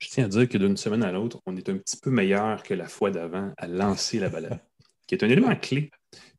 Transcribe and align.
Je 0.00 0.08
tiens 0.08 0.24
à 0.24 0.28
dire 0.28 0.48
que 0.48 0.56
d'une 0.56 0.78
semaine 0.78 1.02
à 1.02 1.12
l'autre, 1.12 1.40
on 1.46 1.56
est 1.56 1.68
un 1.68 1.76
petit 1.76 1.98
peu 1.98 2.10
meilleur 2.10 2.62
que 2.62 2.72
la 2.72 2.88
fois 2.88 3.10
d'avant 3.10 3.52
à 3.58 3.68
lancer 3.68 4.18
la 4.18 4.30
balade, 4.30 4.58
qui 5.06 5.14
est 5.14 5.22
un 5.22 5.28
élément 5.28 5.54
clé. 5.54 5.90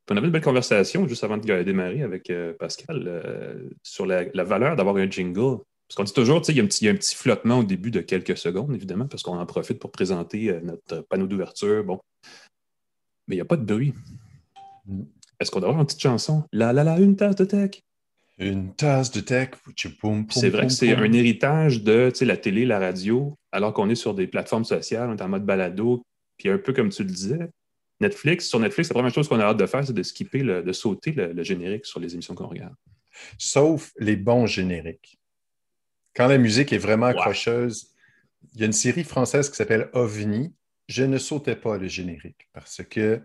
on 0.09 0.17
avait 0.17 0.25
une 0.25 0.33
belle 0.33 0.41
conversation 0.41 1.07
juste 1.07 1.23
avant 1.23 1.38
de 1.38 1.63
démarrer 1.63 2.02
avec 2.02 2.32
euh, 2.32 2.54
Pascal 2.54 3.04
euh, 3.08 3.70
sur 3.84 4.08
la, 4.08 4.26
valeur 4.44 4.76
d'avoir 4.76 4.96
un 4.97 5.10
jingle. 5.10 5.60
Parce 5.88 5.96
qu'on 5.96 6.04
dit 6.04 6.13
toujours, 6.13 6.42
il 6.47 6.55
y, 6.55 6.60
a 6.60 6.63
un 6.63 6.66
petit, 6.66 6.86
y 6.86 6.88
a 6.88 6.92
un 6.92 6.96
petit 6.96 7.16
flottement 7.16 7.60
au 7.60 7.63
début 7.63 7.92
de 7.92 8.00
quelques 8.00 8.38
secondes, 8.38 8.74
évidemment, 8.74 9.08
parce 9.08 9.24
qu'on 9.24 9.38
en 9.38 9.45
profite 9.45 9.78
pour 9.78 9.91
présenter 9.91 10.50
euh, 10.50 10.62
notre 10.62 11.02
panneau 11.02 11.28
d'ouverture. 11.28 11.84
Bon. 11.84 12.00
Mais 13.28 13.36
il 13.36 13.38
n'y 13.38 13.41
a 13.41 13.46
pas 13.46 13.57
de 13.57 13.66
bruit. 13.66 13.93
Mm. 14.86 15.04
Est-ce 15.39 15.52
qu'on 15.52 15.59
doit 15.59 15.70
avoir 15.70 15.82
une 15.82 15.86
petite 15.86 16.02
chanson? 16.02 16.43
La 16.52 16.73
la 16.73 16.84
la, 16.84 16.98
une 17.00 17.16
tasse 17.16 17.36
de 17.36 17.46
tech. 17.46 17.82
Une 18.42 18.73
tasse 18.73 19.12
de 19.12 19.21
tech. 19.21 19.50
C'est 20.30 20.50
vrai 20.50 20.66
que 20.66 20.73
c'est 20.73 20.94
un 20.94 21.14
héritage 21.14 21.84
de 21.84 22.12
la 22.21 22.38
télé, 22.38 22.66
la 22.66 22.80
radio, 22.80 23.38
alors 23.52 23.71
qu'on 23.71 23.90
est 23.90 23.96
sur 23.96 24.16
des 24.16 24.26
plateformes 24.26 24.66
sociales, 24.66 25.10
on 25.10 25.16
est 25.16 25.21
en 25.21 25.30
mode 25.30 25.45
balado, 25.45 26.04
puis 26.38 26.49
un 26.49 26.58
peu 26.58 26.73
comme 26.73 26.90
tu 26.90 27.04
le 27.04 27.09
disais, 27.09 27.49
Netflix, 27.99 28.48
sur 28.48 28.59
Netflix, 28.59 28.90
la 28.90 28.96
première 28.96 29.13
chose 29.13 29.27
qu'on 29.27 29.40
a 29.40 29.44
hâte 29.44 29.58
de 29.58 29.66
faire, 29.68 29.85
c'est 29.85 29.94
de 29.94 30.04
skipper, 30.04 30.41
de 30.41 30.72
sauter 30.72 31.12
le, 31.12 31.44
générique 31.44 31.85
sur 31.85 31.99
les 31.99 32.13
émissions 32.13 32.34
qu'on 32.34 32.48
regarde. 32.48 32.73
Sauf 33.38 33.91
les 33.99 34.16
bons 34.16 34.48
génériques. 34.48 35.20
Quand 36.16 36.27
la 36.27 36.40
musique 36.40 36.73
est 36.73 36.80
vraiment 36.80 37.05
accrocheuse, 37.05 37.94
il 38.55 38.60
y 38.60 38.63
a 38.63 38.66
une 38.66 38.73
série 38.73 39.04
française 39.04 39.49
qui 39.49 39.55
s'appelle 39.55 39.90
OVNI. 39.94 40.52
Je 40.88 41.04
ne 41.04 41.20
sautais 41.20 41.55
pas 41.55 41.77
le 41.77 41.88
générique 41.88 42.49
parce 42.54 42.82
que 42.84 43.21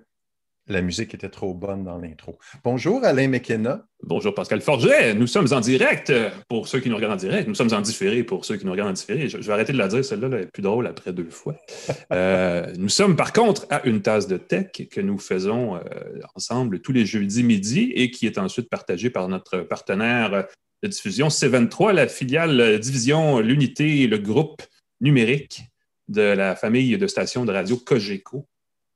la 0.68 0.82
musique 0.82 1.14
était 1.14 1.28
trop 1.28 1.54
bonne 1.54 1.84
dans 1.84 1.98
l'intro. 1.98 2.38
Bonjour 2.64 3.04
Alain 3.04 3.28
McKenna. 3.28 3.86
Bonjour 4.02 4.34
Pascal 4.34 4.60
Forget. 4.60 5.14
Nous 5.14 5.26
sommes 5.26 5.46
en 5.52 5.60
direct 5.60 6.12
pour 6.48 6.66
ceux 6.66 6.80
qui 6.80 6.90
nous 6.90 6.96
regardent 6.96 7.14
en 7.14 7.16
direct. 7.16 7.46
Nous 7.48 7.54
sommes 7.54 7.72
en 7.72 7.80
différé 7.80 8.24
pour 8.24 8.44
ceux 8.44 8.56
qui 8.56 8.66
nous 8.66 8.72
regardent 8.72 8.90
en 8.90 8.94
différé. 8.94 9.28
Je, 9.28 9.38
vais 9.38 9.52
arrêter 9.52 9.72
de 9.72 9.78
la 9.78 9.88
dire, 9.88 10.04
celle-là 10.04 10.28
elle 10.32 10.42
est 10.42 10.52
plus 10.52 10.62
drôle 10.62 10.86
après 10.86 11.12
deux 11.12 11.30
fois. 11.30 11.56
Euh, 12.12 12.72
nous 12.78 12.88
sommes 12.88 13.16
par 13.16 13.32
contre 13.32 13.66
à 13.68 13.84
une 13.84 14.00
tasse 14.00 14.28
de 14.28 14.36
tech 14.36 14.70
que 14.90 15.00
nous 15.00 15.18
faisons 15.18 15.76
euh, 15.76 15.80
ensemble 16.34 16.80
tous 16.80 16.92
les 16.92 17.04
jeudis 17.04 17.42
midi 17.42 17.92
et 17.94 18.10
qui 18.10 18.26
est 18.26 18.38
ensuite 18.38 18.68
partagée 18.68 19.10
par 19.10 19.28
notre 19.28 19.60
partenaire 19.60 20.46
de 20.82 20.88
diffusion 20.88 21.28
C23, 21.28 21.92
la 21.92 22.06
filiale 22.06 22.78
division, 22.78 23.40
l'unité 23.40 24.02
et 24.02 24.06
le 24.06 24.18
groupe 24.18 24.62
numérique 25.00 25.62
de 26.08 26.22
la 26.22 26.54
famille 26.54 26.96
de 26.96 27.06
stations 27.06 27.44
de 27.44 27.52
radio 27.52 27.76
Cogeco 27.76 28.46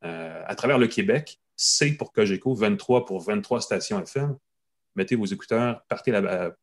euh, 0.05 0.43
à 0.47 0.55
travers 0.55 0.79
le 0.79 0.87
Québec. 0.87 1.39
C 1.61 1.93
pour 1.93 2.11
Cogeco, 2.11 2.55
23 2.55 3.05
pour 3.05 3.21
23 3.21 3.61
stations 3.61 4.01
FM. 4.01 4.35
Mettez 4.97 5.15
vos 5.15 5.27
écouteurs, 5.27 5.85
partez 5.89 6.11
la. 6.11 6.55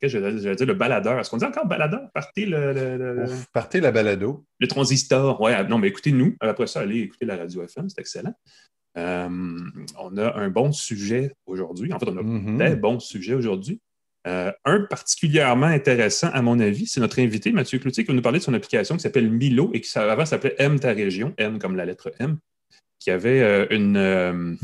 Qu'est-ce 0.00 0.14
que 0.14 0.20
j'allais 0.20 0.56
dire? 0.56 0.66
Le 0.66 0.74
baladeur. 0.74 1.20
Est-ce 1.20 1.28
qu'on 1.28 1.36
dit 1.36 1.44
encore 1.44 1.66
baladeur? 1.66 2.10
Partez 2.14 2.46
le. 2.46 3.26
partez 3.52 3.80
la 3.80 3.92
balado. 3.92 4.46
Le 4.58 4.68
transistor. 4.68 5.38
Ouais, 5.42 5.62
non, 5.68 5.76
mais 5.76 5.88
écoutez-nous. 5.88 6.34
Après 6.40 6.66
ça, 6.66 6.80
allez 6.80 7.00
écouter 7.00 7.26
la 7.26 7.36
radio 7.36 7.62
FM, 7.62 7.90
c'est 7.90 8.00
excellent. 8.00 8.34
Euh, 8.96 9.28
on 9.98 10.16
a 10.16 10.34
un 10.38 10.48
bon 10.48 10.72
sujet 10.72 11.34
aujourd'hui. 11.44 11.92
En 11.92 11.98
fait, 11.98 12.08
on 12.08 12.16
a 12.16 12.22
mm-hmm. 12.22 12.70
des 12.70 12.76
bons 12.76 13.00
sujets 13.00 13.34
aujourd'hui. 13.34 13.82
Euh, 14.26 14.50
un 14.64 14.80
particulièrement 14.80 15.66
intéressant, 15.66 16.30
à 16.32 16.40
mon 16.40 16.58
avis, 16.58 16.86
c'est 16.86 17.00
notre 17.00 17.20
invité, 17.20 17.52
Mathieu 17.52 17.78
Cloutier, 17.78 18.04
qui 18.04 18.08
va 18.08 18.14
nous 18.14 18.22
parler 18.22 18.38
de 18.38 18.44
son 18.44 18.54
application 18.54 18.96
qui 18.96 19.02
s'appelle 19.02 19.30
Milo 19.30 19.70
et 19.74 19.82
qui 19.82 19.98
avant 19.98 20.24
s'appelait 20.24 20.56
M 20.58 20.80
ta 20.80 20.92
région, 20.92 21.34
M 21.36 21.58
comme 21.58 21.76
la 21.76 21.84
lettre 21.84 22.12
M 22.18 22.38
qui 23.06 23.12
avait 23.12 23.40
euh, 23.40 23.68
une 23.70 23.96
euh, 23.96 24.56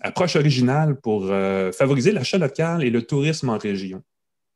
approche 0.00 0.36
originale 0.36 0.98
pour 0.98 1.26
euh, 1.26 1.72
favoriser 1.72 2.10
l'achat 2.10 2.38
local 2.38 2.82
et 2.82 2.88
le 2.88 3.02
tourisme 3.02 3.50
en 3.50 3.58
région. 3.58 4.02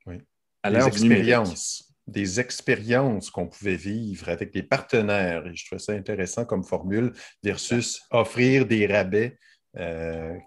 Oui. 0.06 0.23
des 0.65 0.87
expériences, 0.87 1.92
des 2.07 2.41
expériences 2.41 3.29
qu'on 3.29 3.47
pouvait 3.47 3.77
vivre 3.77 4.31
avec 4.31 4.55
des 4.55 4.62
partenaires. 4.62 5.47
Et 5.47 5.55
je 5.55 5.67
trouvais 5.67 5.83
ça 5.83 5.92
intéressant 5.92 6.47
comme 6.47 6.64
formule 6.64 7.12
versus 7.42 8.01
offrir 8.11 8.64
des 8.64 8.87
rabais 8.87 9.37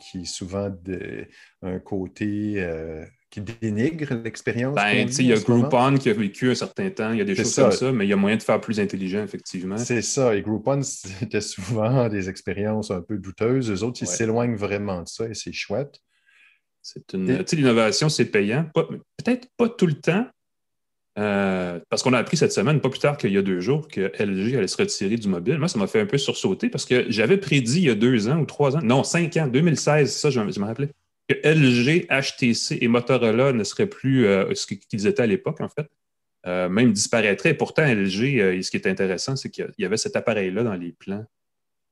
qui 0.01 0.21
est 0.21 0.25
souvent 0.25 0.71
de, 0.71 1.27
un 1.61 1.77
côté 1.77 2.67
qui 3.29 3.41
dénigre 3.41 4.15
l'expérience? 4.15 4.75
Ben, 4.75 5.07
il 5.07 5.25
y 5.25 5.33
a 5.33 5.39
Groupon 5.39 5.97
qui 5.97 6.09
a 6.09 6.13
vécu 6.13 6.51
un 6.51 6.55
certain 6.55 6.89
temps, 6.89 7.11
il 7.11 7.19
y 7.19 7.21
a 7.21 7.25
des 7.25 7.35
choses 7.35 7.55
comme 7.55 7.71
ça, 7.71 7.91
mais 7.91 8.05
il 8.05 8.09
y 8.09 8.13
a 8.13 8.15
moyen 8.15 8.37
de 8.37 8.43
faire 8.43 8.59
plus 8.59 8.79
intelligent, 8.79 9.23
effectivement. 9.23 9.77
C'est 9.77 10.01
ça, 10.01 10.35
et 10.35 10.41
Groupon, 10.41 10.81
c'était 10.83 11.41
souvent 11.41 12.09
des 12.09 12.29
expériences 12.29 12.91
un 12.91 13.01
peu 13.01 13.17
douteuses. 13.17 13.71
Eux 13.71 13.83
autres, 13.83 13.99
ils 14.01 14.07
s'éloignent 14.07 14.55
vraiment 14.55 15.03
de 15.03 15.07
ça 15.07 15.27
et 15.27 15.33
c'est 15.33 15.53
chouette. 15.53 16.01
C'est 16.81 17.13
une. 17.13 17.45
Sais, 17.45 17.55
l'innovation, 17.55 18.09
c'est 18.09 18.25
payant. 18.25 18.65
Peut-être 18.73 19.47
pas 19.57 19.69
tout 19.69 19.85
le 19.85 19.95
temps, 19.95 20.25
euh, 21.19 21.79
parce 21.89 22.01
qu'on 22.01 22.13
a 22.13 22.17
appris 22.17 22.37
cette 22.37 22.53
semaine, 22.53 22.79
pas 22.79 22.89
plus 22.89 22.99
tard 22.99 23.17
qu'il 23.17 23.33
y 23.33 23.37
a 23.37 23.41
deux 23.41 23.59
jours, 23.59 23.87
que 23.87 24.11
LG 24.17 24.55
allait 24.55 24.67
se 24.67 24.77
retirer 24.77 25.17
du 25.17 25.27
mobile. 25.27 25.57
Moi, 25.57 25.67
ça 25.67 25.77
m'a 25.77 25.87
fait 25.87 25.99
un 25.99 26.05
peu 26.05 26.17
sursauter 26.17 26.69
parce 26.69 26.85
que 26.85 27.05
j'avais 27.09 27.37
prédit 27.37 27.79
il 27.79 27.85
y 27.85 27.89
a 27.89 27.95
deux 27.95 28.29
ans 28.29 28.39
ou 28.39 28.45
trois 28.45 28.77
ans, 28.77 28.81
non, 28.81 29.03
cinq 29.03 29.35
ans, 29.37 29.47
2016, 29.47 30.15
ça, 30.15 30.29
je, 30.29 30.39
je 30.49 30.59
me 30.59 30.65
rappelais, 30.65 30.89
que 31.29 31.35
LG, 31.47 32.07
HTC 32.09 32.79
et 32.81 32.87
Motorola 32.87 33.53
ne 33.53 33.63
seraient 33.63 33.87
plus 33.87 34.25
euh, 34.25 34.53
ce 34.55 34.65
qu'ils 34.65 35.07
étaient 35.07 35.21
à 35.21 35.27
l'époque, 35.27 35.61
en 35.61 35.69
fait. 35.69 35.87
Euh, 36.47 36.69
même 36.69 36.91
disparaîtraient. 36.91 37.53
Pourtant, 37.53 37.83
LG, 37.85 38.39
euh, 38.39 38.61
ce 38.61 38.71
qui 38.71 38.77
est 38.77 38.87
intéressant, 38.87 39.35
c'est 39.35 39.49
qu'il 39.49 39.71
y 39.77 39.85
avait 39.85 39.97
cet 39.97 40.15
appareil-là 40.15 40.63
dans 40.63 40.75
les 40.75 40.91
plans. 40.93 41.25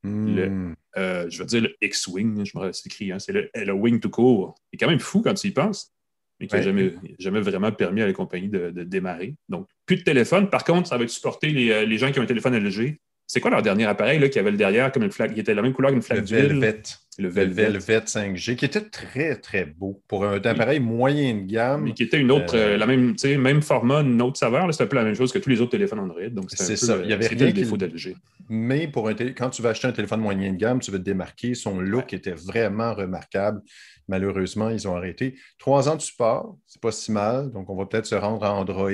Hmm. 0.03 0.73
je 0.95 1.37
veux 1.39 1.45
dire 1.45 1.61
le 1.63 1.75
X-Wing, 1.81 2.45
je 2.45 2.57
me 2.57 2.71
écrit, 2.85 3.11
hein, 3.11 3.19
c'est 3.19 3.33
le, 3.33 3.71
Wing 3.73 3.99
to 3.99 4.09
court. 4.09 4.55
C'est 4.71 4.77
quand 4.77 4.87
même 4.87 4.99
fou 4.99 5.21
quand 5.21 5.33
tu 5.33 5.47
y 5.47 5.51
penses, 5.51 5.91
mais 6.39 6.47
qui 6.47 6.55
n'a 6.55 6.61
jamais, 6.61 6.93
jamais, 7.19 7.41
vraiment 7.41 7.71
permis 7.71 8.01
à 8.01 8.07
la 8.07 8.13
compagnie 8.13 8.47
de, 8.47 8.69
démarrer. 8.83 9.35
Donc, 9.49 9.67
plus 9.85 9.97
de 9.97 10.03
téléphone. 10.03 10.49
Par 10.49 10.63
contre, 10.63 10.87
ça 10.87 10.97
va 10.97 11.07
supporter 11.07 11.49
les, 11.49 11.85
les 11.85 11.97
gens 11.97 12.11
qui 12.11 12.19
ont 12.19 12.23
un 12.23 12.27
téléphone 12.27 12.57
LG 12.57 12.97
c'est 13.27 13.41
quoi 13.41 13.51
leur 13.51 13.61
dernier 13.61 13.85
appareil 13.85 14.19
là, 14.19 14.29
qui 14.29 14.39
avait 14.39 14.51
le 14.51 14.57
derrière 14.57 14.91
comme 14.91 15.03
une 15.03 15.11
flaque, 15.11 15.33
qui 15.33 15.41
était 15.41 15.53
la 15.53 15.61
même 15.61 15.73
couleur 15.73 15.91
qu'une 15.91 16.01
flaque 16.01 16.23
d'huile? 16.23 16.47
Velvet. 16.47 16.81
Le 17.19 17.29
Velvet. 17.29 17.71
Le 17.71 17.79
Velvet 17.79 18.05
5G, 18.05 18.55
qui 18.55 18.65
était 18.65 18.81
très, 18.81 19.35
très 19.35 19.65
beau 19.65 20.01
pour 20.07 20.23
un 20.23 20.35
appareil 20.35 20.79
moyen 20.79 21.33
de 21.33 21.41
gamme. 21.41 21.83
Mais 21.83 21.93
qui 21.93 22.03
était 22.03 22.19
une 22.19 22.31
autre, 22.31 22.55
euh, 22.55 22.77
la 22.77 22.85
même, 22.85 23.15
même 23.39 23.61
format, 23.61 24.01
une 24.01 24.21
autre 24.21 24.37
saveur. 24.37 24.71
C'est 24.73 24.83
un 24.83 24.87
peu 24.87 24.95
la 24.95 25.03
même 25.03 25.15
chose 25.15 25.33
que 25.33 25.39
tous 25.39 25.49
les 25.49 25.59
autres 25.59 25.71
téléphones 25.71 25.99
Android. 25.99 26.29
Donc, 26.29 26.51
c'est 26.51 26.75
ça. 26.77 26.97
Il 27.03 27.09
y 27.09 27.13
avait 27.13 27.27
rien 27.27 27.47
le 27.47 27.53
défaut 27.53 27.75
d'LG. 27.75 28.15
Mais 28.49 28.87
pour 28.87 29.09
un 29.09 29.15
quand 29.15 29.49
tu 29.49 29.61
vas 29.61 29.69
acheter 29.69 29.87
un 29.87 29.91
téléphone 29.91 30.21
moyen 30.21 30.53
de 30.53 30.57
gamme, 30.57 30.79
tu 30.79 30.91
veux 30.91 30.99
te 30.99 31.03
démarquer. 31.03 31.55
Son 31.55 31.81
look 31.81 32.13
était 32.13 32.31
vraiment 32.31 32.93
remarquable. 32.93 33.61
Malheureusement, 34.07 34.69
ils 34.69 34.87
ont 34.87 34.95
arrêté. 34.95 35.35
Trois 35.57 35.89
ans 35.89 35.95
de 35.95 36.01
support, 36.01 36.55
c'est 36.65 36.81
pas 36.81 36.91
si 36.91 37.11
mal. 37.11 37.51
Donc, 37.51 37.69
on 37.69 37.75
va 37.75 37.87
peut-être 37.87 38.05
se 38.05 38.15
rendre 38.15 38.45
à 38.45 38.53
Android. 38.53 38.91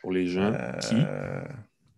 Pour 0.00 0.12
les 0.12 0.26
gens 0.26 0.52
euh, 0.54 0.72
qui? 0.78 0.94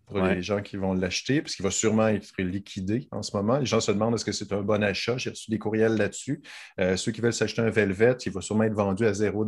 Pour 0.07 0.19
les 0.19 0.41
gens 0.41 0.61
qui 0.61 0.77
vont 0.77 0.93
l'acheter, 0.93 1.41
parce 1.41 1.55
qu'il 1.55 1.63
va 1.63 1.71
sûrement 1.71 2.07
être 2.07 2.29
liquidé 2.37 3.07
en 3.11 3.23
ce 3.23 3.35
moment. 3.35 3.57
Les 3.57 3.65
gens 3.65 3.79
se 3.79 3.91
demandent 3.91 4.15
est-ce 4.15 4.25
que 4.25 4.31
c'est 4.31 4.51
un 4.51 4.61
bon 4.61 4.83
achat? 4.83 5.17
J'ai 5.17 5.29
reçu 5.29 5.49
des 5.49 5.59
courriels 5.59 5.95
là-dessus. 5.95 6.41
Euh, 6.79 6.97
ceux 6.97 7.11
qui 7.11 7.21
veulent 7.21 7.33
s'acheter 7.33 7.61
un 7.61 7.69
Velvet, 7.69 8.17
il 8.25 8.31
va 8.31 8.41
sûrement 8.41 8.63
être 8.63 8.73
vendu 8.73 9.05
à 9.05 9.13
0 9.13 9.45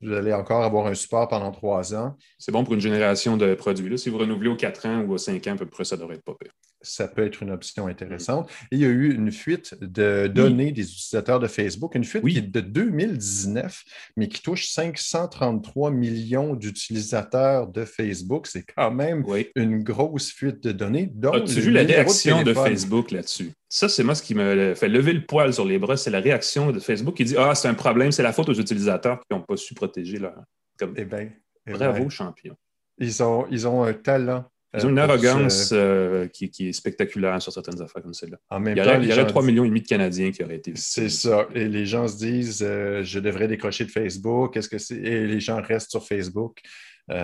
Vous 0.00 0.12
allez 0.12 0.32
encore 0.32 0.64
avoir 0.64 0.86
un 0.86 0.94
support 0.94 1.28
pendant 1.28 1.52
trois 1.52 1.94
ans. 1.94 2.16
C'est 2.38 2.52
bon 2.52 2.64
pour 2.64 2.74
une 2.74 2.80
génération 2.80 3.36
de 3.36 3.54
produits. 3.54 3.88
Là. 3.88 3.96
Si 3.96 4.10
vous 4.10 4.18
renouvelez 4.18 4.48
aux 4.48 4.56
4 4.56 4.86
ans 4.86 5.00
ou 5.02 5.12
aux 5.12 5.18
5 5.18 5.46
ans, 5.46 5.52
à 5.52 5.56
peu 5.56 5.66
près, 5.66 5.84
ça 5.84 5.96
devrait 5.96 6.16
être 6.16 6.24
pas 6.24 6.34
pire. 6.34 6.52
Ça 6.86 7.08
peut 7.08 7.24
être 7.24 7.42
une 7.42 7.50
option 7.50 7.86
intéressante. 7.86 8.50
Et 8.70 8.76
il 8.76 8.78
y 8.80 8.84
a 8.84 8.88
eu 8.88 9.12
une 9.12 9.32
fuite 9.32 9.76
de 9.80 10.26
données 10.26 10.72
des 10.72 10.82
utilisateurs 10.82 11.40
de 11.40 11.46
Facebook, 11.46 11.94
une 11.94 12.04
fuite 12.04 12.24
qui 12.24 12.38
est 12.38 12.42
de 12.42 12.60
2019, 12.60 13.84
mais 14.16 14.28
qui 14.28 14.42
touche 14.42 14.68
533 14.68 15.90
millions 15.90 16.54
d'utilisateurs 16.54 17.66
de 17.66 17.84
Facebook. 17.84 18.46
C'est 18.46 18.64
quand 18.64 18.90
même 18.90 19.24
une 19.54 19.82
grosse 19.82 20.30
fuite 20.30 20.62
de 20.62 20.72
données. 20.72 21.12
As-tu 21.32 21.60
vu 21.60 21.70
la 21.70 21.82
réaction 21.82 22.42
de, 22.42 22.54
Facebook 22.54 23.10
là-dessus? 23.10 23.52
Ça, 23.68 23.88
c'est 23.88 24.04
moi 24.04 24.14
ce 24.14 24.22
qui 24.22 24.34
me 24.34 24.74
fait 24.74 24.88
lever 24.88 25.12
le 25.12 25.26
poil 25.26 25.52
sur 25.52 25.64
les 25.64 25.78
bras. 25.78 25.96
C'est 25.96 26.10
la 26.10 26.20
réaction 26.20 26.70
de 26.70 26.78
Facebook 26.78 27.16
qui 27.16 27.24
dit 27.24 27.36
Ah, 27.36 27.54
c'est 27.54 27.68
un 27.68 27.74
problème, 27.74 28.12
c'est 28.12 28.22
la 28.22 28.32
faute 28.32 28.48
aux 28.48 28.54
utilisateurs 28.54 29.20
qui 29.20 29.36
n'ont 29.36 29.42
pas 29.42 29.56
su 29.56 29.74
protéger 29.74 30.18
leur. 30.18 30.34
Comme... 30.78 30.94
Eh 30.96 31.04
bien, 31.04 31.30
eh 31.66 31.72
Bravo, 31.72 32.08
champion. 32.10 32.56
Ils 32.98 33.22
ont, 33.22 33.46
ils 33.50 33.66
ont 33.66 33.82
un 33.82 33.92
talent. 33.92 34.44
Ils 34.74 34.86
ont 34.86 34.90
une 34.90 34.98
euh, 34.98 35.02
arrogance 35.02 35.70
euh, 35.72 36.28
qui, 36.28 36.50
est 36.60 36.72
spectaculaire 36.72 37.40
sur 37.40 37.52
certaines 37.52 37.80
affaires 37.80 38.02
comme 38.02 38.14
celle-là. 38.14 38.38
il 38.50 38.76
y 38.76 38.80
aurait, 38.80 38.98
il 39.02 39.08
y 39.08 39.12
aurait 39.12 39.26
3 39.26 39.42
millions 39.42 39.64
et 39.64 39.68
demi 39.68 39.80
de 39.80 39.86
Canadiens 39.86 40.30
qui 40.30 40.42
auraient 40.42 40.56
été 40.56 40.72
C'est 40.74 41.08
ça. 41.08 41.46
Et 41.54 41.68
les 41.68 41.86
gens 41.86 42.08
se 42.08 42.18
disent 42.18 42.64
euh, 42.66 43.02
je 43.02 43.18
devrais 43.18 43.48
décrocher 43.48 43.84
de 43.84 43.90
Facebook. 43.90 44.54
Qu'est-ce 44.54 44.68
que 44.68 44.78
c'est? 44.78 44.96
Et 44.96 45.26
les 45.26 45.40
gens 45.40 45.60
restent 45.62 45.90
sur 45.90 46.06
Facebook. 46.06 46.60
il 47.08 47.14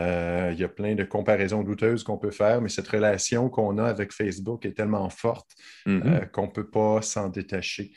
y 0.58 0.64
a 0.64 0.68
plein 0.68 0.94
de 0.94 1.04
comparaisons 1.04 1.62
douteuses 1.62 2.04
qu'on 2.04 2.18
peut 2.18 2.30
faire, 2.30 2.62
mais 2.62 2.68
cette 2.68 2.88
relation 2.88 3.50
qu'on 3.50 3.78
a 3.78 3.84
avec 3.84 4.12
Facebook 4.12 4.64
est 4.64 4.72
tellement 4.72 5.08
forte 5.10 5.50
mm-hmm. 5.86 6.30
qu'on 6.30 6.46
ne 6.46 6.52
peut 6.52 6.70
pas 6.70 7.02
s'en 7.02 7.28
détacher. 7.28 7.92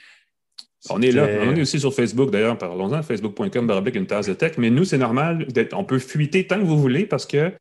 On 0.90 1.02
est 1.02 1.12
là. 1.12 1.28
On 1.42 1.56
est 1.56 1.62
aussi 1.62 1.80
sur 1.80 1.94
Facebook, 1.94 2.30
d'ailleurs. 2.30 2.58
Parlons-en, 2.58 3.02
facebook.com, 3.02 3.90
une 3.94 4.06
tasse 4.06 4.28
de 4.28 4.34
tech. 4.34 4.58
Mais 4.58 4.70
nous, 4.70 4.84
c'est 4.84 4.98
normal. 4.98 5.48
On 5.74 5.84
peut 5.84 6.00
fuiter 6.00 6.46
tant 6.46 6.60
que 6.60 6.66
vous 6.66 6.80
voulez 6.80 7.06
parce 7.06 7.26
que 7.26 7.52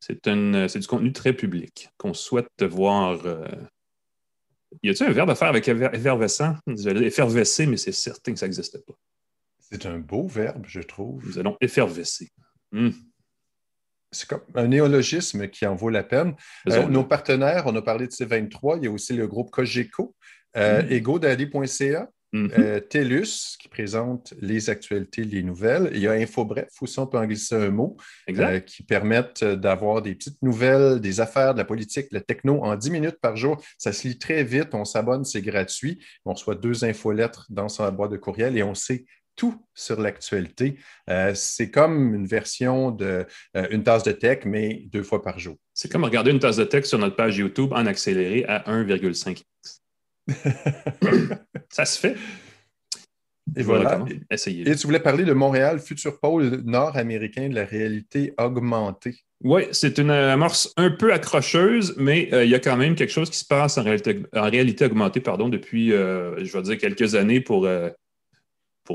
c'est 0.00 0.78
du 0.78 0.86
contenu 0.86 1.12
très 1.12 1.32
public 1.32 1.90
qu'on 1.98 2.14
souhaite 2.14 2.62
voir. 2.62 3.24
Euh... 3.26 3.46
Y 4.82 4.90
a-t-il 4.90 5.10
un 5.10 5.12
verbe 5.12 5.30
à 5.30 5.34
faire 5.34 5.48
avec 5.48 5.68
effervescent? 5.68 6.56
J'allais 6.66 7.06
effervescer, 7.06 7.66
mais 7.66 7.76
c'est 7.76 7.92
certain 7.92 8.32
que 8.32 8.38
ça 8.38 8.46
n'existe 8.46 8.84
pas. 8.86 8.94
C'est 9.60 9.86
un 9.86 9.98
beau 9.98 10.26
verbe, 10.26 10.64
je 10.66 10.80
trouve. 10.80 11.24
Nous 11.26 11.38
allons 11.38 11.56
effervescer. 11.60 12.30
Hmm. 12.72 12.90
c'est 14.12 14.28
comme 14.28 14.44
un 14.54 14.68
néologisme 14.68 15.48
qui 15.48 15.66
en 15.66 15.74
vaut 15.74 15.90
la 15.90 16.04
peine. 16.04 16.36
Euh, 16.68 16.86
nos 16.86 17.02
partenaires, 17.04 17.64
on 17.66 17.74
a 17.74 17.82
parlé 17.82 18.06
de 18.06 18.12
C23, 18.12 18.78
il 18.78 18.84
y 18.84 18.86
a 18.86 18.92
aussi 18.92 19.14
le 19.14 19.26
groupe 19.26 19.50
Cogeco, 19.50 20.14
euh, 20.56 20.82
mm. 20.82 20.92
egodaddy.ca, 20.92 22.08
euh, 22.34 22.80
TELUS, 22.80 23.56
qui 23.58 23.68
présente 23.68 24.34
les 24.40 24.70
actualités, 24.70 25.24
les 25.24 25.42
nouvelles. 25.42 25.90
Il 25.92 26.00
y 26.00 26.06
a 26.06 26.12
InfoBref, 26.12 26.68
aussi 26.80 26.98
on 26.98 27.06
peut 27.06 27.18
en 27.18 27.26
glisser 27.26 27.56
un 27.56 27.70
mot, 27.70 27.96
qui 28.66 28.82
permettent 28.82 29.44
d'avoir 29.44 30.02
des 30.02 30.14
petites 30.14 30.40
nouvelles, 30.42 31.00
des 31.00 31.20
affaires, 31.20 31.54
de 31.54 31.58
la 31.58 31.64
politique, 31.64 32.06
la 32.12 32.20
techno 32.20 32.62
en 32.62 32.76
10 32.76 32.90
minutes 32.90 33.18
par 33.20 33.36
jour. 33.36 33.62
Ça 33.78 33.92
se 33.92 34.06
lit 34.06 34.18
très 34.18 34.44
vite, 34.44 34.74
on 34.74 34.84
s'abonne, 34.84 35.24
c'est 35.24 35.42
gratuit. 35.42 35.98
On 36.24 36.34
reçoit 36.34 36.54
deux 36.54 36.84
infolettres 36.84 37.46
dans 37.50 37.68
sa 37.68 37.90
boîte 37.90 38.12
de 38.12 38.16
courriel 38.16 38.56
et 38.56 38.62
on 38.62 38.74
sait 38.74 39.04
tout 39.40 39.54
sur 39.74 39.98
l'actualité. 39.98 40.76
Euh, 41.08 41.32
c'est 41.34 41.70
comme 41.70 42.14
une 42.14 42.26
version 42.26 42.90
d'une 42.90 43.26
euh, 43.56 43.78
tasse 43.82 44.02
de 44.02 44.12
tech, 44.12 44.40
mais 44.44 44.84
deux 44.92 45.02
fois 45.02 45.22
par 45.22 45.38
jour. 45.38 45.56
C'est 45.72 45.90
comme 45.90 46.04
regarder 46.04 46.30
une 46.30 46.40
tasse 46.40 46.56
de 46.56 46.64
tech 46.64 46.84
sur 46.84 46.98
notre 46.98 47.16
page 47.16 47.38
YouTube 47.38 47.72
en 47.72 47.86
accéléré 47.86 48.44
à 48.44 48.60
1,5x. 48.70 49.79
Ça 51.70 51.84
se 51.84 51.98
fait. 51.98 52.16
Et 53.56 53.62
voilà. 53.62 54.04
Essayez. 54.30 54.68
Et 54.68 54.76
tu 54.76 54.86
voulais 54.86 55.00
parler 55.00 55.24
de 55.24 55.32
Montréal, 55.32 55.80
futur 55.80 56.20
pôle 56.20 56.62
nord-américain 56.64 57.48
de 57.48 57.54
la 57.54 57.64
réalité 57.64 58.32
augmentée. 58.38 59.24
Oui, 59.42 59.62
c'est 59.72 59.98
une 59.98 60.10
amorce 60.10 60.72
un 60.76 60.90
peu 60.90 61.12
accrocheuse, 61.12 61.94
mais 61.96 62.28
euh, 62.32 62.44
il 62.44 62.50
y 62.50 62.54
a 62.54 62.60
quand 62.60 62.76
même 62.76 62.94
quelque 62.94 63.12
chose 63.12 63.30
qui 63.30 63.38
se 63.38 63.44
passe 63.44 63.78
en 63.78 63.82
réalité, 63.82 64.22
en 64.34 64.50
réalité 64.50 64.84
augmentée 64.84 65.20
pardon, 65.20 65.48
depuis, 65.48 65.88
je 65.90 66.52
vais 66.52 66.62
dire, 66.62 66.78
quelques 66.78 67.14
années 67.14 67.40
pour 67.40 67.66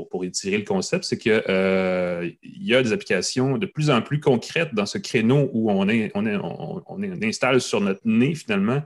pour, 0.04 0.24
étirer 0.24 0.58
le 0.58 0.64
concept, 0.64 1.04
c'est 1.04 1.18
qu'il 1.18 1.42
euh, 1.48 2.30
y 2.42 2.74
a 2.74 2.82
des 2.82 2.92
applications 2.92 3.58
de 3.58 3.66
plus 3.66 3.90
en 3.90 4.02
plus 4.02 4.20
concrètes 4.20 4.74
dans 4.74 4.86
ce 4.86 4.98
créneau 4.98 5.50
où 5.52 5.70
on, 5.70 5.88
est, 5.88 6.10
on, 6.14 6.82
on, 6.86 7.22
installe 7.22 7.60
sur 7.60 7.80
notre 7.80 8.02
nez, 8.04 8.34
finalement, 8.34 8.82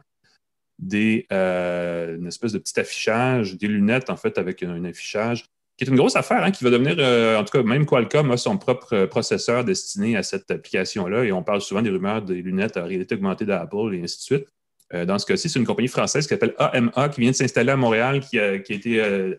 des, 0.81 1.27
euh, 1.33 2.17
une 2.17 2.27
espèce 2.27 2.53
de 2.53 2.59
petit 2.59 2.79
affichage, 2.81 3.57
des 3.57 3.69
lunettes, 3.69 4.11
en 4.11 4.17
fait, 4.17 4.39
avec 4.39 4.63
un, 4.63 4.85
affichage, 4.85 5.45
qui 5.77 5.85
est 5.85 5.89
une 5.89 5.97
grosse 5.97 6.17
affaire, 6.17 6.43
hein, 6.43 6.51
qui 6.51 6.65
va 6.65 6.71
devenir, 6.71 6.97
euh, 6.99 7.39
en 7.39 7.45
tout 7.45 7.57
cas, 7.57 7.63
même 7.63 7.87
Qualcomm 7.87 8.31
a 8.31 8.37
son 8.37 8.59
propre 8.59 9.07
processeur 9.07 9.65
destiné 9.65 10.17
à 10.17 10.23
cette 10.23 10.51
application-là, 10.51 11.25
et 11.25 11.33
on 11.33 11.43
parle 11.43 11.61
souvent 11.61 11.83
des 11.83 11.91
rumeurs 11.91 12.23
des 12.23 12.43
lunettes 12.43 12.77
à 12.77 12.85
réalité 12.85 13.15
augmentée 13.15 13.45
d'Apple 13.45 13.95
et 13.95 14.03
ainsi 14.03 14.19
de 14.19 14.23
suite. 14.23 15.07
dans 15.07 15.19
ce 15.19 15.27
cas-ci, 15.27 15.49
c'est 15.49 15.59
une 15.59 15.67
compagnie 15.67 15.89
française 15.89 16.27
qui 16.27 16.31
s'appelle 16.31 16.55
AMA, 16.59 17.09
qui 17.11 17.21
vient 17.21 17.31
de 17.31 17.37
s'installer 17.37 17.71
à 17.71 17.77
Montréal, 17.77 18.21
qui 18.21 18.39
a, 18.39 18.59
qui 18.59 18.73
a 18.73 18.77
été 18.77 19.37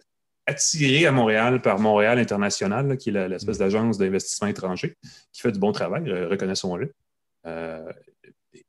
attiré 0.48 1.06
à 1.06 1.12
Montréal 1.12 1.62
par 1.62 1.80
Montréal 1.80 2.20
International, 2.20 2.98
qui 2.98 3.10
est 3.10 3.28
l'espèce 3.28 3.58
mm. 3.58 3.60
d'agence 3.60 3.98
d'investissement 3.98 4.48
étranger, 4.48 4.96
qui 5.32 5.42
fait 5.42 5.52
du 5.52 5.60
bon 5.60 5.72
travail, 5.72 6.10
euh, 6.10 6.28
reconnaissons-le. 6.28 6.94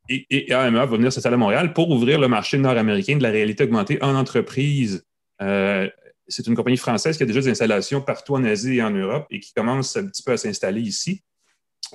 Et, 0.08 0.52
AMA 0.52 0.86
va 0.86 0.96
venir 0.96 1.12
s'installer 1.12 1.34
à 1.34 1.38
Montréal 1.38 1.72
pour 1.72 1.90
ouvrir 1.90 2.20
le 2.20 2.28
marché 2.28 2.58
nord-américain 2.58 3.16
de 3.16 3.22
la 3.22 3.30
réalité 3.30 3.64
augmentée 3.64 4.02
en 4.02 4.14
entreprise. 4.14 5.04
Euh, 5.40 5.88
c'est 6.28 6.46
une 6.46 6.54
compagnie 6.54 6.76
française 6.76 7.16
qui 7.16 7.22
a 7.22 7.26
déjà 7.26 7.40
des 7.40 7.48
installations 7.48 8.00
partout 8.00 8.34
en 8.34 8.44
Asie 8.44 8.76
et 8.76 8.82
en 8.82 8.90
Europe 8.90 9.26
et 9.30 9.40
qui 9.40 9.52
commence 9.52 9.96
un 9.96 10.06
petit 10.06 10.22
peu 10.22 10.32
à 10.32 10.36
s'installer 10.36 10.80
ici. 10.80 11.22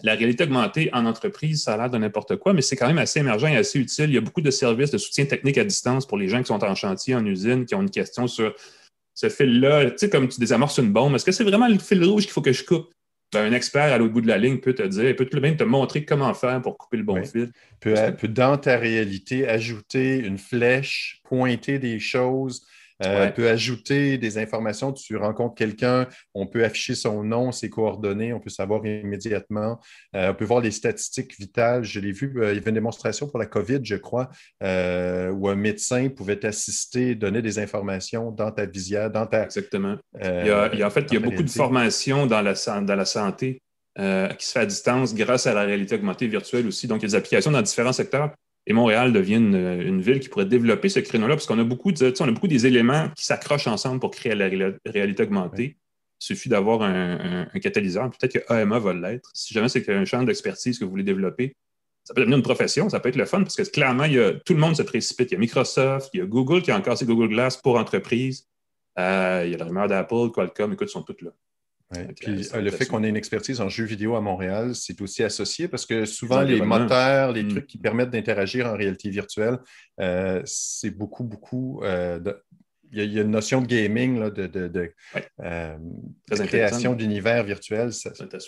La 0.04 0.16
réalité 0.16 0.44
augmentée 0.44 0.90
en 0.94 1.06
entreprise, 1.06 1.64
ça 1.64 1.74
a 1.74 1.78
l'air 1.78 1.90
de 1.90 1.98
n'importe 1.98 2.36
quoi, 2.36 2.54
mais 2.54 2.62
c'est 2.62 2.76
quand 2.76 2.88
même 2.88 2.98
assez 2.98 3.20
émergent 3.20 3.48
et 3.48 3.56
assez 3.56 3.80
utile. 3.80 4.06
Il 4.10 4.14
y 4.14 4.18
a 4.18 4.22
beaucoup 4.22 4.42
de 4.42 4.52
services 4.52 4.92
de 4.92 4.98
soutien 4.98 5.26
technique 5.26 5.58
à 5.58 5.64
distance 5.64 6.06
pour 6.06 6.18
les 6.18 6.28
gens 6.28 6.40
qui 6.40 6.48
sont 6.48 6.64
en 6.64 6.76
chantier, 6.76 7.16
en 7.16 7.26
usine, 7.26 7.66
qui 7.66 7.74
ont 7.74 7.82
une 7.82 7.90
question 7.90 8.28
sur 8.28 8.54
ce 9.16 9.30
fil-là, 9.30 9.90
tu 9.92 9.98
sais, 9.98 10.10
comme 10.12 10.28
tu 10.28 10.40
désamorces 10.40 10.78
une 10.78 10.92
bombe, 10.92 11.16
est-ce 11.16 11.26
que 11.26 11.32
c'est 11.32 11.44
vraiment 11.44 11.68
le 11.68 11.80
fil 11.80 12.04
rouge 12.04 12.24
qu'il 12.24 12.32
faut 12.32 12.44
que 12.44 12.54
je 12.54 12.64
coupe? 12.64 12.92
Ben, 13.34 13.52
un 13.52 13.54
expert 13.54 13.92
à 13.92 13.98
l'autre 13.98 14.14
bout 14.14 14.22
de 14.22 14.28
la 14.28 14.38
ligne 14.38 14.60
peut 14.60 14.74
te 14.74 14.84
dire, 14.84 15.16
peut 15.16 15.28
même 15.40 15.58
te 15.58 15.64
montrer 15.64 16.06
comment 16.06 16.34
faire 16.34 16.62
pour 16.62 16.78
couper 16.78 16.98
le 16.98 17.04
bon 17.04 17.22
fil. 17.24 17.52
Peut, 17.82 17.96
peut, 18.18 18.28
dans 18.28 18.58
ta 18.58 18.78
réalité, 18.78 19.48
ajouter 19.48 20.18
une 20.18 20.38
flèche, 20.38 21.22
pointer 21.26 21.78
des 21.78 22.00
choses, 22.00 22.66
euh, 23.06 23.28
on 23.28 23.32
peut 23.32 23.50
ajouter 23.50 24.18
des 24.18 24.38
informations. 24.38 24.92
Tu 24.92 25.16
rencontres 25.16 25.56
quelqu'un, 25.56 26.08
on 26.34 26.48
peut 26.48 26.64
afficher 26.64 26.96
son 26.96 27.24
nom, 27.24 27.52
ses 27.52 27.70
coordonnées, 27.70 28.34
on 28.34 28.40
peut 28.40 28.50
savoir 28.50 28.86
immédiatement. 28.86 29.80
Euh, 30.16 30.32
on 30.32 30.34
peut 30.34 30.46
voir 30.46 30.62
les 30.62 30.72
statistiques 30.72 31.38
vitales. 31.40 31.84
Je 31.84 32.00
l'ai 32.00 32.12
vu, 32.12 32.34
euh, 32.38 32.52
il 32.52 32.56
y 32.56 32.60
avait 32.60 32.70
une 32.70 32.76
démonstration 32.76 33.28
pour 33.28 33.40
la 33.40 33.46
COVID, 33.46 33.80
je 33.84 33.96
crois, 33.96 34.30
où 34.62 35.50
un 35.50 35.56
médecin 35.56 36.10
pouvait 36.10 36.38
t'assister, 36.38 37.16
donner 37.16 37.42
des 37.42 37.60
informations 37.60 38.32
dans 38.32 38.52
ta 38.52 38.66
visière, 38.66 39.12
dans 39.12 39.26
ta. 39.26 39.44
Exactement. 39.44 39.98
il 40.22 40.48
y 40.48 40.52
a, 40.52 40.88
en 40.88 40.90
fait, 40.90 41.06
il 41.12 41.14
y 41.14 41.18
a 41.18 41.20
beaucoup 41.20 41.44
de 41.44 41.50
formations 41.50 42.26
dans 42.26 42.42
la, 42.42 42.54
dans 42.82 42.96
la 42.96 43.06
santé. 43.06 43.62
qui 43.96 44.46
se 44.46 44.52
fait 44.52 44.60
à 44.60 44.66
distance 44.66 45.14
grâce 45.14 45.48
à 45.48 45.54
la 45.54 45.64
réalité 45.64 45.96
augmentée 45.96 46.28
virtuelle 46.28 46.68
aussi. 46.68 46.88
Donc, 46.88 47.00
il 47.00 47.04
y 47.04 47.06
a 47.06 47.10
des 47.10 47.16
applications 47.16 47.52
dans 47.52 47.62
différents 47.62 47.94
secteurs 47.94 48.32
et 48.70 48.74
Montréal 48.74 49.14
devient 49.14 49.36
une, 49.36 50.02
ville 50.02 50.20
qui 50.20 50.28
pourrait 50.28 50.46
développer 50.46 50.90
ce 50.90 51.00
créneau-là, 51.00 51.36
parce 51.36 51.46
qu'on 51.46 51.58
a 51.58 51.64
beaucoup 51.64 51.94
de, 51.94 52.14
on 52.20 52.28
a 52.28 52.32
beaucoup 52.32 52.50
des 52.50 52.68
éléments 52.68 53.10
qui 53.16 53.24
s'accrochent 53.24 53.68
ensemble 53.68 54.02
pour 54.02 54.12
créer 54.12 54.36
la 54.36 54.50
réalité 54.86 55.24
augmentée. 55.24 55.78
Il 56.20 56.26
suffit 56.26 56.50
d'avoir 56.50 56.82
un, 56.82 57.46
catalyseur. 57.62 58.12
Peut-être 58.12 58.34
que 58.34 58.54
AMA 58.54 58.78
va 58.80 58.94
l'être. 58.94 59.32
Si 59.34 59.54
jamais 59.54 59.70
c'est 59.70 59.88
un 59.90 60.04
champ 60.04 60.22
d'expertise 60.22 60.78
que 60.78 60.84
vous 60.84 60.92
voulez 60.92 61.04
développer, 61.04 61.56
ça 62.04 62.14
peut 62.14 62.20
devenir 62.22 62.38
une 62.38 62.44
profession, 62.44 62.90
ça 62.90 63.00
peut 63.00 63.08
être 63.08 63.16
le 63.16 63.26
fun, 63.26 63.42
parce 63.42 63.56
que 63.56 63.64
clairement, 63.64 64.04
il 64.04 64.14
y 64.14 64.20
a, 64.20 64.34
tout 64.34 64.54
le 64.54 64.60
monde 64.60 64.76
se 64.76 64.84
précipite. 64.84 65.32
Il 65.32 65.36
y 65.36 65.38
a 65.38 65.40
Microsoft, 65.40 66.10
il 66.14 66.20
y 66.20 66.24
a 66.24 66.26
Google 66.26 66.62
qui 66.62 66.72
a 66.72 66.78
encore 66.78 66.98
ses 66.98 67.06
Google 67.06 67.30
Glass 67.30 67.56
pour 67.56 67.78
entreprise. 67.78 68.50
Euh, 69.00 69.44
il 69.46 69.52
y 69.52 69.56
a 69.56 69.58
la 69.58 69.66
rumeur 69.66 69.88
d'Apple, 69.88 70.32
Qualcomm, 70.34 70.74
écoute, 70.74 70.90
ils 70.90 70.92
sont 70.92 71.04
toutes 71.04 71.22
là. 71.22 71.32
Puis 71.94 72.50
euh, 72.54 72.62
le 72.62 72.70
fait 72.70 72.86
qu'on 72.86 73.04
ait 73.04 73.10
une 73.10 73.16
expertise 73.16 73.62
en 73.62 73.70
jeux 73.70 73.86
vidéo 73.86 74.16
à 74.16 74.22
Montréal, 74.22 74.76
c'est 74.76 75.00
aussi 75.02 75.24
associé 75.24 75.68
parce 75.68 75.86
que 75.86 76.06
souvent 76.06 76.42
les 76.42 76.62
moteurs, 76.62 77.32
les 77.32 77.44
mm. 77.44 77.50
trucs 77.50 77.68
qui 77.68 77.78
permettent 77.78 78.10
d'interagir 78.10 78.68
en 78.68 78.76
réalité 78.76 79.10
virtuelle, 79.10 79.60
euh, 80.02 80.42
c'est 80.46 80.92
beaucoup, 80.92 81.24
beaucoup 81.24 81.82
euh, 81.84 82.20
Il 82.92 83.04
y, 83.04 83.20
a 83.20 83.22
une 83.22 83.32
notion 83.32 83.62
de 83.62 83.68
gaming, 83.68 84.30
de, 84.32 84.48
de, 84.48 84.94
création 86.46 86.94
d'univers 86.94 87.44
virtuel. 87.44 87.92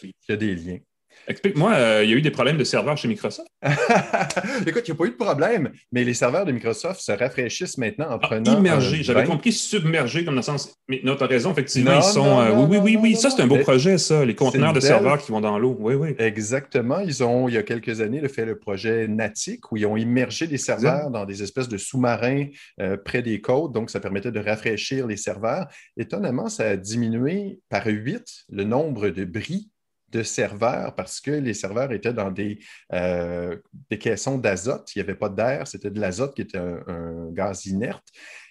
il 0.04 0.14
y 0.28 0.32
a 0.34 0.36
des 0.36 0.56
liens. 0.56 0.80
Explique-moi, 1.28 1.74
euh, 1.74 2.04
il 2.04 2.10
y 2.10 2.14
a 2.14 2.18
eu 2.18 2.22
des 2.22 2.32
problèmes 2.32 2.58
de 2.58 2.64
serveurs 2.64 2.98
chez 2.98 3.08
Microsoft? 3.08 3.50
Écoute, 4.66 4.84
il 4.88 4.92
n'y 4.92 4.92
a 4.92 4.96
pas 4.96 5.06
eu 5.06 5.12
de 5.12 5.16
problème, 5.16 5.72
mais 5.92 6.04
les 6.04 6.14
serveurs 6.14 6.46
de 6.46 6.52
Microsoft 6.52 7.02
se 7.02 7.12
rafraîchissent 7.12 7.78
maintenant 7.78 8.08
en 8.08 8.14
ah, 8.14 8.20
prenant. 8.20 8.58
immergés. 8.58 9.04
J'avais 9.04 9.26
compris 9.26 9.52
submergés, 9.52 10.26
comme 10.26 10.36
dans 10.36 10.40
le 10.40 10.44
sens. 10.44 10.76
Mais 10.88 11.02
non, 11.04 11.16
tu 11.16 11.24
as 11.24 11.28
raison, 11.28 11.52
effectivement, 11.52 11.96
ils 11.96 12.04
sont. 12.04 12.40
Euh, 12.40 12.52
oui, 12.54 12.66
oui, 12.70 12.78
oui, 12.78 12.98
oui. 13.02 13.16
Ça, 13.16 13.30
c'est 13.30 13.42
un 13.42 13.48
beau 13.48 13.58
projet, 13.58 13.98
ça, 13.98 14.26
les 14.26 14.36
conteneurs 14.36 14.74
de 14.74 14.80
serveurs 14.80 15.20
qui 15.20 15.32
vont 15.32 15.42
dans 15.42 15.60
l'eau. 15.60 15.76
Oui, 15.80 15.94
oui. 15.94 16.16
Exactement. 16.18 17.00
Ils 17.00 17.24
ont, 17.24 17.48
il 17.48 17.56
y 17.56 17.58
a 17.58 17.64
quelques 17.64 18.02
années, 18.02 18.28
fait 18.28 18.46
le 18.46 18.58
projet 18.58 19.08
Natic, 19.08 19.72
où 19.72 19.78
ils 19.78 19.86
ont 19.86 19.98
immergé 19.98 20.48
des 20.48 20.58
serveurs 20.58 21.10
dans 21.10 21.26
des 21.26 21.44
espèces 21.44 21.70
de 21.70 21.78
sous-marins 21.78 22.46
euh, 22.82 22.98
près 22.98 23.22
des 23.22 23.42
côtes. 23.42 23.72
Donc, 23.72 23.90
ça 23.90 24.00
permettait 24.00 24.32
de 24.32 24.40
rafraîchir 24.40 25.08
les 25.08 25.18
serveurs. 25.18 25.68
Étonnamment, 25.98 26.50
ça 26.50 26.70
a 26.70 26.76
diminué 26.76 27.60
par 27.70 27.86
8 27.86 28.46
le 28.50 28.64
nombre 28.64 29.10
de 29.10 29.26
bris 29.26 29.70
de 30.12 30.24
serveurs 30.24 30.96
parce 30.96 31.22
que 31.22 31.32
les 31.32 31.54
serveurs 31.54 31.92
étaient 31.92 32.14
dans 32.14 32.32
des, 32.32 32.60
euh, 32.94 33.58
des 33.90 33.98
caissons 33.98 34.38
d'azote. 34.38 34.92
Il 34.96 35.00
n'y 35.00 35.04
avait 35.04 35.18
pas 35.18 35.30
d'air, 35.30 35.68
c'était 35.68 35.92
de 35.92 36.00
l'azote 36.00 36.36
qui 36.36 36.42
était 36.42 36.58
un, 36.58 37.30
gaz 37.32 37.66
inerte. 37.66 38.08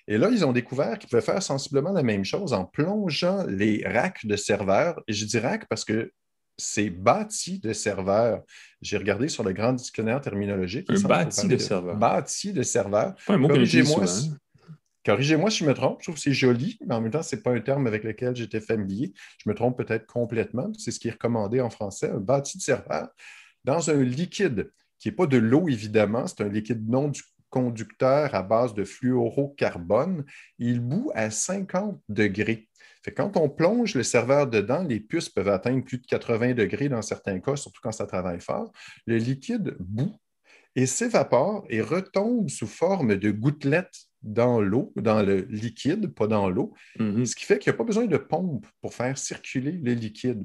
Et 0.06 0.16
là, 0.16 0.30
ils 0.32 0.44
ont 0.44 0.52
découvert 0.52 0.98
qu'ils 0.98 1.08
pouvaient 1.08 1.22
faire 1.22 1.42
sensiblement 1.42 1.92
la 1.92 2.02
même 2.02 2.24
chose 2.24 2.52
en 2.52 2.64
plongeant 2.64 3.44
les 3.46 3.82
racks 3.86 4.24
de 4.24 4.36
serveurs. 4.36 5.02
Et 5.06 5.12
je 5.12 5.26
dis 5.26 5.38
rack 5.38 5.66
parce 5.68 5.84
que 5.84 6.12
c'est 6.56 6.90
bâti 6.90 7.60
de 7.60 7.72
serveurs. 7.72 8.42
J'ai 8.80 8.96
regardé 8.96 9.28
sur 9.28 9.44
le 9.44 9.52
grand 9.52 9.72
dictionnaire 9.72 10.20
terminologique. 10.20 10.88
Un 10.90 11.00
bâti 11.00 11.46
de 11.46 11.58
serveurs. 11.58 11.96
Bâti 11.96 12.52
de 12.52 12.62
serveurs. 12.62 13.14
Pas 13.26 13.34
un 13.34 13.38
mot 13.38 13.48
que 13.48 13.64
j'ai 13.64 13.82
moi 13.82 14.04
Corrigez-moi 15.08 15.50
si 15.50 15.60
je 15.60 15.64
me 15.64 15.72
trompe, 15.72 16.00
je 16.00 16.04
trouve 16.04 16.16
que 16.16 16.20
c'est 16.20 16.34
joli, 16.34 16.78
mais 16.86 16.94
en 16.94 17.00
même 17.00 17.10
temps, 17.10 17.22
ce 17.22 17.34
n'est 17.34 17.40
pas 17.40 17.50
un 17.50 17.60
terme 17.60 17.86
avec 17.86 18.04
lequel 18.04 18.36
j'étais 18.36 18.60
familier. 18.60 19.14
Je 19.42 19.48
me 19.48 19.54
trompe 19.54 19.78
peut-être 19.78 20.04
complètement. 20.04 20.70
C'est 20.76 20.90
ce 20.90 21.00
qui 21.00 21.08
est 21.08 21.12
recommandé 21.12 21.62
en 21.62 21.70
français, 21.70 22.10
un 22.10 22.20
bâti 22.20 22.58
de 22.58 22.62
serveur 22.62 23.08
dans 23.64 23.88
un 23.88 24.02
liquide 24.02 24.70
qui 24.98 25.08
n'est 25.08 25.14
pas 25.14 25.24
de 25.24 25.38
l'eau, 25.38 25.66
évidemment, 25.66 26.26
c'est 26.26 26.42
un 26.42 26.50
liquide 26.50 26.86
non 26.90 27.10
conducteur 27.48 28.34
à 28.34 28.42
base 28.42 28.74
de 28.74 28.84
fluorocarbone. 28.84 30.26
Il 30.58 30.80
bout 30.80 31.10
à 31.14 31.30
50 31.30 31.98
degrés. 32.10 32.68
quand 33.16 33.38
on 33.38 33.48
plonge 33.48 33.94
le 33.94 34.02
serveur 34.02 34.46
dedans, 34.46 34.82
les 34.82 35.00
puces 35.00 35.30
peuvent 35.30 35.48
atteindre 35.48 35.86
plus 35.86 35.96
de 35.96 36.06
80 36.06 36.52
degrés 36.52 36.90
dans 36.90 37.00
certains 37.00 37.40
cas, 37.40 37.56
surtout 37.56 37.80
quand 37.82 37.92
ça 37.92 38.04
travaille 38.04 38.42
fort. 38.42 38.70
Le 39.06 39.16
liquide 39.16 39.74
bout 39.80 40.20
et 40.76 40.84
s'évapore 40.84 41.64
et 41.70 41.80
retombe 41.80 42.50
sous 42.50 42.66
forme 42.66 43.16
de 43.16 43.30
gouttelettes 43.30 44.07
dans 44.22 44.60
l'eau, 44.60 44.92
dans 44.96 45.22
le 45.22 45.42
liquide, 45.48 46.12
pas 46.12 46.26
dans 46.26 46.50
l'eau, 46.50 46.74
mm-hmm. 46.98 47.24
ce 47.24 47.36
qui 47.36 47.44
fait 47.44 47.58
qu'il 47.58 47.70
n'y 47.70 47.76
a 47.76 47.78
pas 47.78 47.84
besoin 47.84 48.06
de 48.06 48.16
pompe 48.16 48.66
pour 48.80 48.92
faire 48.94 49.16
circuler 49.16 49.72
le 49.72 49.92
liquide. 49.92 50.44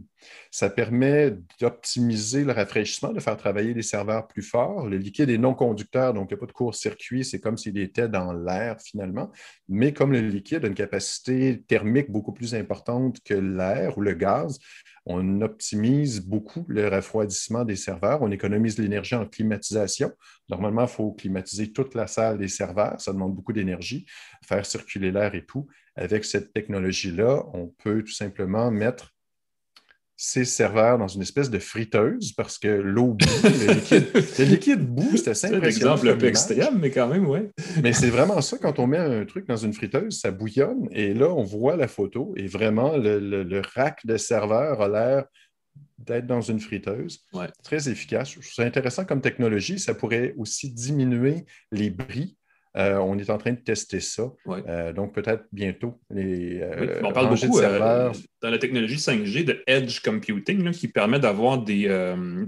Ça 0.52 0.70
permet 0.70 1.36
d'optimiser 1.60 2.44
le 2.44 2.52
rafraîchissement, 2.52 3.12
de 3.12 3.20
faire 3.20 3.38
travailler 3.38 3.74
les 3.74 3.82
serveurs 3.82 4.28
plus 4.28 4.44
forts. 4.44 4.88
Le 4.88 4.98
liquide 4.98 5.30
est 5.30 5.38
non 5.38 5.54
conducteur, 5.54 6.14
donc 6.14 6.30
il 6.30 6.34
n'y 6.34 6.38
a 6.38 6.42
pas 6.42 6.46
de 6.46 6.52
court-circuit, 6.52 7.26
c'est 7.26 7.40
comme 7.40 7.58
s'il 7.58 7.78
était 7.78 8.08
dans 8.08 8.32
l'air 8.34 8.78
finalement. 8.80 9.32
Mais 9.68 9.92
comme 9.92 10.12
le 10.12 10.22
liquide 10.22 10.66
a 10.66 10.68
une 10.68 10.76
capacité 10.76 11.64
thermique 11.68 12.12
beaucoup 12.12 12.34
plus 12.34 12.56
importante 12.56 13.22
que 13.24 13.34
l'air 13.34 13.98
ou 13.98 14.02
le 14.02 14.14
gaz, 14.14 14.60
On 15.06 15.42
optimise 15.42 16.22
beaucoup 16.22 16.66
le 16.68 16.88
refroidissement 16.88 17.66
des 17.66 17.76
serveurs. 17.76 18.22
On 18.22 18.32
économise 18.32 18.78
l'énergie 18.78 19.16
en 19.16 19.26
climatisation. 19.26 20.12
Normalement, 20.50 20.84
il 20.84 20.88
faut 20.88 21.12
climatiser 21.12 21.72
toute 21.74 21.94
la 21.94 22.08
salle 22.08 22.38
des 22.38 22.48
serveurs. 22.48 23.00
Ça 23.02 23.12
demande 23.12 23.36
beaucoup 23.36 23.54
d'énergie, 23.54 24.06
faire 24.46 24.66
circuler 24.66 25.12
l'air 25.12 25.36
et 25.36 25.46
tout. 25.46 25.68
Avec 25.96 26.26
cette 26.26 26.54
technologie-là, 26.54 27.44
on 27.54 27.68
peut 27.68 28.04
tout 28.04 28.14
simplement 28.14 28.72
mettre 28.72 29.13
ces 30.26 30.46
serveurs 30.46 30.98
dans 30.98 31.10
une 31.10 31.22
espèce 31.22 31.50
de 31.50 31.60
friteuse 31.60 32.32
parce 32.32 32.58
que 32.58 32.70
l'eau 32.70 33.08
boue, 33.08 33.26
le 33.44 33.74
liquide, 33.74 34.08
le 34.40 34.46
liquide 34.46 34.80
boue, 34.80 35.18
c'est 35.18 35.32
assez 35.32 35.48
impressionnant. 35.48 35.98
C'est 35.98 36.08
un 36.08 36.12
exemple 36.12 36.26
extrême, 36.26 36.80
mais 36.80 36.92
quand 36.92 37.10
même, 37.10 37.28
oui. 37.28 37.40
mais 37.84 37.92
c'est 37.92 38.10
vraiment 38.10 38.40
ça, 38.40 38.58
quand 38.58 38.80
on 38.80 38.88
met 38.88 39.00
un 39.00 39.26
truc 39.26 39.46
dans 39.50 39.58
une 39.58 39.74
friteuse, 39.74 40.22
ça 40.22 40.32
bouillonne 40.32 40.88
et 40.92 41.14
là, 41.14 41.28
on 41.28 41.44
voit 41.44 41.76
la 41.76 41.90
photo 41.90 42.34
et 42.38 42.48
vraiment, 42.48 42.96
le, 42.96 43.62
rack 43.76 44.06
de 44.06 44.16
serveur 44.16 44.82
a 44.82 44.88
l'air 44.88 45.26
d'être 45.98 46.26
dans 46.26 46.42
une 46.42 46.62
friteuse. 46.62 47.26
Très 47.62 47.90
efficace. 47.90 48.30
Je 48.30 48.36
trouve 48.36 48.54
ça 48.54 48.64
intéressant 48.64 49.04
comme 49.04 49.20
technologie. 49.20 49.78
Ça 49.78 49.94
pourrait 49.94 50.36
aussi 50.38 50.72
diminuer 50.72 51.46
les 51.74 51.90
bris 51.90 52.38
euh, 52.76 52.98
on 52.98 53.18
est 53.20 53.30
en 53.30 53.38
train 53.38 53.52
de 53.52 53.60
tester 53.60 54.00
ça. 54.00 54.32
Euh, 54.48 54.94
donc, 54.94 55.14
peut-être 55.14 55.46
bientôt. 55.52 56.00
Les, 56.10 56.60
euh, 56.62 57.02
on 57.04 57.12
parle 57.12 57.30
beaucoup 57.30 57.62
dans 57.62 58.50
la 58.50 58.58
technologie 58.58 58.96
5G 58.96 59.46
de 59.46 59.64
Edge 59.68 60.02
Computing 60.02 60.72
qui 60.72 60.88
permet 60.88 61.20
d'avoir 61.20 61.60
des, 61.60 61.88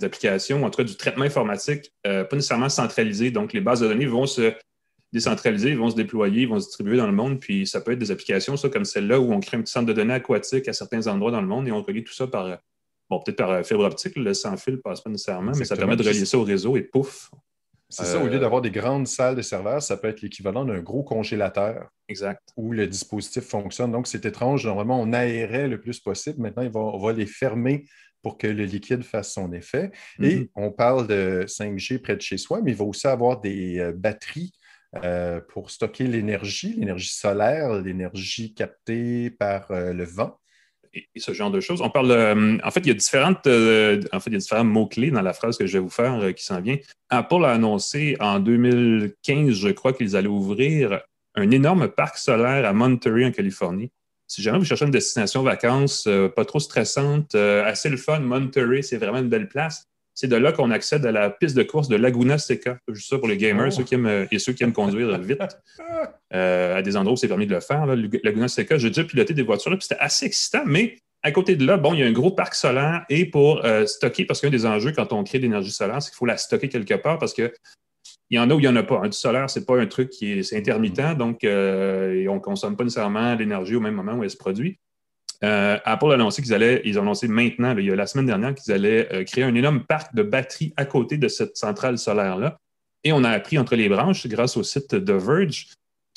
applications, 0.02 0.64
en 0.64 0.70
tout 0.70 0.78
cas 0.78 0.84
du 0.84 0.96
traitement 0.96 1.26
informatique, 1.26 1.94
pas 2.04 2.28
nécessairement 2.32 2.70
centralisé. 2.70 3.30
Donc, 3.30 3.54
les 3.54 3.62
bases 3.62 3.82
de 3.82 3.88
données 3.88 4.08
vont 4.08 4.26
se 4.26 4.54
décentraliser, 5.14 5.76
vont 5.76 5.92
se 5.92 5.96
déployer, 5.96 6.46
vont 6.48 6.60
se 6.60 6.68
distribuer 6.68 6.98
dans 6.98 7.08
le 7.08 7.14
monde. 7.14 7.40
Puis, 7.40 7.68
ça 7.68 7.80
peut 7.82 7.92
être 7.92 8.00
des 8.00 8.12
applications, 8.12 8.58
ça, 8.58 8.70
comme 8.70 8.86
celle-là, 8.86 9.20
où 9.20 9.32
on 9.32 9.40
crée 9.40 9.58
un 9.58 9.62
petit 9.62 9.72
centre 9.72 9.86
de 9.86 9.94
données 9.94 10.16
aquatique 10.16 10.68
à 10.68 10.74
certains 10.74 11.06
endroits 11.06 11.32
dans 11.32 11.42
le 11.42 11.48
monde 11.48 11.68
et 11.68 11.72
on 11.72 11.84
relie 11.84 12.04
tout 12.04 12.14
ça 12.14 12.28
par. 12.28 12.58
Bon, 13.08 13.20
peut-être 13.20 13.38
par 13.38 13.64
fibre 13.64 13.84
optique, 13.84 14.16
le 14.16 14.34
sans 14.34 14.58
fil 14.58 14.82
passe 14.82 15.02
pas 15.02 15.12
nécessairement, 15.12 15.52
mais 15.56 15.66
ça 15.66 15.76
permet 15.76 15.96
de 15.96 16.02
relier 16.02 16.26
ça 16.26 16.40
au 16.40 16.44
réseau 16.44 16.76
et 16.76 16.82
pouf, 16.82 17.30
c'est 17.90 18.06
ça, 18.06 18.20
au 18.20 18.28
lieu 18.28 18.36
euh, 18.36 18.40
d'avoir 18.40 18.62
des 18.62 18.72
grandes 18.72 19.08
salles 19.08 19.36
de 19.36 19.42
serveurs, 19.42 19.82
ça 19.82 19.98
peut 19.98 20.08
être 20.08 20.22
l'équivalent 20.22 20.66
d'un 20.66 20.80
gros 20.80 21.04
congélateur. 21.04 21.90
Exact. 22.08 22.42
Où 22.58 22.72
le 22.72 22.88
dispositif 22.88 23.44
fonctionne. 23.44 23.92
Donc, 23.92 24.08
c'est 24.08 24.26
étrange. 24.26 24.66
Normalement, 24.66 25.00
on 25.00 25.14
aérait 25.14 25.68
le 25.68 25.80
plus 25.80 26.00
possible. 26.00 26.42
Maintenant, 26.42 26.68
on 26.74 26.98
va 26.98 27.14
les 27.14 27.26
fermer 27.26 27.86
pour 28.22 28.38
que 28.38 28.48
le 28.48 28.66
liquide 28.66 29.04
fasse 29.04 29.34
son 29.34 29.54
effet. 29.54 29.92
Et 30.20 30.38
mm-hmm. 30.38 30.50
on 30.56 30.72
parle 30.72 31.08
de 31.08 31.46
5G 31.48 32.00
près 32.00 32.16
de 32.16 32.22
chez 32.22 32.38
soi, 32.38 32.62
mais 32.64 32.72
il 32.72 32.78
va 32.78 32.86
aussi 32.86 33.08
avoir 33.08 33.40
des 33.40 33.80
euh, 33.80 33.94
batteries 33.96 34.52
euh, 35.04 35.40
pour 35.50 35.70
stocker 35.70 36.08
l'énergie, 36.08 36.74
l'énergie 36.74 37.14
solaire, 37.14 37.74
l'énergie 37.82 38.54
captée 38.54 39.30
par 39.30 39.68
le 39.70 40.06
vent 40.06 40.40
et, 40.96 41.20
ce 41.20 41.34
genre 41.34 41.52
de 41.52 41.60
choses. 41.60 41.82
On 41.82 41.90
parle, 41.90 42.12
euh, 42.12 42.58
en 42.64 42.72
fait, 42.72 42.82
il 42.82 42.88
y 42.88 42.92
a 42.92 42.96
différentes, 42.96 43.46
euh, 43.48 44.02
en 44.12 44.20
fait, 44.20 44.30
il 44.30 44.34
y 44.34 44.38
a 44.38 44.40
différents 44.40 44.64
mots-clés 44.64 45.12
dans 45.12 45.22
la 45.22 45.34
phrase 45.34 45.58
que 45.58 45.68
je 45.68 45.74
vais 45.74 45.80
vous 45.80 45.90
faire 45.90 46.16
euh, 46.16 46.32
qui 46.32 46.44
s'en 46.44 46.62
vient. 46.62 46.78
Apple 47.10 47.44
a 47.46 47.52
annoncé 47.52 48.18
en 48.20 48.40
2015, 48.40 49.54
je 49.54 49.70
crois, 49.70 49.94
qu'ils 49.94 50.16
allaient 50.16 50.28
ouvrir 50.28 51.02
un 51.36 51.52
énorme 51.52 51.90
parc 51.90 52.18
solaire 52.18 52.66
à 52.66 52.74
Monterey, 52.74 53.26
en 53.26 53.32
Californie. 53.32 53.92
Si 54.28 54.42
jamais 54.42 54.58
vous 54.58 54.66
cherchez 54.66 54.86
une 54.86 54.92
destination 54.92 55.44
vacances 55.44 56.10
pas 56.36 56.46
trop 56.46 56.60
stressante, 56.60 57.36
assez 57.36 57.90
le 57.90 57.98
fun, 57.98 58.22
Monterey, 58.22 58.82
c'est 58.82 58.98
vraiment 58.98 59.20
une 59.20 59.30
belle 59.30 59.48
place 59.48 59.86
c'est 60.16 60.28
de 60.28 60.36
là 60.36 60.52
qu'on 60.54 60.72
accède 60.72 61.06
à 61.06 61.12
la 61.12 61.30
piste 61.30 61.56
de 61.56 61.64
course 61.64 61.90
de 61.90 61.98
Laguna 61.98 62.38
Seca. 62.38 62.78
Juste 62.88 63.10
ça 63.10 63.20
pour 63.20 63.28
les 63.28 63.38
gamers, 63.38 63.68
oh. 63.68 63.72
ceux 63.72 63.84
qui 63.84 63.96
aiment, 63.96 64.28
et 64.32 64.40
ceux 64.40 64.54
qui 64.54 64.64
aiment 64.64 64.74
conduire 64.74 65.20
vite. 65.20 65.42
Euh, 66.34 66.78
à 66.78 66.82
des 66.82 66.98
endroits 66.98 67.14
où 67.14 67.18
c'est 67.18 67.28
permis 67.28 67.46
de 67.46 67.54
le 67.54 67.60
faire. 67.60 67.86
Laguna 67.86 68.48
Seca, 68.48 68.78
j'ai 68.78 68.90
déjà 68.90 69.04
piloté 69.04 69.34
des 69.34 69.44
voitures 69.44 69.70
là, 69.70 69.78
puis 69.78 69.88
c'était 69.88 70.02
assez 70.02 70.26
excitant, 70.26 70.64
mais 70.66 70.98
à 71.22 71.32
côté 71.32 71.56
de 71.56 71.66
là, 71.66 71.78
bon, 71.78 71.94
il 71.94 72.00
y 72.00 72.04
a 72.04 72.06
un 72.06 72.12
gros 72.12 72.32
parc 72.32 72.56
solaire 72.56 73.04
et 73.10 73.26
pour 73.26 73.66
euh, 73.66 73.86
stocker, 73.86 74.26
parce 74.26 74.42
qu'un 74.42 74.50
des 74.50 74.66
enjeux 74.66 74.92
quand 74.92 75.12
on 75.12 75.24
crée 75.24 75.40
de 75.40 75.44
l'énergie 75.44 75.72
solaire, 75.72 76.02
c'est 76.02 76.12
qu'il 76.12 76.18
faut 76.18 76.26
la 76.26 76.38
stocker 76.38 76.70
quelque 76.70 76.94
part 76.94 77.20
parce 77.20 77.34
que 77.34 77.52
il 78.30 78.38
y 78.38 78.40
en 78.40 78.50
a 78.50 78.54
où 78.56 78.60
il 78.60 78.64
n'y 78.64 78.68
en 78.68 78.76
a 78.76 78.84
pas. 78.84 79.02
Du 79.08 79.18
solaire, 79.18 79.50
ce 79.50 79.60
n'est 79.60 79.66
pas 79.66 79.80
un 79.80 79.86
truc 79.86 80.10
qui 80.10 80.32
est, 80.32 80.54
intermittent, 80.54 81.18
donc 81.18 81.44
euh, 81.44 82.26
on 82.28 82.36
ne 82.36 82.40
consomme 82.40 82.76
pas 82.76 82.84
nécessairement 82.84 83.36
l'énergie 83.36 83.76
au 83.76 83.80
même 83.80 83.96
moment 83.96 84.14
où 84.14 84.24
elle 84.24 84.30
se 84.30 84.38
produit. 84.38 84.80
Euh, 85.46 85.78
Apple 85.86 86.12
a 86.12 86.14
annoncé 86.16 86.42
qu'ils 86.42 86.54
allaient, 86.54 86.82
ils 86.86 86.98
ont 86.98 87.04
annoncé 87.04 87.28
maintenant, 87.28 87.78
il 87.78 87.86
y 87.86 87.92
a 87.92 87.96
la 87.96 88.08
semaine 88.08 88.26
dernière, 88.26 88.56
qu'ils 88.56 88.74
allaient 88.74 89.08
euh, 89.14 89.24
créer 89.24 89.44
un 89.44 89.54
énorme 89.54 89.84
parc 89.84 90.16
de 90.16 90.24
batteries 90.24 90.74
à 90.76 90.86
côté 90.86 91.18
de 91.18 91.28
cette 91.28 91.56
centrale 91.56 92.00
solaire-là. 92.00 92.58
Et 93.04 93.14
on 93.14 93.24
a 93.24 93.30
appris 93.30 93.60
entre 93.60 93.76
les 93.76 93.88
branches, 93.88 94.26
grâce 94.28 94.58
au 94.58 94.64
site 94.64 94.96
de 94.96 95.14
Verge, 95.14 95.68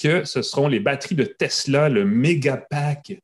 que 0.02 0.24
ce 0.24 0.40
seront 0.40 0.68
les 0.68 0.80
batteries 0.80 1.16
de 1.16 1.24
Tesla, 1.24 1.90
le 1.90 2.06
Megapack 2.06 3.18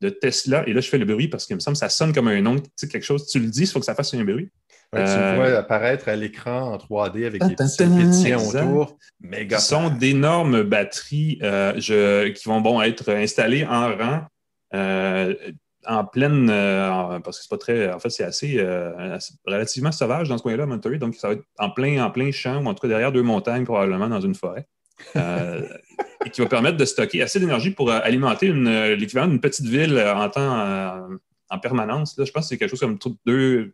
de 0.00 0.08
Tesla. 0.08 0.66
Et 0.66 0.72
là, 0.72 0.80
je 0.80 0.88
fais 0.88 0.96
le 0.96 1.04
bruit 1.04 1.28
parce 1.28 1.44
qu'il 1.44 1.56
me 1.56 1.60
semble 1.60 1.74
que 1.74 1.80
ça 1.80 1.90
sonne 1.90 2.14
comme 2.14 2.28
un 2.28 2.40
nom, 2.40 2.56
tu 2.56 2.70
sais, 2.76 2.88
quelque 2.88 3.04
chose. 3.04 3.26
Tu 3.26 3.38
le 3.38 3.48
dis, 3.48 3.62
il 3.62 3.66
faut 3.66 3.80
que 3.80 3.84
ça 3.84 3.94
fasse 3.94 4.14
un 4.14 4.24
bruit. 4.24 4.48
tu 4.94 4.98
euh, 4.98 5.34
vois 5.34 5.58
apparaître 5.58 6.08
à 6.08 6.16
l'écran 6.16 6.72
en 6.72 6.76
3D 6.78 7.26
avec 7.26 7.44
des 7.44 7.54
petits 7.56 8.34
autour. 8.34 8.96
Ce 9.22 9.58
sont 9.58 9.90
d'énormes 9.90 10.62
batteries 10.62 11.38
qui 11.82 12.48
vont 12.48 12.62
bon, 12.62 12.80
être 12.80 13.10
installées 13.10 13.66
en 13.66 13.94
rang 13.94 14.22
en 15.86 16.04
pleine, 16.04 16.48
euh, 16.50 17.20
parce 17.20 17.38
que 17.38 17.44
c'est 17.44 17.50
pas 17.50 17.58
très, 17.58 17.92
en 17.92 17.98
fait, 17.98 18.10
c'est 18.10 18.24
assez, 18.24 18.58
euh, 18.58 19.18
relativement 19.46 19.92
sauvage 19.92 20.28
dans 20.28 20.36
ce 20.36 20.42
coin-là, 20.42 20.66
Monterey, 20.66 20.98
donc 20.98 21.14
ça 21.14 21.28
va 21.28 21.34
être 21.34 21.44
en 21.58 21.70
plein, 21.70 22.04
en 22.04 22.10
plein 22.10 22.30
champ, 22.30 22.62
ou 22.62 22.66
en 22.66 22.74
tout 22.74 22.82
cas 22.82 22.88
derrière 22.88 23.12
deux 23.12 23.22
montagnes, 23.22 23.64
probablement 23.64 24.08
dans 24.08 24.20
une 24.20 24.34
forêt, 24.34 24.66
et 25.14 26.30
qui 26.30 26.40
va 26.40 26.46
permettre 26.48 26.76
de 26.76 26.84
stocker 26.84 27.22
assez 27.22 27.40
d'énergie 27.40 27.70
pour 27.70 27.90
alimenter 27.90 28.52
l'équivalent 28.52 29.28
d'une 29.28 29.40
petite 29.40 29.66
ville 29.66 29.98
en 29.98 30.28
temps, 30.28 31.18
en 31.48 31.58
permanence. 31.58 32.16
Là, 32.18 32.26
je 32.26 32.32
pense 32.32 32.44
que 32.44 32.48
c'est 32.50 32.58
quelque 32.58 32.70
chose 32.70 32.80
comme 32.80 32.98
deux, 33.24 33.72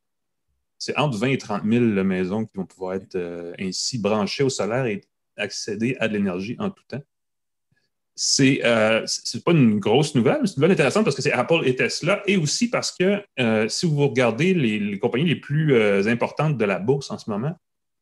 c'est 0.78 0.96
entre 0.96 1.18
20 1.18 1.26
et 1.28 1.38
30 1.38 1.62
000 1.64 1.84
maisons 2.04 2.44
qui 2.44 2.56
vont 2.56 2.66
pouvoir 2.66 2.94
être 2.94 3.18
ainsi 3.58 3.98
branchées 3.98 4.44
au 4.44 4.48
solaire 4.48 4.86
et 4.86 5.02
accéder 5.36 5.96
à 5.98 6.06
de 6.06 6.12
l'énergie 6.12 6.54
en 6.60 6.70
tout 6.70 6.84
temps 6.86 7.02
c'est 8.18 8.64
euh, 8.64 9.04
pas 9.44 9.52
une 9.52 9.78
grosse 9.78 10.14
nouvelle, 10.14 10.40
c'est 10.44 10.56
une 10.56 10.62
nouvelle 10.62 10.72
intéressante 10.72 11.04
parce 11.04 11.14
que 11.14 11.20
c'est 11.20 11.32
Apple 11.32 11.60
et 11.64 11.76
Tesla, 11.76 12.22
et 12.26 12.38
aussi 12.38 12.70
parce 12.70 12.90
que 12.90 13.22
euh, 13.38 13.68
si 13.68 13.84
vous 13.84 14.08
regardez 14.08 14.54
les, 14.54 14.98
compagnies 14.98 15.26
les 15.26 15.36
plus 15.36 15.74
euh, 15.74 16.06
importantes 16.06 16.56
de 16.56 16.64
la 16.64 16.78
bourse 16.78 17.10
en 17.10 17.18
ce 17.18 17.28
moment, 17.28 17.54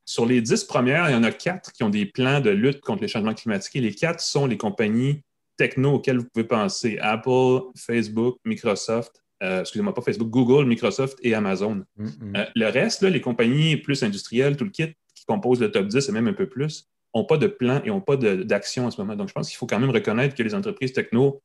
sur 0.04 0.24
les 0.24 0.40
dix 0.40 0.62
premières, 0.64 1.10
il 1.10 1.14
y 1.14 1.16
en 1.16 1.24
a 1.24 1.32
quatre 1.32 1.72
qui 1.72 1.82
ont 1.82 1.88
des 1.90 2.06
plans 2.06 2.40
de 2.40 2.50
lutte 2.50 2.80
contre 2.80 3.02
les 3.02 3.08
changements 3.08 3.34
climatiques, 3.34 3.74
et 3.74 3.80
les 3.80 3.92
quatre 3.92 4.20
sont 4.20 4.46
les 4.46 4.56
compagnies 4.56 5.22
techno 5.56 5.94
auxquelles 5.94 6.18
vous 6.18 6.28
pouvez 6.32 6.46
penser 6.46 6.96
Apple, 7.00 7.62
Facebook, 7.76 8.38
Microsoft, 8.44 9.20
excusez-moi, 9.40 9.92
pas 9.92 10.00
Facebook, 10.00 10.30
Google, 10.30 10.64
Microsoft 10.66 11.18
et 11.22 11.34
Amazon. 11.34 11.84
Mm-hmm. 11.98 12.50
le 12.54 12.66
reste, 12.68 13.02
les 13.02 13.20
compagnies 13.20 13.76
plus 13.76 14.02
industrielles, 14.02 14.56
tout 14.56 14.64
le 14.64 14.70
kit 14.70 14.94
qui 15.14 15.24
composent 15.26 15.60
le 15.60 15.70
top 15.70 15.86
10 15.86 16.08
et 16.08 16.12
même 16.12 16.28
un 16.28 16.32
peu 16.32 16.48
plus, 16.48 16.88
n'ont 17.14 17.24
pas 17.24 17.38
de 17.38 17.46
plan 17.46 17.80
et 17.84 17.88
n'ont 17.88 18.00
pas 18.00 18.16
d'action 18.16 18.86
en 18.86 18.90
ce 18.90 19.00
moment. 19.00 19.16
Donc, 19.16 19.28
je 19.28 19.34
pense 19.34 19.48
qu'il 19.48 19.56
faut 19.56 19.66
quand 19.66 19.78
même 19.78 19.90
reconnaître 19.90 20.34
que 20.34 20.42
les 20.42 20.54
entreprises 20.54 20.92
techno, 20.92 21.42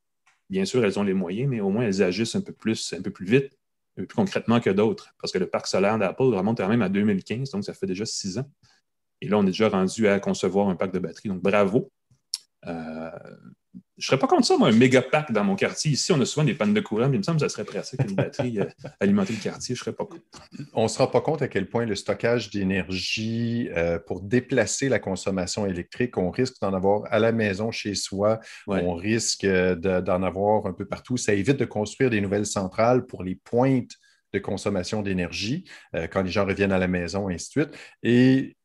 bien 0.50 0.66
sûr, 0.66 0.84
elles 0.84 1.00
ont 1.00 1.04
les 1.04 1.14
moyens, 1.14 1.50
mais 1.50 1.60
au 1.60 1.70
moins, 1.70 1.84
elles 1.84 2.02
agissent 2.02 2.36
un 2.36 2.42
peu 2.42 2.54
plus, 2.54 2.94
un 2.94 3.02
peu 3.02 3.12
plus 3.12 3.26
vite, 3.26 3.58
un 3.98 4.02
peu 4.02 4.08
plus 4.08 4.16
concrètement 4.16 4.60
que 4.60 4.70
d'autres. 4.70 5.14
Parce 5.22 5.32
que 5.32 5.38
le 5.38 5.48
parc 5.48 5.68
solaire 5.68 5.98
d'Apple 5.98 6.24
remonte 6.24 6.58
quand 6.58 6.68
même 6.68 6.82
à 6.82 6.90
2015, 6.90 7.52
donc 7.52 7.64
ça 7.64 7.74
fait 7.74 7.88
déjà 7.88 8.06
six 8.06 8.38
ans. 8.38 8.50
Et 9.22 9.28
là, 9.28 9.38
on 9.38 9.44
est 9.44 9.48
déjà 9.48 9.70
rendu 9.70 10.08
à 10.08 10.20
concevoir 10.20 10.70
un 10.70 10.76
parc 10.76 10.94
de 10.94 11.00
batterie. 11.00 11.30
Donc, 11.30 11.42
bravo. 11.42 11.92
Euh, 12.66 13.12
je 14.00 14.06
ne 14.06 14.08
serais 14.08 14.20
pas 14.20 14.28
contre 14.28 14.48
ça, 14.48 14.58
moi, 14.58 14.70
un 14.70 14.72
méga 14.72 15.02
pack 15.02 15.34
dans 15.34 15.44
mon 15.44 15.56
quartier. 15.56 15.92
Ici, 15.92 16.14
on 16.14 16.22
a 16.22 16.26
souvent 16.26 16.46
des 16.46 16.54
pannes 16.54 16.74
de 16.74 16.80
courant, 16.80 17.10
mais 17.10 17.18
il 17.18 17.20
me 17.20 17.24
semble 17.24 17.38
que 17.38 17.46
ça 17.46 17.50
serait 17.50 17.66
presque 17.66 17.96
une 18.00 18.16
batterie 18.16 18.60
euh, 18.60 18.66
alimenter 19.02 19.34
le 19.34 19.40
quartier. 19.40 19.76
Je 19.76 19.82
ne 19.82 19.84
serais 19.84 19.96
pas 19.96 20.06
contre. 20.06 20.24
On 20.74 20.84
ne 20.84 20.88
se 20.88 20.98
rend 20.98 21.08
pas 21.08 21.20
compte 21.20 21.42
à 21.42 21.50
quel 21.50 21.68
point 21.68 21.86
le 21.86 21.96
stockage 21.96 22.50
d'énergie 22.50 23.70
euh, 23.76 24.00
pour 24.00 24.22
déplacer 24.22 24.88
la 24.88 25.00
consommation 25.00 25.66
électrique, 25.66 26.18
on 26.18 26.32
risque 26.32 26.62
d'en 26.62 26.74
avoir 26.74 27.04
à 27.12 27.20
la 27.20 27.34
maison, 27.34 27.72
chez 27.72 27.94
soi. 27.94 28.40
On 28.68 28.94
risque 28.94 29.46
d'en 29.46 30.24
avoir 30.24 30.66
un 30.66 30.74
peu 30.74 30.86
partout. 30.86 31.18
Ça 31.18 31.34
évite 31.34 31.58
de 31.58 31.66
construire 31.66 32.10
des 32.10 32.22
nouvelles 32.22 32.46
centrales 32.46 33.06
pour 33.06 33.24
les 33.24 33.36
pointes 33.36 33.92
de 34.32 34.40
consommation 34.40 35.02
d'énergie 35.02 35.66
quand 36.12 36.22
les 36.22 36.32
gens 36.32 36.46
reviennent 36.46 36.72
à 36.72 36.78
la 36.78 36.88
maison, 36.88 37.30
et 37.30 37.34
ainsi 37.34 37.48
de 37.48 37.64
suite. 37.64 37.78
Et 38.04 38.56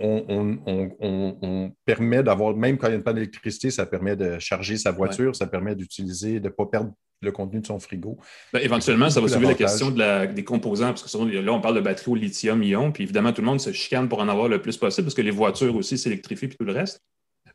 on, 0.00 1.72
permet 1.84 2.22
d'avoir, 2.22 2.56
même 2.56 2.78
quand 2.78 2.88
il 2.88 2.90
y 2.90 2.92
a 2.94 2.96
une 2.96 3.02
panne 3.02 3.16
d'électricité, 3.16 3.70
ça 3.70 3.86
permet 3.86 4.16
de 4.16 4.38
charger 4.38 4.76
sa 4.76 4.92
voiture, 4.92 5.34
ça 5.34 5.46
permet 5.46 5.74
d'utiliser, 5.74 6.40
de 6.40 6.48
ne 6.48 6.52
pas 6.52 6.66
perdre 6.66 6.92
le 7.22 7.32
contenu 7.32 7.60
de 7.60 7.66
son 7.66 7.78
frigo. 7.78 8.18
Ben, 8.52 8.60
éventuellement, 8.60 9.08
ça 9.08 9.20
va 9.20 9.28
soulever 9.28 9.48
la 9.48 9.54
question 9.54 9.90
des 9.90 10.44
composants, 10.44 10.88
parce 10.88 11.10
que 11.10 11.18
là, 11.18 11.52
on 11.52 11.60
parle 11.60 11.76
de 11.76 11.80
batterie 11.80 12.10
au 12.10 12.14
lithium-ion, 12.14 12.92
puis 12.92 13.04
évidemment, 13.04 13.32
tout 13.32 13.40
le 13.40 13.46
monde 13.46 13.60
se 13.60 13.72
chicane 13.72 14.08
pour 14.08 14.20
en 14.20 14.28
avoir 14.28 14.48
le 14.48 14.60
plus 14.60 14.76
possible, 14.76 15.06
parce 15.06 15.14
que 15.14 15.22
les 15.22 15.30
voitures 15.30 15.74
aussi 15.76 15.98
s'électrifient, 15.98 16.48
puis 16.48 16.56
tout 16.56 16.64
le 16.64 16.72
reste. 16.72 17.00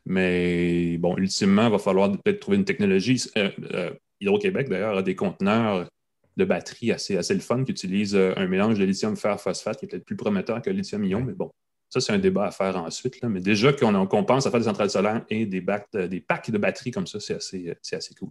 Mais 0.04 0.98
bon, 0.98 1.16
ultimement, 1.16 1.66
il 1.66 1.70
va 1.70 1.78
falloir 1.78 2.10
peut-être 2.10 2.40
trouver 2.40 2.56
une 2.56 2.64
technologie. 2.64 3.22
Euh, 3.36 3.50
euh, 3.72 3.90
Hydro-Québec, 4.20 4.68
d'ailleurs, 4.68 4.96
a 4.96 5.02
des 5.02 5.14
conteneurs 5.14 5.88
de 6.36 6.44
batterie 6.44 6.92
assez, 6.92 7.16
assez 7.16 7.34
le 7.34 7.40
fun 7.40 7.64
qui 7.64 7.72
utilisent 7.72 8.16
euh, 8.16 8.32
un 8.36 8.46
mélange 8.46 8.78
de 8.78 8.84
lithium-fer-phosphate 8.84 9.78
qui 9.78 9.84
est 9.84 9.88
peut-être 9.88 10.04
plus 10.04 10.16
prometteur 10.16 10.62
que 10.62 10.70
le 10.70 10.76
lithium-ion, 10.76 11.20
mais 11.20 11.34
bon, 11.34 11.50
ça, 11.92 12.00
c'est 12.00 12.12
un 12.14 12.18
débat 12.18 12.46
à 12.46 12.50
faire 12.50 12.74
ensuite. 12.76 13.22
Mais 13.24 13.40
déjà 13.40 13.70
qu'on 13.74 14.24
pense 14.24 14.46
à 14.46 14.50
faire 14.50 14.60
des 14.60 14.64
centrales 14.64 14.88
solaires 14.88 15.22
et 15.28 15.44
des, 15.44 15.62
des 16.08 16.20
packs 16.20 16.50
de 16.50 16.56
batteries 16.56 16.90
comme 16.90 17.06
ça, 17.06 17.20
c'est 17.20 17.34
assez, 17.34 17.76
assez 17.92 18.14
cool. 18.14 18.30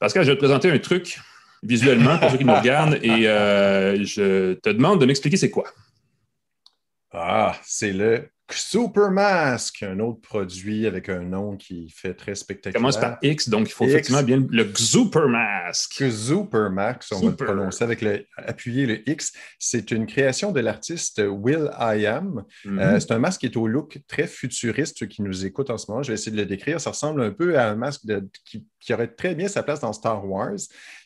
Pascal, 0.00 0.24
je 0.24 0.30
vais 0.30 0.36
te 0.36 0.40
présenter 0.40 0.70
un 0.70 0.78
truc 0.78 1.20
visuellement 1.62 2.18
pour 2.18 2.30
ceux 2.30 2.38
qui 2.38 2.46
nous 2.46 2.54
regardent 2.54 2.98
et 3.02 3.28
euh, 3.28 4.02
je 4.02 4.54
te 4.54 4.70
demande 4.70 5.02
de 5.02 5.06
m'expliquer 5.06 5.36
c'est 5.36 5.50
quoi. 5.50 5.64
Ah, 7.12 7.54
c'est 7.62 7.92
le 7.92 8.30
Super 8.54 9.10
Mask, 9.10 9.82
un 9.82 9.98
autre 10.00 10.20
produit 10.20 10.86
avec 10.86 11.08
un 11.08 11.20
nom 11.20 11.56
qui 11.56 11.90
fait 11.90 12.14
très 12.14 12.34
spectaculaire. 12.34 12.80
commence 12.80 12.98
par 12.98 13.18
X, 13.22 13.48
donc 13.48 13.68
il 13.68 13.72
faut 13.72 13.84
effectivement 13.84 14.22
bien 14.22 14.44
le 14.50 14.72
Super 14.74 15.28
Mask. 15.28 15.92
Super 16.10 16.70
Mask, 16.70 17.08
on 17.12 17.20
va 17.20 17.30
le 17.30 17.36
prononcer 17.36 17.84
avec 17.84 18.00
le, 18.02 18.24
appuyer 18.36 18.86
le 18.86 19.08
X. 19.08 19.32
C'est 19.58 19.90
une 19.90 20.06
création 20.06 20.52
de 20.52 20.60
l'artiste 20.60 21.22
Will 21.24 21.70
I 21.78 22.06
Am. 22.06 22.44
Mhm. 22.64 22.78
Euh, 22.78 23.00
c'est 23.00 23.12
un 23.12 23.18
masque 23.18 23.40
qui 23.40 23.46
est 23.46 23.56
au 23.56 23.66
look 23.66 24.00
très 24.08 24.26
futuriste, 24.26 25.08
qui 25.08 25.22
nous 25.22 25.44
écoutent 25.46 25.70
en 25.70 25.78
ce 25.78 25.90
moment. 25.90 26.02
Je 26.02 26.08
vais 26.08 26.14
essayer 26.14 26.32
de 26.32 26.40
le 26.40 26.46
décrire. 26.46 26.80
Ça 26.80 26.90
ressemble 26.90 27.22
un 27.22 27.30
peu 27.30 27.58
à 27.58 27.68
un 27.68 27.76
masque 27.76 28.02
qui, 28.44 28.66
qui 28.80 28.94
aurait 28.94 29.08
très 29.08 29.34
bien 29.34 29.48
sa 29.48 29.62
place 29.62 29.80
dans 29.80 29.92
Star 29.92 30.28
Wars 30.28 30.58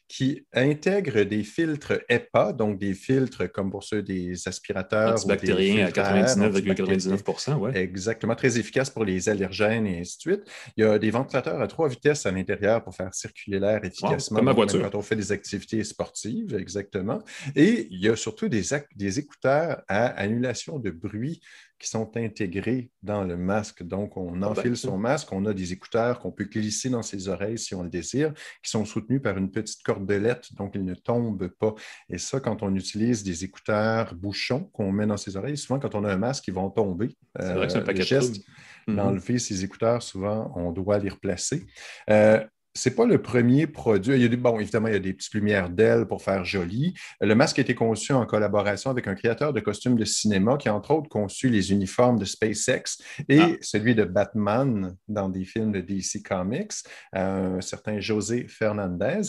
qui 0.09 0.47
intègre 0.53 1.23
des 1.23 1.43
filtres 1.43 2.01
EPA, 2.09 2.53
donc 2.53 2.79
des 2.79 2.95
filtres 2.95 3.51
comme 3.51 3.71
pour 3.71 3.83
ceux 3.83 4.03
des 4.03 4.47
aspirateurs. 4.47 5.15
Antibactériens 5.15 5.87
à 5.87 5.91
99,99 5.91 7.57
oui. 7.59 7.71
Exactement, 7.75 8.35
très 8.35 8.59
efficace 8.59 8.91
pour 8.91 9.05
les 9.05 9.29
allergènes 9.29 9.87
et 9.87 10.01
ainsi 10.01 10.17
de 10.19 10.21
suite. 10.21 10.43
Il 10.77 10.85
y 10.85 10.87
a 10.87 10.99
des 10.99 11.11
ventilateurs 11.11 11.61
à 11.61 11.67
trois 11.67 11.89
vitesses 11.89 12.27
à 12.27 12.31
l'intérieur 12.31 12.85
pour 12.85 12.95
faire 12.95 13.13
circuler 13.15 13.59
l'air 13.59 13.85
efficacement. 13.85 14.39
comme 14.39 14.45
ma 14.45 14.53
voiture. 14.53 14.83
Quand 14.83 14.99
on 14.99 15.03
fait 15.03 15.17
des 15.17 15.33
activités 15.33 15.83
sportives, 15.83 16.55
exactement. 16.55 17.21
Et 17.55 17.89
il 17.91 18.01
y 18.01 18.09
a 18.09 18.17
surtout 18.17 18.49
des, 18.49 18.63
des 18.95 19.19
écouteurs 19.19 19.83
à 19.89 20.07
annulation 20.07 20.79
de 20.79 20.91
bruit 20.91 21.41
qui 21.79 21.89
sont 21.89 22.17
intégrés 22.17 22.91
dans 23.03 23.25
le 23.25 23.37
masque. 23.37 23.83
Donc, 23.83 24.17
on 24.17 24.43
ah, 24.43 24.49
enfile 24.49 24.77
son 24.77 24.97
masque, 24.97 25.33
on 25.33 25.45
a 25.47 25.53
des 25.53 25.73
écouteurs 25.73 26.19
qu'on 26.19 26.33
peut 26.33 26.45
glisser 26.45 26.89
dans 26.89 27.03
ses 27.03 27.29
oreilles 27.29 27.59
si 27.59 27.75
on 27.75 27.83
le 27.83 27.91
désire, 27.91 28.33
qui 28.63 28.71
sont 28.71 28.85
soutenus 28.85 29.21
par 29.23 29.37
une 29.37 29.51
petite 29.51 29.83
cordelette, 29.83 30.55
donc 30.55 30.73
ils 30.75 30.85
ne 30.85 30.95
tombent 30.95 31.49
pas. 31.49 31.75
Et 32.09 32.19
ça, 32.19 32.41
quand 32.41 32.63
on 32.63 32.75
utilise 32.75 33.23
des 33.23 33.45
écouteurs 33.45 34.15
bouchons 34.15 34.65
qu'on 34.73 34.93
met 34.93 35.07
dans 35.07 35.17
ses 35.17 35.37
oreilles, 35.37 35.57
souvent 35.57 35.79
quand 35.79 35.95
on 35.95 36.05
a 36.05 36.13
un 36.13 36.17
masque, 36.19 36.47
ils 36.49 36.55
vont 36.55 36.71
tomber. 36.71 37.17
C'est 37.39 37.55
vrai 37.55 37.67
que 37.67 37.73
c'est 37.73 37.79
un 37.79 37.83
euh, 37.83 37.85
paquet 37.85 38.05
de 38.05 38.95
d'enlever 38.95 39.39
ses 39.39 39.65
écouteurs, 39.65 40.01
souvent, 40.01 40.53
on 40.55 40.71
doit 40.71 40.99
les 40.99 41.09
replacer. 41.09 41.67
Euh, 42.09 42.41
c'est 42.77 42.95
pas 42.95 43.07
le 43.07 43.21
premier 43.21 43.67
produit. 43.67 44.15
Il 44.15 44.23
y 44.23 44.25
a 44.25 44.29
des, 44.29 44.37
bon, 44.37 44.61
évidemment, 44.61 44.89
il 44.89 44.95
y 44.95 44.97
a 44.97 45.01
des 45.01 45.13
petites 45.13 45.35
lumières 45.35 45.71
d'ailes 45.71 46.07
pour 46.07 46.23
faire 46.23 46.45
joli. 46.45 46.95
Le 47.21 47.35
masque 47.35 47.59
a 47.59 47.63
été 47.63 47.75
conçu 47.75 48.13
en 48.13 48.25
collaboration 48.27 48.91
avec 48.91 49.09
un 49.09 49.15
créateur 49.15 49.53
de 49.53 49.61
costumes 49.61 49.97
de 49.97 50.05
cinéma 50.05 50.57
qui 50.57 50.69
a 50.69 50.75
entre 50.75 50.93
autres 50.93 51.09
conçu 51.09 51.49
les 51.49 51.73
uniformes 51.73 52.19
de 52.19 52.25
SpaceX 52.25 53.03
et 53.29 53.41
ah. 53.41 53.49
celui 53.61 53.95
de 53.95 54.05
Batman 54.05 54.97
dans 55.09 55.29
des 55.29 55.45
films 55.45 55.73
de 55.73 55.81
DC 55.81 56.23
Comics, 56.23 56.73
un 57.13 57.61
certain 57.61 57.99
José 57.99 58.47
Fernandez. 58.49 59.23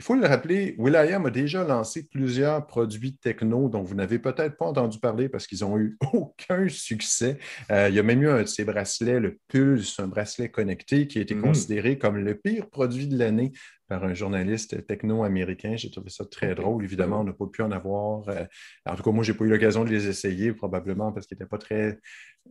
Il 0.00 0.04
faut 0.04 0.14
le 0.14 0.24
rappeler, 0.24 0.76
Will.i.am 0.78 1.26
a 1.26 1.30
déjà 1.30 1.64
lancé 1.64 2.06
plusieurs 2.08 2.64
produits 2.68 3.16
techno 3.16 3.68
dont 3.68 3.82
vous 3.82 3.96
n'avez 3.96 4.20
peut-être 4.20 4.56
pas 4.56 4.66
entendu 4.66 5.00
parler 5.00 5.28
parce 5.28 5.48
qu'ils 5.48 5.60
n'ont 5.62 5.76
eu 5.76 5.98
aucun 6.12 6.68
succès. 6.68 7.38
Euh, 7.72 7.88
il 7.88 7.96
y 7.96 7.98
a 7.98 8.04
même 8.04 8.22
eu 8.22 8.28
un 8.28 8.42
de 8.42 8.46
ces 8.46 8.64
bracelets, 8.64 9.18
le 9.18 9.38
Pulse, 9.48 9.98
un 9.98 10.06
bracelet 10.06 10.50
connecté 10.50 11.08
qui 11.08 11.18
a 11.18 11.22
été 11.22 11.34
mm. 11.34 11.42
considéré 11.42 11.98
comme 11.98 12.18
le 12.18 12.36
pire 12.36 12.70
produit 12.70 13.08
de 13.08 13.18
l'année 13.18 13.50
par 13.88 14.04
un 14.04 14.14
journaliste 14.14 14.86
techno-américain. 14.86 15.74
J'ai 15.76 15.90
trouvé 15.90 16.10
ça 16.10 16.24
très 16.24 16.54
drôle. 16.54 16.84
Évidemment, 16.84 17.22
on 17.22 17.24
n'a 17.24 17.32
pas 17.32 17.46
pu 17.46 17.62
en 17.62 17.72
avoir. 17.72 18.28
Euh, 18.28 18.44
en 18.86 18.94
tout 18.94 19.02
cas, 19.02 19.10
moi, 19.10 19.24
je 19.24 19.32
n'ai 19.32 19.38
pas 19.38 19.44
eu 19.46 19.48
l'occasion 19.48 19.84
de 19.84 19.90
les 19.90 20.06
essayer, 20.06 20.52
probablement 20.52 21.10
parce 21.10 21.26
qu'ils 21.26 21.36
n'étaient 21.36 21.48
pas 21.48 21.58
très. 21.58 21.98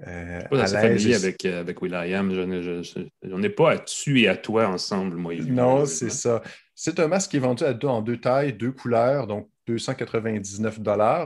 Euh, 0.05 0.41
pas 0.49 0.67
familier 0.67 1.15
avec, 1.15 1.45
avec 1.45 1.81
Will.i.am. 1.81 2.83
On 3.23 3.39
n'est 3.39 3.49
pas 3.49 3.71
à 3.71 3.77
tu 3.77 4.19
et 4.19 4.27
à 4.27 4.35
toi 4.35 4.67
ensemble, 4.67 5.15
moi. 5.15 5.33
Non, 5.35 5.85
c'est 5.85 6.09
ça. 6.09 6.41
C'est 6.79 7.00
un 7.00 7.07
masque 7.07 7.31
qui 7.31 7.38
est 7.38 7.39
vendu 7.39 7.63
à 7.63 7.74
deux, 7.74 7.88
en 7.88 8.03
deux 8.03 8.22
tailles, 8.22 8.53
deux 8.53 8.72
couleurs, 8.72 9.25
donc 9.25 9.50
299 9.65 10.79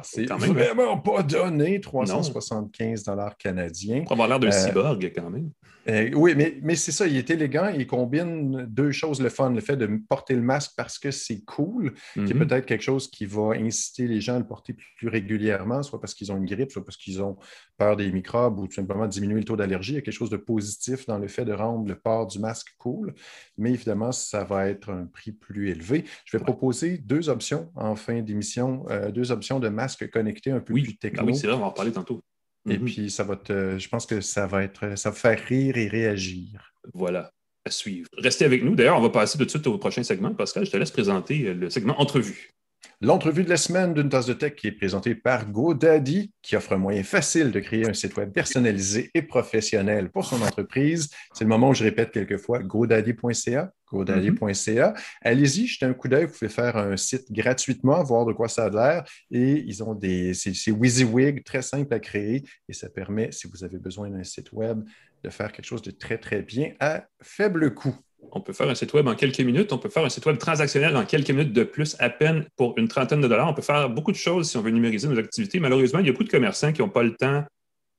C'est 0.03 0.31
vraiment 0.31 0.97
pas 0.97 1.23
donné, 1.23 1.81
375 1.81 3.03
canadiens. 3.37 4.03
Pour 4.03 4.13
avoir 4.13 4.29
l'air 4.29 4.39
d'un 4.39 4.47
euh, 4.47 4.51
cyborg, 4.51 5.11
quand 5.13 5.29
même. 5.29 5.51
Euh, 5.87 6.11
oui, 6.13 6.33
mais, 6.35 6.59
mais 6.61 6.75
c'est 6.75 6.91
ça, 6.91 7.07
il 7.07 7.17
est 7.17 7.29
élégant, 7.29 7.69
il 7.69 7.87
combine 7.87 8.65
deux 8.69 8.91
choses, 8.91 9.21
le 9.21 9.29
fun, 9.29 9.49
le 9.49 9.61
fait 9.61 9.77
de 9.77 9.87
porter 10.07 10.35
le 10.35 10.41
masque 10.41 10.73
parce 10.77 10.99
que 10.99 11.11
c'est 11.11 11.43
cool, 11.45 11.93
qui 12.13 12.19
est 12.19 12.33
mhm. 12.33 12.47
peut-être 12.47 12.65
quelque 12.65 12.83
chose 12.83 13.09
qui 13.09 13.25
va 13.25 13.53
inciter 13.55 14.07
les 14.07 14.21
gens 14.21 14.35
à 14.35 14.39
le 14.39 14.45
porter 14.45 14.75
plus 14.97 15.07
régulièrement, 15.07 15.81
soit 15.83 15.99
parce 15.99 16.13
qu'ils 16.13 16.31
ont 16.31 16.37
une 16.37 16.45
grippe, 16.45 16.71
soit 16.71 16.85
parce 16.85 16.97
qu'ils 16.97 17.21
ont 17.21 17.37
peur 17.77 17.95
des 17.95 18.11
microbes 18.11 18.59
ou 18.59 18.67
tout 18.67 18.75
simplement 18.75 19.07
diminuer 19.07 19.39
le 19.39 19.45
taux 19.45 19.55
d'allergie. 19.55 19.93
Il 19.93 19.95
y 19.95 19.99
a 19.99 20.01
quelque 20.01 20.13
chose 20.13 20.29
de 20.29 20.37
positif 20.37 21.05
dans 21.07 21.17
le 21.17 21.27
fait 21.27 21.45
de 21.45 21.53
rendre 21.53 21.87
le 21.87 21.95
port 21.95 22.27
du 22.27 22.39
masque 22.39 22.75
cool, 22.77 23.13
mais 23.57 23.71
évidemment, 23.71 24.11
ça 24.11 24.43
va 24.43 24.67
être 24.67 24.89
un 24.91 25.05
prix 25.05 25.31
plus 25.31 25.69
élevé. 25.69 26.05
Je 26.25 26.37
vais 26.37 26.43
proposer 26.43 26.97
deux 26.99 27.29
options 27.29 27.71
en 27.75 27.95
fin 27.95 28.21
d'émission, 28.21 28.85
euh, 28.89 29.11
deux 29.11 29.31
options 29.31 29.59
de 29.59 29.69
masques 29.69 30.09
connectés 30.11 30.51
un 30.51 30.59
peu 30.59 30.73
plus 30.73 30.97
techno. 30.97 31.21
Ah 31.23 31.25
oui, 31.25 31.35
c'est 31.35 31.47
vrai, 31.47 31.55
on 31.55 31.59
va 31.59 31.67
en 31.67 31.71
parler 31.71 31.91
tantôt. 31.91 32.21
Et 32.69 32.77
mhm. 32.77 32.85
puis, 32.85 33.09
ça 33.09 33.23
va 33.23 33.35
te, 33.35 33.77
je 33.77 33.89
pense 33.89 34.05
que 34.05 34.21
ça 34.21 34.45
va 34.45 34.63
être, 34.63 34.97
ça 34.97 35.09
va 35.09 35.15
faire 35.15 35.39
rire 35.39 35.77
et 35.77 35.87
réagir. 35.87 36.73
Voilà, 36.93 37.31
à 37.65 37.71
suivre. 37.71 38.07
Restez 38.17 38.45
avec 38.45 38.63
nous. 38.63 38.75
D'ailleurs, 38.75 38.97
on 38.97 39.01
va 39.01 39.09
passer 39.09 39.37
tout 39.37 39.45
de 39.45 39.49
suite 39.49 39.65
au 39.67 39.77
prochain 39.77 40.03
segment. 40.03 40.33
Pascal, 40.33 40.65
je 40.65 40.71
te 40.71 40.77
laisse 40.77 40.91
présenter 40.91 41.47
euh, 41.47 41.53
le 41.53 41.69
segment 41.69 41.99
entrevue. 41.99 42.51
L'entrevue 42.99 43.43
de 43.43 43.49
la 43.49 43.57
semaine 43.57 43.93
d'une 43.93 44.09
tasse 44.09 44.27
de 44.27 44.33
tech 44.33 44.53
qui 44.55 44.67
est 44.67 44.71
présentée 44.71 45.15
par 45.15 45.49
GoDaddy, 45.49 46.31
qui 46.41 46.55
offre 46.55 46.73
un 46.73 46.77
moyen 46.77 47.03
facile 47.03 47.51
de 47.51 47.59
créer 47.59 47.87
un 47.87 47.93
site 47.93 48.15
web 48.15 48.31
personnalisé 48.31 49.09
et 49.15 49.23
professionnel 49.23 50.11
pour 50.11 50.25
son 50.25 50.41
entreprise. 50.43 51.09
C'est 51.33 51.43
le 51.43 51.49
moment 51.49 51.69
où 51.69 51.73
je 51.73 51.83
répète 51.83 52.11
quelquefois 52.11 52.59
godaddy.ca, 52.59 53.71
godaddy.ca. 53.91 54.93
Allez-y, 55.21 55.67
jetez 55.67 55.85
un 55.85 55.93
coup 55.93 56.07
d'œil, 56.07 56.25
vous 56.25 56.33
pouvez 56.33 56.49
faire 56.49 56.77
un 56.77 56.97
site 56.97 57.31
gratuitement, 57.31 58.03
voir 58.03 58.25
de 58.25 58.33
quoi 58.33 58.47
ça 58.47 58.65
a 58.65 58.69
l'air. 58.69 59.03
Et 59.29 59.63
ils 59.65 59.83
ont 59.83 59.93
des, 59.93 60.33
c'est 60.33 60.71
WYSIWYG, 60.71 61.43
très 61.43 61.61
simple 61.61 61.93
à 61.93 61.99
créer 61.99 62.43
et 62.67 62.73
ça 62.73 62.89
permet, 62.89 63.31
si 63.31 63.47
vous 63.47 63.63
avez 63.63 63.77
besoin 63.77 64.09
d'un 64.09 64.23
site 64.23 64.51
web, 64.51 64.83
de 65.23 65.29
faire 65.29 65.51
quelque 65.51 65.65
chose 65.65 65.81
de 65.81 65.91
très, 65.91 66.17
très 66.17 66.41
bien 66.41 66.73
à 66.79 67.05
faible 67.21 67.73
coût. 67.73 67.95
On 68.31 68.41
peut 68.41 68.53
faire 68.53 68.69
un 68.69 68.75
site 68.75 68.93
web 68.93 69.07
en 69.07 69.15
quelques 69.15 69.39
minutes. 69.41 69.73
On 69.73 69.77
peut 69.77 69.89
faire 69.89 70.05
un 70.05 70.09
site 70.09 70.25
web 70.25 70.37
transactionnel 70.37 70.95
en 70.95 71.05
quelques 71.05 71.31
minutes 71.31 71.53
de 71.53 71.63
plus, 71.63 71.95
à 71.99 72.09
peine 72.09 72.45
pour 72.55 72.77
une 72.77 72.87
trentaine 72.87 73.19
de 73.19 73.27
dollars. 73.27 73.49
On 73.49 73.53
peut 73.53 73.61
faire 73.61 73.89
beaucoup 73.89 74.11
de 74.11 74.17
choses 74.17 74.49
si 74.49 74.57
on 74.57 74.61
veut 74.61 74.71
numériser 74.71 75.07
nos 75.07 75.17
activités. 75.17 75.59
Malheureusement, 75.59 75.99
il 75.99 76.05
y 76.05 76.09
a 76.09 76.11
beaucoup 76.11 76.23
de 76.23 76.29
commerçants 76.29 76.71
qui 76.71 76.81
n'ont 76.81 76.89
pas 76.89 77.03
le 77.03 77.15
temps 77.15 77.43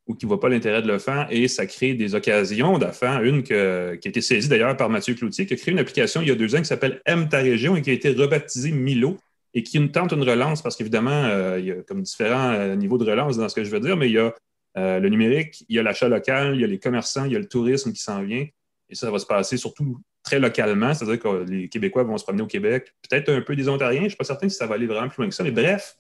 ou 0.07 0.15
qui 0.15 0.27
ne 0.27 0.29
voient 0.29 0.41
pas 0.41 0.49
l'intérêt 0.49 0.83
de 0.83 0.89
le 0.89 0.99
faire 0.99 1.29
et 1.31 1.47
ça 1.49 1.67
crée 1.67 1.95
des 1.95 2.15
occasions 2.15 2.77
d'affaires. 2.79 3.23
Une 3.23 3.43
qui 3.43 3.55
a 3.55 3.93
été 3.93 4.21
saisie 4.21 4.49
d'ailleurs 4.49 4.77
par 4.77 4.91
Mathieu 4.91 5.15
Cloutier, 5.15 5.47
qui 5.47 5.55
a 5.55 5.57
créé 5.57 5.73
une 5.73 5.79
application 5.79 6.23
il 6.23 6.29
y 6.29 6.31
a 6.31 6.35
deux 6.35 6.55
ans 6.55 6.59
qui 6.59 6.65
s'appelle 6.65 7.01
Aime 7.07 7.29
ta 7.29 7.39
région 7.39 7.77
et 7.77 7.83
qui 7.83 7.91
a 7.91 7.93
été 7.93 8.11
rebaptisée 8.11 8.73
Milo 8.73 9.17
et 9.55 9.63
qui 9.63 9.91
tente 9.91 10.13
une 10.13 10.23
relance 10.23 10.63
parce 10.63 10.77
qu'évidemment, 10.77 11.11
euh, 11.25 11.59
il 11.59 11.67
y 11.67 11.73
a 11.73 11.83
comme 11.83 12.03
différents 12.03 12.53
euh, 12.53 12.75
niveaux 12.75 12.99
de 12.99 13.09
relance 13.09 13.37
dans 13.37 13.49
ce 13.49 13.55
que 13.55 13.65
je 13.65 13.71
veux 13.71 13.81
dire, 13.81 13.97
mais 13.97 14.09
il 14.09 14.15
y 14.15 14.19
a 14.19 14.35
euh, 14.79 14.99
le 14.99 15.09
numérique, 15.09 15.65
il 15.69 15.77
y 15.77 15.79
a 15.79 15.83
l'achat 15.83 16.09
local, 16.09 16.55
il 16.55 16.61
y 16.61 16.65
a 16.65 16.67
les 16.67 16.79
commerçants, 16.79 17.27
il 17.27 17.33
y 17.33 17.37
a 17.37 17.39
le 17.39 17.49
tourisme 17.49 17.93
qui 17.93 18.01
s'en 18.01 18.23
vient. 18.23 18.47
Et 18.89 18.95
ça, 18.95 19.07
ça 19.07 19.11
va 19.11 19.19
se 19.19 19.27
passer 19.27 19.57
surtout 19.57 20.01
très 20.23 20.39
localement, 20.39 20.95
c'est-à-dire 20.95 21.19
que 21.19 21.45
les 21.49 21.69
Québécois 21.69 22.05
vont 22.05 22.17
se 22.17 22.25
promener 22.25 22.43
au 22.43 22.47
Québec, 22.47 22.95
peut-être 23.09 23.29
un 23.31 23.41
peu 23.41 23.57
des 23.57 23.69
Ontariens, 23.69 24.01
je 24.01 24.05
ne 24.05 24.09
suis 24.11 24.17
pas 24.17 24.25
certain 24.25 24.49
si 24.49 24.57
ça 24.57 24.67
va 24.67 24.77
aller 24.77 24.87
vraiment 24.87 25.09
plus 25.09 25.23
loin 25.23 25.29
que 25.29 25.35
ça, 25.35 25.43
mais 25.43 25.51
bref, 25.51 25.97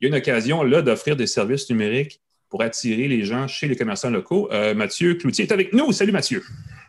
il 0.00 0.04
y 0.04 0.06
a 0.06 0.08
une 0.08 0.20
occasion 0.20 0.62
là 0.62 0.82
d'offrir 0.82 1.16
des 1.16 1.26
services 1.26 1.68
numériques 1.70 2.20
pour 2.48 2.62
attirer 2.62 3.08
les 3.08 3.24
gens 3.24 3.46
chez 3.48 3.68
les 3.68 3.76
commerçants 3.76 4.10
locaux. 4.10 4.48
Euh, 4.52 4.74
Mathieu 4.74 5.14
Cloutier 5.14 5.44
est 5.44 5.52
avec 5.52 5.72
nous. 5.72 5.92
Salut 5.92 6.12
Mathieu. 6.12 6.42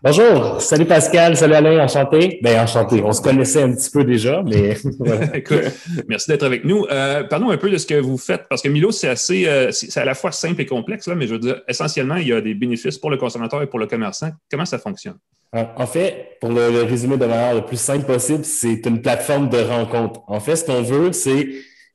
Bonjour, 0.04 0.62
salut 0.62 0.86
Pascal, 0.86 1.36
salut 1.36 1.56
Alain, 1.56 1.84
enchanté. 1.84 2.38
Bien, 2.44 2.64
enchanté. 2.64 3.02
On 3.04 3.12
se 3.12 3.22
connaissait 3.22 3.64
un 3.64 3.74
petit 3.74 3.90
peu 3.90 4.04
déjà, 4.04 4.44
mais 4.44 4.78
Écoute, 5.34 5.64
merci 6.08 6.30
d'être 6.30 6.44
avec 6.44 6.66
nous. 6.66 6.86
Euh, 6.92 7.24
parlons 7.24 7.50
un 7.50 7.58
peu 7.58 7.72
de 7.72 7.78
ce 7.78 7.88
que 7.88 7.96
vous 7.96 8.18
faites, 8.20 8.44
parce 8.48 8.62
que 8.62 8.70
Milo, 8.70 8.92
c'est 8.92 9.08
assez, 9.10 9.48
euh, 9.48 9.72
c'est 9.72 10.00
à 10.00 10.06
la 10.06 10.14
fois 10.14 10.32
simple 10.32 10.62
et 10.62 10.68
complexe, 10.68 11.08
là, 11.08 11.16
mais 11.16 11.26
je 11.26 11.34
veux 11.34 11.40
dire, 11.40 11.62
essentiellement, 11.68 12.18
il 12.18 12.28
y 12.28 12.34
a 12.34 12.42
des 12.42 12.54
bénéfices 12.54 13.00
pour 13.00 13.10
le 13.10 13.18
consommateur 13.18 13.64
et 13.64 13.68
pour 13.68 13.80
le 13.80 13.88
commerçant. 13.88 14.30
Comment 14.52 14.66
ça 14.66 14.78
fonctionne? 14.78 15.18
Euh, 15.56 15.64
en 15.76 15.88
fait, 15.88 16.38
pour 16.42 16.52
le, 16.52 16.84
résumer 16.84 17.18
de 17.18 17.26
manière 17.26 17.56
le 17.56 17.66
plus 17.66 17.80
simple 17.80 18.06
possible, 18.06 18.46
c'est 18.46 18.86
une 18.86 19.02
plateforme 19.02 19.50
de 19.50 19.58
rencontre. 19.58 20.22
En 20.28 20.40
fait, 20.40 20.58
ce 20.58 20.66
qu'on 20.66 20.84
veut, 20.84 21.12
c'est 21.12 21.48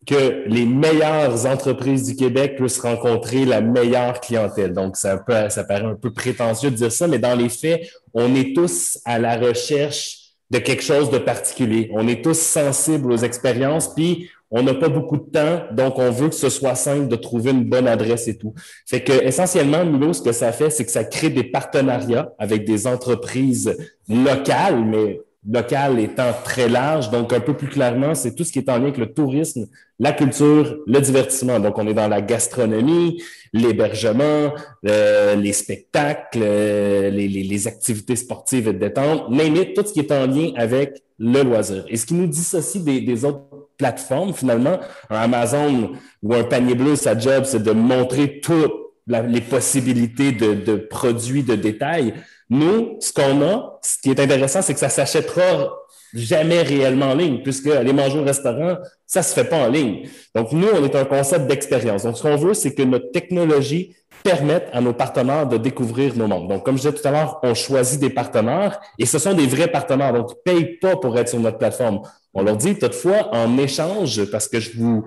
que 0.07 0.45
les 0.47 0.67
meilleures 0.67 1.47
entreprises 1.47 2.05
du 2.05 2.17
Québec 2.17 2.57
puissent 2.57 2.81
rencontrer 2.81 3.45
la 3.45 3.61
meilleure 3.61 4.21
clientèle. 4.21 4.73
Donc, 4.73 4.97
ça, 4.97 5.19
peut, 5.19 5.49
ça 5.49 5.65
paraît 5.65 5.85
un 5.85 5.95
peu 5.95 6.12
prétentieux 6.12 6.71
de 6.71 6.77
dire 6.77 6.93
ça, 6.93 7.07
mais 7.07 7.19
dans 7.19 7.37
les 7.37 7.49
faits, 7.49 7.88
on 8.12 8.35
est 8.35 8.55
tous 8.55 8.99
à 9.05 9.19
la 9.19 9.37
recherche 9.37 10.19
de 10.51 10.59
quelque 10.59 10.83
chose 10.83 11.11
de 11.11 11.19
particulier. 11.19 11.91
On 11.95 12.07
est 12.09 12.23
tous 12.23 12.38
sensibles 12.38 13.12
aux 13.12 13.19
expériences, 13.19 13.95
puis 13.95 14.29
on 14.51 14.62
n'a 14.62 14.75
pas 14.75 14.91
beaucoup 14.91 15.17
de 15.17 15.31
temps, 15.31 15.62
donc 15.73 15.99
on 15.99 16.11
veut 16.11 16.29
que 16.29 16.35
ce 16.35 16.51
soit 16.51 16.75
simple 16.75 17.09
de 17.09 17.17
trouver 17.17 17.53
une 17.53 17.65
bonne 17.65 17.88
adresse 17.88 18.29
et 18.29 18.37
tout. 18.37 18.53
Fait 18.87 19.03
que 19.03 19.12
essentiellement, 19.12 19.85
Milo, 19.85 20.12
ce 20.12 20.21
que 20.21 20.33
ça 20.33 20.53
fait, 20.53 20.69
c'est 20.69 20.85
que 20.85 20.91
ça 20.91 21.05
crée 21.05 21.31
des 21.31 21.45
partenariats 21.45 22.33
avec 22.38 22.67
des 22.67 22.87
entreprises 22.87 23.75
locales, 24.11 24.85
mais 24.85 25.21
local 25.51 25.99
étant 25.99 26.33
très 26.45 26.69
large. 26.69 27.11
Donc, 27.11 27.33
un 27.33 27.41
peu 27.41 27.55
plus 27.55 27.69
clairement, 27.69 28.15
c'est 28.15 28.35
tout 28.35 28.45
ce 28.45 28.53
qui 28.53 28.59
est 28.59 28.69
en 28.69 28.77
lien 28.77 28.85
avec 28.85 28.99
le 28.99 29.12
tourisme, 29.12 29.67
la 30.03 30.12
culture, 30.12 30.79
le 30.85 31.01
divertissement. 31.01 31.61
Donc, 31.61 31.79
on 31.79 31.87
est 31.87 31.95
dans 31.95 32.09
la 32.09 32.21
gastronomie, 32.21 33.23
l'hébergement, 33.53 34.53
euh, 34.85 35.37
les 35.37 35.53
spectacles, 35.53 36.41
euh, 36.43 37.09
les, 37.09 37.29
les, 37.29 37.69
activités 37.69 38.17
sportives 38.17 38.67
et 38.67 38.73
de 38.73 38.79
détente, 38.81 39.27
mais 39.31 39.49
tout 39.73 39.87
ce 39.87 39.93
qui 39.93 40.01
est 40.01 40.11
en 40.11 40.27
lien 40.27 40.51
avec 40.57 41.05
le 41.21 41.45
loisir. 41.45 41.85
Et 41.88 41.97
ce 41.97 42.05
qui 42.05 42.15
nous 42.15 42.27
dissocie 42.27 42.83
des, 42.83 43.01
des 43.01 43.25
autres 43.25 43.45
plateformes, 43.79 44.35
finalement, 44.35 44.81
un 45.09 45.17
Amazon 45.17 45.93
ou 46.21 46.35
un 46.35 46.43
panier 46.43 46.75
bleu, 46.75 46.97
sa 46.97 47.17
job, 47.17 47.45
c'est 47.47 47.62
de 47.62 47.71
montrer 47.71 48.41
toutes 48.41 48.75
les 49.07 49.41
possibilités 49.41 50.33
de, 50.33 50.55
de, 50.55 50.75
produits 50.75 51.45
de 51.45 51.55
détail. 51.55 52.15
Nous, 52.53 52.99
ce 53.01 53.15
qu'on 53.15 53.41
a, 53.41 53.79
ce 53.83 53.97
qui 54.03 54.11
est 54.11 54.21
intéressant, 54.21 54.61
c'est 54.61 54.75
que 54.75 54.79
ça 54.79 54.91
s'achètera 54.91 55.73
jamais 56.12 56.61
réellement 56.61 57.07
en 57.07 57.15
ligne, 57.15 57.43
puisque 57.43 57.69
aller 57.69 57.95
manger 57.95 58.19
au 58.19 58.25
restaurant, 58.25 58.77
ça 59.07 59.23
se 59.23 59.33
fait 59.33 59.47
pas 59.47 59.57
en 59.57 59.69
ligne. 59.69 60.07
Donc, 60.35 60.53
nous, 60.53 60.69
on 60.69 60.85
est 60.85 60.95
un 60.95 61.07
concept 61.07 61.47
d'expérience. 61.47 62.03
Donc, 62.03 62.19
ce 62.19 62.23
qu'on 62.23 62.37
veut, 62.37 62.53
c'est 62.53 62.75
que 62.75 62.83
notre 62.83 63.11
technologie 63.11 63.97
permette 64.23 64.69
à 64.75 64.83
nos 64.83 64.93
partenaires 64.93 65.47
de 65.47 65.57
découvrir 65.57 66.15
nos 66.15 66.27
mondes. 66.27 66.47
Donc, 66.47 66.62
comme 66.62 66.77
je 66.77 66.83
disais 66.83 66.93
tout 66.93 67.09
à 67.09 67.11
l'heure, 67.11 67.41
on 67.43 67.55
choisit 67.55 67.99
des 67.99 68.11
partenaires 68.11 68.79
et 68.99 69.07
ce 69.07 69.19
sont 69.19 69.33
des 69.33 69.47
vrais 69.47 69.69
partenaires. 69.69 70.12
Donc, 70.12 70.33
ils 70.47 70.53
ne 70.53 70.59
payent 70.59 70.77
pas 70.77 70.97
pour 70.97 71.19
être 71.19 71.29
sur 71.29 71.41
notre 71.41 71.57
plateforme. 71.57 72.03
On 72.35 72.43
leur 72.43 72.59
dit 72.59 72.79
toutefois, 72.79 73.35
en 73.35 73.57
échange, 73.57 74.27
parce 74.31 74.47
que 74.47 74.61
je 74.61 74.79
vous 74.79 75.07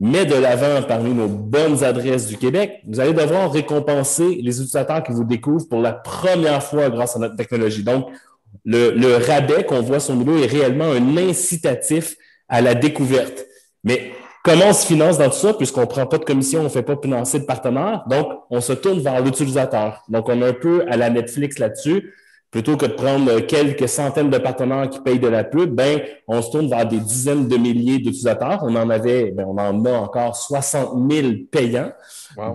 mets 0.00 0.26
de 0.26 0.34
l'avant 0.34 0.82
parmi 0.86 1.14
nos 1.14 1.28
bonnes 1.28 1.82
adresses 1.82 2.26
du 2.26 2.36
Québec, 2.36 2.80
vous 2.86 3.00
allez 3.00 3.14
devoir 3.14 3.50
récompenser 3.50 4.40
les 4.42 4.60
utilisateurs 4.60 5.02
qui 5.02 5.12
vous 5.12 5.24
découvrent 5.24 5.68
pour 5.68 5.80
la 5.80 5.92
première 5.92 6.62
fois 6.62 6.90
grâce 6.90 7.16
à 7.16 7.18
notre 7.18 7.36
technologie. 7.36 7.82
Donc, 7.82 8.08
le, 8.64 9.16
rabais 9.16 9.64
qu'on 9.64 9.80
voit 9.80 10.00
sur 10.00 10.14
Milo 10.14 10.36
est 10.38 10.46
réellement 10.46 10.90
un 10.90 11.16
incitatif 11.16 12.16
à 12.48 12.60
la 12.60 12.74
découverte. 12.74 13.46
Mais 13.84 14.12
comment 14.44 14.66
on 14.68 14.72
se 14.72 14.86
finance 14.86 15.18
dans 15.18 15.30
tout 15.30 15.36
ça, 15.36 15.54
puisqu'on 15.54 15.82
ne 15.82 15.86
prend 15.86 16.06
pas 16.06 16.18
de 16.18 16.24
commission, 16.24 16.60
on 16.60 16.64
ne 16.64 16.68
fait 16.68 16.82
pas 16.82 16.96
financer 17.00 17.40
de 17.40 17.44
partenaires, 17.44 18.04
donc 18.08 18.26
on 18.50 18.60
se 18.60 18.72
tourne 18.72 19.00
vers 19.00 19.22
l'utilisateur. 19.22 20.02
Donc, 20.08 20.28
on 20.28 20.42
est 20.42 20.48
un 20.48 20.52
peu 20.52 20.84
à 20.88 20.96
la 20.96 21.10
Netflix 21.10 21.58
là-dessus. 21.58 22.12
Plutôt 22.56 22.78
que 22.78 22.86
de 22.86 22.92
prendre 22.92 23.40
quelques 23.40 23.86
centaines 23.86 24.30
de 24.30 24.38
partenaires 24.38 24.88
qui 24.88 24.98
payent 25.00 25.18
de 25.18 25.28
la 25.28 25.44
pub, 25.44 25.74
ben, 25.74 26.00
on 26.26 26.40
se 26.40 26.50
tourne 26.50 26.70
vers 26.70 26.88
des 26.88 27.00
dizaines 27.00 27.48
de 27.48 27.56
milliers 27.58 27.98
d'utilisateurs. 27.98 28.60
On 28.62 28.74
en 28.76 28.88
avait, 28.88 29.30
ben, 29.30 29.44
on 29.46 29.58
en 29.58 29.84
a 29.84 29.92
encore 29.92 30.34
60 30.34 31.10
000 31.10 31.28
payants. 31.52 31.92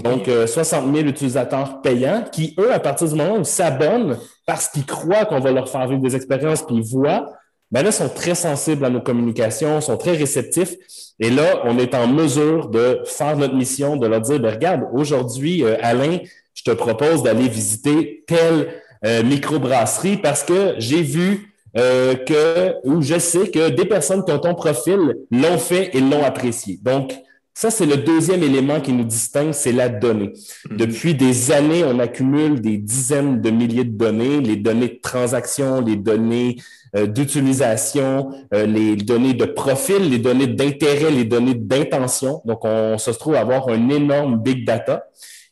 Donc, 0.04 0.28
60 0.48 0.88
euh, 0.88 0.94
000 0.96 1.08
utilisateurs 1.08 1.84
payants 1.84 2.24
qui, 2.32 2.56
eux, 2.58 2.74
à 2.74 2.80
partir 2.80 3.10
du 3.10 3.14
moment 3.14 3.36
où 3.36 3.44
s'abonnent 3.44 4.18
parce 4.48 4.70
qu'ils 4.70 4.88
croient 4.88 5.26
qu'on 5.26 5.40
va 5.40 5.52
leur 5.52 5.70
faire 5.70 5.88
vivre 5.88 6.02
des 6.02 6.16
expériences, 6.16 6.64
puis 6.64 6.78
ils 6.78 6.84
voient, 6.84 7.34
ben 7.70 7.84
là, 7.84 7.92
sont 7.92 8.10
très 8.10 8.34
sensibles 8.34 8.84
à 8.84 8.90
nos 8.90 9.02
communications, 9.02 9.82
sont 9.82 9.98
très 9.98 10.14
réceptifs. 10.14 10.74
Et 11.20 11.30
là, 11.30 11.62
on 11.66 11.78
est 11.78 11.94
en 11.94 12.08
mesure 12.08 12.70
de 12.70 13.02
faire 13.06 13.38
notre 13.38 13.54
mission, 13.54 13.98
de 13.98 14.08
leur 14.08 14.22
dire, 14.22 14.40
ben, 14.40 14.52
regarde, 14.52 14.82
aujourd'hui, 14.94 15.64
euh, 15.64 15.78
Alain, 15.80 16.18
je 16.56 16.64
te 16.64 16.72
propose 16.72 17.22
d'aller 17.22 17.48
visiter 17.48 18.24
telle 18.26 18.81
euh, 19.06 19.24
microbrasserie 19.24 20.18
parce 20.18 20.44
que 20.44 20.76
j'ai 20.78 21.02
vu 21.02 21.54
euh, 21.78 22.16
que, 22.16 22.76
ou 22.84 23.02
je 23.02 23.18
sais 23.18 23.50
que 23.50 23.70
des 23.70 23.86
personnes 23.86 24.24
qui 24.26 24.32
ont 24.32 24.40
ton 24.40 24.56
profil 24.56 25.16
l'ont 25.32 25.58
fait 25.58 25.96
et 25.96 26.02
l'ont 26.02 26.24
apprécié. 26.24 26.80
Donc, 26.82 27.14
ça, 27.54 27.70
c'est 27.70 27.86
le 27.86 27.98
deuxième 27.98 28.44
élément 28.44 28.80
qui 28.80 28.94
nous 28.94 29.04
distingue, 29.04 29.52
c'est 29.52 29.72
la 29.72 29.90
donnée. 29.90 30.34
Mhm. 30.70 30.78
Depuis 30.78 31.16
des 31.16 31.52
années, 31.52 31.84
on 31.86 32.00
accumule 32.00 32.62
des 32.62 32.78
dizaines 32.78 33.42
de 33.42 33.50
milliers 33.50 33.84
de 33.84 33.98
données, 33.98 34.40
les 34.40 34.56
données 34.56 34.88
de 34.88 35.00
transaction, 35.02 35.82
les 35.82 35.98
données 35.98 36.58
euh, 36.96 37.06
d'utilisation, 37.06 38.32
euh, 38.54 38.66
les 38.66 38.96
données 38.96 39.34
de 39.34 39.46
profil, 39.46 40.10
les 40.10 40.18
données 40.18 40.48
d'intérêt, 40.48 41.12
les 41.12 41.26
données 41.26 41.54
d'intention. 41.54 42.42
Donc, 42.46 42.66
on, 42.66 42.98
se 42.98 43.12
trouve 43.12 43.36
à 43.36 43.42
avoir 43.42 43.70
un 43.70 43.90
énorme 43.90 44.42
big 44.42 44.66
data. 44.66 45.06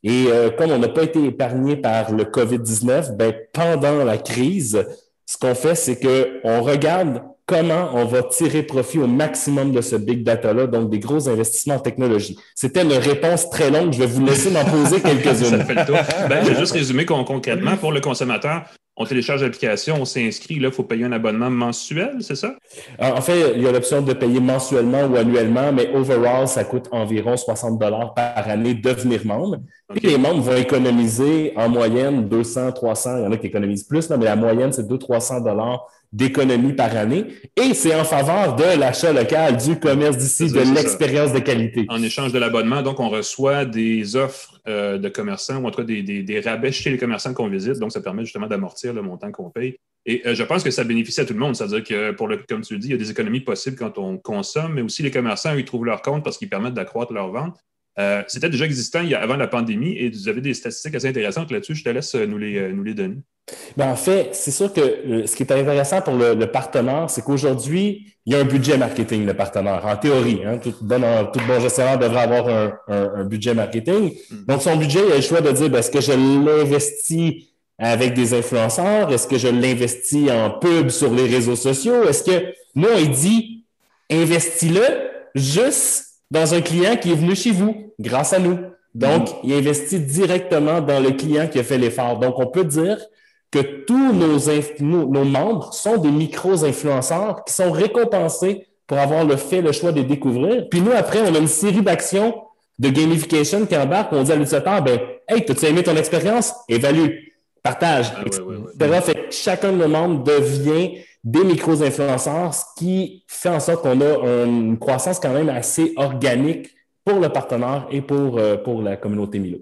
Et 0.04 0.28
euh, 0.28 0.50
comme 0.50 0.72
on 0.72 0.80
n'a 0.80 0.88
pas 0.88 1.04
été 1.04 1.24
épargné 1.26 1.76
par 1.76 2.12
le 2.12 2.24
COVID-19, 2.24 3.16
ben, 3.16 3.34
pendant 3.54 4.04
la 4.04 4.18
crise, 4.18 4.86
ce 5.26 5.38
qu'on 5.38 5.56
fait, 5.56 5.76
c'est 5.76 6.00
qu'on 6.00 6.62
regarde 6.62 7.22
comment 7.46 7.90
on 7.94 8.06
va 8.06 8.22
tirer 8.24 8.62
profit 8.62 9.00
au 9.00 9.08
maximum 9.08 9.72
de 9.72 9.82
ce 9.82 9.96
big 9.96 10.24
data-là, 10.24 10.68
donc 10.68 10.92
des 10.92 11.00
gros 11.00 11.28
investissements 11.28 11.76
en 11.76 11.80
technologie. 11.80 12.38
C'était 12.54 12.84
une 12.84 12.94
réponse 12.94 13.50
très 13.50 13.72
longue. 13.72 13.92
Je 13.92 14.00
vais 14.00 14.06
vous 14.06 14.24
laisser 14.24 14.52
m'en 14.52 14.64
poser 14.64 15.02
quelques-unes. 15.02 15.66
Ben, 16.30 16.44
je 16.44 16.52
vais 16.52 16.60
juste 16.60 16.74
résumer 16.74 17.06
concrètement 17.06 17.76
pour 17.78 17.92
le 17.92 18.02
consommateur. 18.02 18.66
On 19.02 19.06
télécharge 19.06 19.42
l'application, 19.42 19.96
on 20.02 20.06
s'inscrit, 20.06 20.60
là, 20.60 20.68
il 20.68 20.74
faut 20.74 20.84
payer 20.84 21.06
un 21.06 21.14
abonnement 21.14 21.50
mensuel, 21.50 22.18
c'est 22.20 22.36
ça? 22.36 22.56
En 23.00 23.22
fait, 23.22 23.54
il 23.56 23.62
y 23.62 23.68
a 23.68 23.72
l'option 23.72 24.02
de 24.02 24.12
payer 24.12 24.42
mensuellement 24.42 25.06
ou 25.06 25.16
annuellement, 25.16 25.72
mais 25.72 25.90
overall, 25.96 26.50
ça 26.50 26.66
coûte 26.66 26.88
environ 26.92 27.38
60 27.38 27.80
dollars 27.80 28.14
par 28.14 28.50
année 28.50 28.74
de 28.74 28.82
devenir 28.82 29.26
membre. 29.26 29.60
Les 29.96 30.18
membres 30.18 30.42
vont 30.42 30.56
économiser 30.56 31.54
en 31.56 31.70
moyenne 31.70 32.30
200, 32.30 32.74
300, 32.74 33.18
il 33.18 33.24
y 33.24 33.28
en 33.28 33.32
a 33.32 33.38
qui 33.38 33.48
économisent 33.48 33.84
plus, 33.84 34.10
mais 34.10 34.18
la 34.26 34.36
moyenne, 34.36 34.72
c'est 34.72 34.88
200-300 34.88 35.44
dollars 35.44 35.88
d'économie 36.12 36.74
par 36.74 36.96
année. 36.96 37.26
Et 37.56 37.74
c'est 37.74 37.96
en 37.96 38.04
faveur 38.04 38.56
de 38.56 38.80
l'achat 38.80 39.14
local, 39.14 39.58
du 39.58 39.80
commerce 39.80 40.18
d'ici, 40.18 40.52
de 40.52 40.60
l'expérience 40.74 41.34
de 41.34 41.40
qualité. 41.40 41.86
En 41.90 42.02
échange 42.02 42.34
de 42.34 42.40
l'abonnement, 42.40 42.82
donc 42.82 43.00
on 43.00 43.10
reçoit 43.10 43.66
des 43.66 44.16
offres 44.16 44.60
euh, 44.68 44.98
de 44.98 45.10
commerçants 45.10 45.58
ou 45.58 45.68
en 45.68 45.72
tout 45.72 45.82
cas 45.82 45.84
des, 45.84 46.02
des, 46.02 46.40
rabais 46.40 46.72
chez 46.72 46.90
les 46.90 46.98
commerçants 46.98 47.34
qu'on 47.34 47.50
visite. 47.50 47.80
Donc 47.80 47.92
ça 47.92 48.02
permet 48.02 48.24
justement 48.24 48.48
d'amortir 48.48 48.94
le 48.94 49.02
montant 49.02 49.32
qu'on 49.32 49.50
paye. 49.50 49.78
Et 50.06 50.24
euh, 50.26 50.34
je 50.34 50.44
pense 50.44 50.64
que 50.64 50.72
ça 50.72 50.84
bénéficie 50.84 51.22
à 51.22 51.26
tout 51.26 51.34
le 51.34 51.40
monde. 51.40 51.56
C'est-à-dire 51.56 51.84
que, 51.84 52.12
pour 52.12 52.28
le, 52.28 52.38
comme 52.38 52.62
tu 52.62 52.74
le 52.74 52.80
dis, 52.80 52.88
il 52.88 52.92
y 52.92 52.96
a 52.96 52.98
des 52.98 53.12
économies 53.12 53.42
possibles 53.42 53.78
quand 53.78 53.98
on 53.98 54.18
consomme, 54.18 54.74
mais 54.74 54.82
aussi 54.82 55.04
les 55.04 55.12
commerçants, 55.12 55.54
ils 55.56 55.66
trouvent 55.66 55.86
leur 55.86 56.02
compte 56.02 56.24
parce 56.24 56.38
qu'ils 56.38 56.50
permettent 56.50 56.74
d'accroître 56.74 57.14
leur 57.14 57.32
vente. 57.32 57.58
Euh, 58.00 58.24
c'était 58.28 58.50
déjà 58.50 58.66
existant 58.66 59.02
il 59.02 59.10
y 59.10 59.16
a, 59.16 59.22
avant 59.22 59.36
la 59.36 59.48
pandémie 59.48 59.98
et 59.98 60.10
vous 60.10 60.30
avez 60.30 60.42
des 60.42 60.54
statistiques 60.54 60.96
assez 60.96 61.08
intéressantes 61.08 61.52
là-dessus. 61.52 61.76
Je 61.76 61.84
te 61.84 61.90
laisse 61.90 62.16
nous 62.16 62.38
les, 62.38 62.72
nous 62.72 62.84
les 62.84 62.94
donner. 62.94 63.18
Ben, 63.76 63.90
en 63.90 63.96
fait, 63.96 64.30
c'est 64.34 64.52
sûr 64.52 64.72
que 64.72 64.80
euh, 64.80 65.28
ce 65.28 65.36
qui 65.36 65.44
est 65.44 65.52
intéressant 65.52 66.02
pour 66.02 66.16
le, 66.16 66.46
partenaire, 66.46 67.10
c'est 67.10 67.24
qu'aujourd'hui, 67.24 68.14
il 68.26 68.34
y 68.34 68.36
a 68.36 68.40
un 68.40 68.46
budget 68.46 68.78
marketing, 68.78 69.26
le 69.26 69.34
partenaire, 69.34 69.86
en 69.86 69.98
théorie. 69.98 70.42
Hein, 70.46 70.60
tout, 70.60 70.74
bon, 70.82 71.02
tout 71.34 71.42
bon 71.48 71.60
gestionnaire 71.60 71.98
devrait 71.98 72.22
avoir 72.22 72.72
un, 72.88 73.24
budget 73.26 73.54
marketing. 73.54 74.14
Hmm. 74.30 74.46
Donc, 74.48 74.62
son 74.62 74.76
budget, 74.78 75.00
il 75.08 75.12
a 75.12 75.16
le 75.16 75.22
choix 75.22 75.42
de 75.42 75.52
dire, 75.52 75.70
ben, 75.70 75.80
est-ce 75.80 75.92
que 75.92 76.02
je 76.02 76.12
l'investis 76.12 77.46
avec 77.78 78.14
des 78.14 78.34
influenceurs? 78.34 79.12
Est-ce 79.12 79.28
que 79.28 79.38
je 79.38 79.48
l'investis 79.48 80.30
en 80.30 80.52
pub 80.52 80.90
sur 80.90 81.14
les 81.14 81.26
réseaux 81.26 81.56
sociaux? 81.56 82.04
Est-ce 82.08 82.24
que, 82.24 82.54
moi, 82.76 82.92
il 83.00 83.12
dit, 83.12 83.66
investis-le 84.12 84.84
juste 85.36 86.09
dans 86.32 86.54
un 86.54 86.62
client 86.62 86.96
qui 86.96 87.12
est 87.12 87.16
venu 87.16 87.36
chez 87.36 87.52
vous 87.52 87.94
grâce 88.00 88.34
à 88.34 88.40
nous. 88.40 88.58
Donc, 88.96 89.30
hmm. 89.30 89.36
il 89.44 89.54
investit 89.54 90.00
directement 90.00 90.82
dans 90.82 91.00
le 91.00 91.12
client 91.12 91.48
qui 91.48 91.60
a 91.60 91.64
fait 91.64 91.78
l'effort. 91.78 92.20
Donc, 92.20 92.40
on 92.40 92.48
peut 92.48 92.66
dire 92.66 92.98
que 93.52 93.60
tous 93.86 94.14
nos, 94.14 94.38
nos, 95.08 95.26
membres 95.26 95.74
sont 95.74 95.98
des 95.98 96.12
micro-influenceurs 96.12 97.44
qui 97.46 97.54
sont 97.54 97.72
récompensés 97.72 98.68
pour 98.86 98.98
avoir 98.98 99.24
le 99.24 99.38
fait, 99.38 99.62
le 99.62 99.72
choix 99.72 99.92
de 99.92 100.02
découvrir. 100.02 100.68
Puis 100.70 100.82
nous, 100.82 100.92
après, 100.92 101.20
on 101.22 101.34
a 101.34 101.38
une 101.38 101.48
série 101.48 101.82
d'actions 101.82 102.36
de 102.78 102.90
gamification 102.90 103.66
qui 103.66 103.76
embarquent. 103.76 104.14
On 104.14 104.24
dit 104.24 104.32
à 104.32 104.36
l'utilisateur, 104.36 104.82
ben, 104.82 105.00
hey, 105.28 105.46
t'as-tu 105.46 105.66
aimé 105.66 105.84
ton 105.84 105.96
expérience? 105.96 106.54
Évalue, 106.68 107.10
partage, 107.62 108.12
ah, 108.16 109.02
Fait 109.02 109.14
que 109.14 109.32
chacun 109.32 109.72
de 109.72 109.78
nos 109.78 109.88
membres 109.88 110.24
devient 110.24 111.00
des 111.24 111.44
micro-influenceurs, 111.44 112.54
ce 112.54 112.64
qui 112.78 113.24
fait 113.28 113.50
en 113.50 113.60
sorte 113.60 113.82
qu'on 113.82 114.00
a 114.02 114.46
une 114.46 114.80
croissance 114.80 115.20
quand 115.20 115.34
même 115.34 115.50
assez 115.50 115.94
organique 115.98 116.70
pour 117.04 117.20
le 117.20 117.30
partenaire 117.30 117.88
et 117.92 118.02
pour, 118.02 118.38
euh, 118.38 118.58
pour 118.58 118.82
la 118.82 118.98
communauté 118.98 119.40
Milo. 119.40 119.60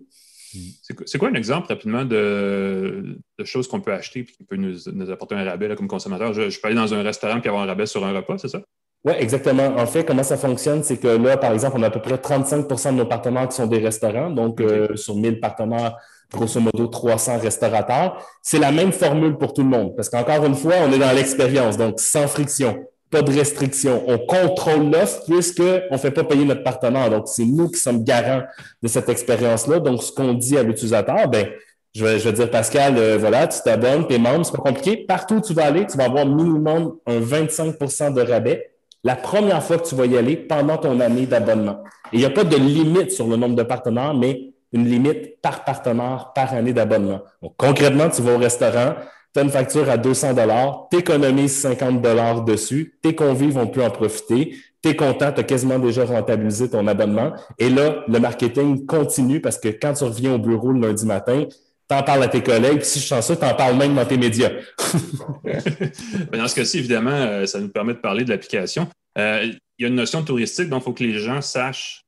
C'est 1.05 1.17
quoi 1.17 1.29
un 1.29 1.33
exemple 1.33 1.67
rapidement 1.67 2.05
de, 2.05 3.19
choses 3.43 3.67
qu'on 3.67 3.81
peut 3.81 3.93
acheter 3.93 4.21
et 4.21 4.25
qui 4.25 4.43
peut 4.43 4.55
nous, 4.55 5.11
apporter 5.11 5.35
un 5.35 5.43
rabais 5.43 5.75
comme 5.75 5.87
consommateur? 5.87 6.33
Je, 6.33 6.59
peux 6.59 6.67
aller 6.67 6.75
dans 6.75 6.93
un 6.93 7.03
restaurant 7.03 7.39
et 7.41 7.47
avoir 7.47 7.63
un 7.63 7.67
rabais 7.67 7.85
sur 7.85 8.05
un 8.05 8.13
repas, 8.13 8.37
c'est 8.37 8.47
ça? 8.47 8.61
Oui, 9.03 9.13
exactement. 9.19 9.75
En 9.77 9.85
fait, 9.85 10.03
comment 10.03 10.23
ça 10.23 10.37
fonctionne, 10.37 10.83
c'est 10.83 10.97
que 10.97 11.07
là, 11.07 11.37
par 11.37 11.53
exemple, 11.53 11.77
on 11.79 11.83
a 11.83 11.87
à 11.87 11.91
peu 11.91 12.01
près 12.01 12.15
35% 12.15 12.91
de 12.91 12.97
nos 12.97 13.05
partenaires 13.05 13.47
qui 13.47 13.55
sont 13.55 13.67
des 13.67 13.77
restaurants. 13.77 14.31
Donc, 14.31 14.59
euh, 14.59 14.95
sur 14.95 15.15
1000 15.15 15.39
partenaires, 15.39 15.97
grosso 16.31 16.59
modo 16.59 16.87
300 16.87 17.39
restaurateurs. 17.39 18.23
C'est 18.41 18.59
la 18.59 18.71
même 18.71 18.91
formule 18.91 19.37
pour 19.37 19.53
tout 19.53 19.63
le 19.63 19.69
monde. 19.69 19.95
Parce 19.95 20.09
qu'encore 20.09 20.45
une 20.45 20.55
fois, 20.55 20.75
on 20.87 20.91
est 20.91 20.99
dans 20.99 21.13
l'expérience, 21.13 21.77
donc 21.77 21.99
sans 21.99 22.27
friction 22.27 22.77
pas 23.09 23.21
de 23.21 23.31
restriction. 23.31 24.03
On 24.07 24.17
contrôle 24.17 24.91
l'offre 24.91 25.23
puisqu'on 25.25 25.81
ne 25.91 25.97
fait 25.97 26.11
pas 26.11 26.23
payer 26.23 26.45
notre 26.45 26.63
partenaire. 26.63 27.09
Donc, 27.09 27.27
c'est 27.27 27.45
nous 27.45 27.69
qui 27.69 27.79
sommes 27.79 28.03
garants 28.03 28.43
de 28.81 28.87
cette 28.87 29.09
expérience-là. 29.09 29.79
Donc, 29.79 30.03
ce 30.03 30.11
qu'on 30.11 30.33
dit 30.33 30.57
à 30.57 30.63
l'utilisateur, 30.63 31.27
ben, 31.29 31.47
je 31.95 32.05
vais, 32.05 32.33
dire, 32.33 32.51
Pascal, 32.51 32.97
euh, 32.97 33.17
voilà, 33.17 33.47
tu 33.47 33.59
t'abonnes, 33.63 34.07
tes 34.07 34.19
membres, 34.19 34.45
c'est 34.45 34.51
pas 34.51 34.61
compliqué. 34.61 34.97
Partout 34.97 35.35
où 35.35 35.41
tu 35.41 35.53
vas 35.53 35.65
aller, 35.65 35.87
tu 35.87 35.97
vas 35.97 36.05
avoir 36.05 36.25
minimum 36.25 36.97
un 37.05 37.19
25% 37.19 38.13
de 38.13 38.21
rabais 38.21 38.71
la 39.03 39.15
première 39.15 39.63
fois 39.63 39.77
que 39.77 39.87
tu 39.87 39.95
vas 39.95 40.05
y 40.05 40.17
aller 40.17 40.35
pendant 40.35 40.77
ton 40.77 40.99
année 40.99 41.25
d'abonnement. 41.25 41.83
Et 42.11 42.17
il 42.17 42.19
n'y 42.19 42.25
a 42.25 42.29
pas 42.29 42.43
de 42.43 42.57
limite 42.57 43.11
sur 43.11 43.27
le 43.27 43.37
nombre 43.37 43.55
de 43.55 43.63
partenaires, 43.63 44.13
mais 44.13 44.51
une 44.73 44.85
limite 44.85 45.41
par 45.41 45.63
partenaire 45.63 46.31
par 46.35 46.53
année 46.53 46.73
d'abonnement. 46.73 47.21
Donc, 47.41 47.53
concrètement, 47.57 48.09
tu 48.09 48.21
vas 48.21 48.33
au 48.33 48.37
restaurant, 48.37 48.95
tu 49.33 49.39
as 49.39 49.43
une 49.43 49.49
facture 49.49 49.89
à 49.89 49.97
200 49.97 50.33
dollars, 50.33 50.87
tu 50.91 50.97
économises 50.97 51.59
50 51.59 52.01
dollars 52.01 52.43
dessus, 52.43 52.97
tes 53.01 53.15
convives 53.15 53.53
vont 53.53 53.67
plus 53.67 53.83
en 53.83 53.89
profiter, 53.89 54.55
tu 54.83 54.89
es 54.89 54.95
content, 54.95 55.31
tu 55.31 55.39
as 55.39 55.43
quasiment 55.43 55.79
déjà 55.79 56.05
rentabilisé 56.05 56.69
ton 56.69 56.87
abonnement. 56.87 57.33
Et 57.57 57.69
là, 57.69 58.03
le 58.07 58.19
marketing 58.19 58.85
continue 58.85 59.41
parce 59.41 59.57
que 59.57 59.69
quand 59.69 59.93
tu 59.93 60.03
reviens 60.03 60.33
au 60.33 60.39
bureau 60.39 60.71
le 60.71 60.81
lundi 60.81 61.05
matin, 61.05 61.45
t'en 61.87 62.03
parles 62.03 62.23
à 62.23 62.27
tes 62.27 62.43
collègues, 62.43 62.79
puis 62.79 62.85
si 62.85 62.99
je 62.99 63.07
sens 63.07 63.27
ça, 63.27 63.35
t'en 63.35 63.53
parles 63.53 63.77
même 63.77 63.95
dans 63.95 64.05
tes 64.05 64.17
médias. 64.17 64.51
Dans 66.33 66.47
ce 66.47 66.55
cas-ci, 66.55 66.79
évidemment, 66.79 67.11
euh, 67.11 67.45
ça 67.45 67.59
nous 67.59 67.69
permet 67.69 67.93
de 67.93 67.99
parler 67.99 68.23
de 68.23 68.29
l'application. 68.29 68.87
Euh, 69.17 69.51
il 69.77 69.83
y 69.83 69.85
a 69.85 69.87
une 69.87 69.95
notion 69.95 70.23
touristique, 70.23 70.69
donc 70.69 70.81
il 70.81 70.85
faut 70.85 70.93
que 70.93 71.03
les 71.03 71.19
gens 71.19 71.41
sachent 71.41 72.06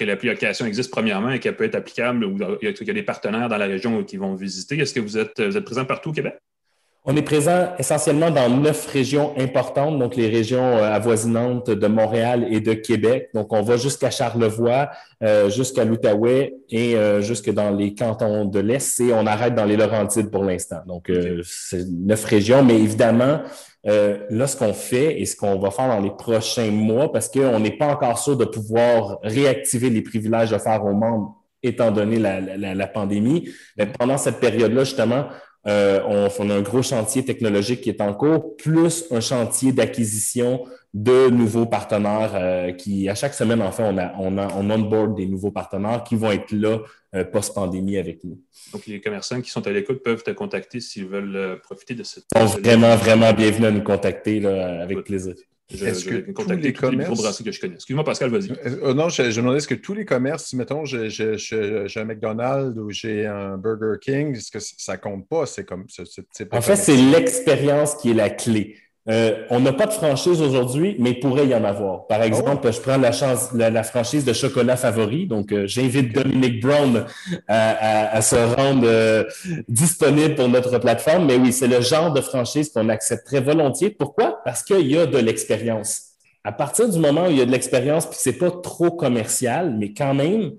que 0.00 0.04
l'application 0.06 0.64
existe 0.64 0.90
premièrement 0.90 1.30
et 1.30 1.40
qu'elle 1.40 1.56
peut 1.56 1.64
être 1.64 1.74
applicable 1.74 2.24
ou 2.24 2.36
qu'il 2.58 2.86
y 2.86 2.90
a 2.90 2.94
des 2.94 3.02
partenaires 3.02 3.48
dans 3.48 3.58
la 3.58 3.66
région 3.66 4.02
qui 4.02 4.16
vont 4.16 4.34
visiter. 4.34 4.78
Est-ce 4.78 4.94
que 4.94 5.00
vous 5.00 5.18
êtes, 5.18 5.40
vous 5.40 5.56
êtes 5.56 5.64
présent 5.64 5.84
partout 5.84 6.10
au 6.10 6.12
Québec? 6.12 6.34
On 7.06 7.16
est 7.16 7.22
présent 7.22 7.70
essentiellement 7.78 8.30
dans 8.30 8.50
neuf 8.50 8.86
régions 8.86 9.32
importantes, 9.38 9.98
donc 9.98 10.16
les 10.16 10.28
régions 10.28 10.76
euh, 10.76 10.92
avoisinantes 10.92 11.70
de 11.70 11.86
Montréal 11.86 12.46
et 12.50 12.60
de 12.60 12.74
Québec. 12.74 13.30
Donc, 13.32 13.54
on 13.54 13.62
va 13.62 13.78
jusqu'à 13.78 14.10
Charlevoix, 14.10 14.90
euh, 15.22 15.48
jusqu'à 15.48 15.86
l'Outaouais 15.86 16.56
et 16.68 16.96
euh, 16.96 17.22
jusque 17.22 17.50
dans 17.50 17.70
les 17.70 17.94
cantons 17.94 18.44
de 18.44 18.60
l'Est 18.60 19.00
et 19.00 19.14
on 19.14 19.24
arrête 19.26 19.54
dans 19.54 19.64
les 19.64 19.78
Laurentides 19.78 20.30
pour 20.30 20.44
l'instant. 20.44 20.80
Donc, 20.86 21.10
c'est 21.42 21.86
neuf 21.88 22.22
régions, 22.24 22.62
mais 22.62 22.74
évidemment, 22.78 23.40
là, 23.84 24.46
ce 24.46 24.56
qu'on 24.58 24.74
fait 24.74 25.22
et 25.22 25.24
ce 25.24 25.36
qu'on 25.36 25.58
va 25.58 25.70
faire 25.70 25.88
dans 25.88 26.00
les 26.00 26.10
prochains 26.10 26.70
mois, 26.70 27.10
parce 27.10 27.30
qu'on 27.30 27.60
n'est 27.60 27.78
pas 27.78 27.86
encore 27.86 28.18
sûr 28.18 28.36
de 28.36 28.44
pouvoir 28.44 29.20
réactiver 29.22 29.88
les 29.88 30.02
privilèges 30.02 30.52
offerts 30.52 30.84
aux 30.84 30.92
membres 30.92 31.36
étant 31.62 31.90
donné 31.90 32.18
la, 32.18 32.40
la, 32.40 32.74
la 32.74 32.86
pandémie, 32.86 33.48
mais 33.76 33.86
pendant 33.86 34.18
cette 34.18 34.38
période-là, 34.38 34.84
justement, 34.84 35.26
euh, 35.66 36.00
on, 36.38 36.50
a 36.50 36.54
un 36.54 36.62
gros 36.62 36.82
chantier 36.82 37.24
technologique 37.24 37.82
qui 37.82 37.90
est 37.90 38.00
en 38.00 38.14
cours, 38.14 38.56
plus 38.56 39.04
un 39.10 39.20
chantier 39.20 39.72
d'acquisition 39.72 40.64
de 40.94 41.28
nouveaux 41.28 41.66
partenaires 41.66 42.32
euh, 42.34 42.72
qui, 42.72 43.08
à 43.08 43.14
chaque 43.14 43.34
semaine, 43.34 43.62
en 43.62 43.70
fait, 43.70 43.82
on, 43.84 43.96
a, 43.98 44.12
on, 44.18 44.38
a, 44.38 44.48
on 44.56 44.70
onboard 44.70 45.16
des 45.16 45.26
nouveaux 45.26 45.52
partenaires 45.52 46.02
qui 46.02 46.16
vont 46.16 46.32
être 46.32 46.50
là 46.52 46.78
euh, 47.14 47.24
post-pandémie 47.24 47.98
avec 47.98 48.24
nous. 48.24 48.40
Donc, 48.72 48.86
les 48.86 49.00
commerçants 49.00 49.40
qui 49.40 49.50
sont 49.50 49.66
à 49.66 49.70
l'écoute 49.70 50.02
peuvent 50.02 50.22
te 50.22 50.30
contacter 50.30 50.80
s'ils 50.80 51.06
veulent 51.06 51.60
profiter 51.62 51.94
de 51.94 52.02
cette... 52.02 52.24
Ils 52.34 52.48
sont 52.48 52.58
vraiment, 52.58 52.96
vraiment 52.96 53.32
bienvenus 53.32 53.68
à 53.68 53.70
nous 53.70 53.84
contacter 53.84 54.40
là, 54.40 54.82
avec 54.82 55.04
plaisir. 55.04 55.34
Est-ce 55.70 56.04
que 56.04 56.32
tous 56.32 56.50
les 56.50 56.72
commerces... 56.72 57.42
que 57.42 57.52
je 57.52 57.60
connais. 57.60 57.74
Excuse-moi, 57.74 58.04
Pascal, 58.04 58.30
vas-y. 58.30 58.50
Euh, 58.50 58.90
euh, 58.90 58.94
non, 58.94 59.08
je, 59.08 59.22
me 59.22 59.32
demandais, 59.32 59.58
est-ce 59.58 59.68
que 59.68 59.74
tous 59.74 59.94
les 59.94 60.04
commerces, 60.04 60.46
si, 60.46 60.56
mettons, 60.56 60.84
j'ai 60.84 61.08
un 61.08 62.04
McDonald's 62.04 62.78
ou 62.78 62.90
j'ai 62.90 63.26
un 63.26 63.56
Burger 63.56 63.98
King, 64.00 64.36
est-ce 64.36 64.50
que 64.50 64.58
ça 64.60 64.96
compte 64.96 65.28
pas? 65.28 65.46
C'est 65.46 65.64
comme 65.64 65.84
ce, 65.88 66.02
type 66.02 66.52
En 66.52 66.60
fait, 66.60 66.76
c'est 66.76 66.96
l'expérience 66.96 67.94
qui 67.96 68.10
est 68.10 68.14
la 68.14 68.30
clé. 68.30 68.76
Euh, 69.10 69.44
on 69.50 69.58
n'a 69.60 69.72
pas 69.72 69.86
de 69.86 69.92
franchise 69.92 70.40
aujourd'hui, 70.40 70.94
mais 70.98 71.10
il 71.10 71.20
pourrait 71.20 71.46
y 71.46 71.54
en 71.54 71.64
avoir. 71.64 72.06
Par 72.06 72.22
exemple, 72.22 72.68
oh. 72.68 72.72
je 72.72 72.80
prends 72.80 72.96
la, 72.96 73.10
chance, 73.10 73.50
la, 73.52 73.82
franchise 73.82 74.24
de 74.24 74.32
chocolat 74.32 74.76
favori. 74.76 75.26
Donc, 75.26 75.52
euh, 75.52 75.66
j'invite 75.66 76.14
Dominique 76.14 76.62
Brown 76.62 77.04
à, 77.48 78.22
se 78.22 78.36
rendre 78.36 78.84
euh, 78.84 79.24
disponible 79.68 80.36
pour 80.36 80.48
notre 80.48 80.78
plateforme. 80.78 81.26
Mais 81.26 81.36
oui, 81.36 81.52
c'est 81.52 81.66
le 81.66 81.80
genre 81.80 82.12
de 82.12 82.20
franchise 82.20 82.70
qu'on 82.72 82.88
accepte 82.88 83.26
très 83.26 83.40
volontiers. 83.40 83.90
Pourquoi? 83.90 84.40
Parce 84.44 84.62
qu'il 84.62 84.86
y 84.86 84.96
a 84.96 85.06
de 85.06 85.18
l'expérience. 85.18 86.02
À 86.44 86.52
partir 86.52 86.88
du 86.88 86.98
moment 86.98 87.26
où 87.26 87.30
il 87.30 87.38
y 87.38 87.42
a 87.42 87.46
de 87.46 87.50
l'expérience, 87.50 88.06
puis 88.06 88.18
c'est 88.18 88.38
pas 88.38 88.50
trop 88.50 88.90
commercial, 88.90 89.74
mais 89.76 89.92
quand 89.92 90.14
même, 90.14 90.52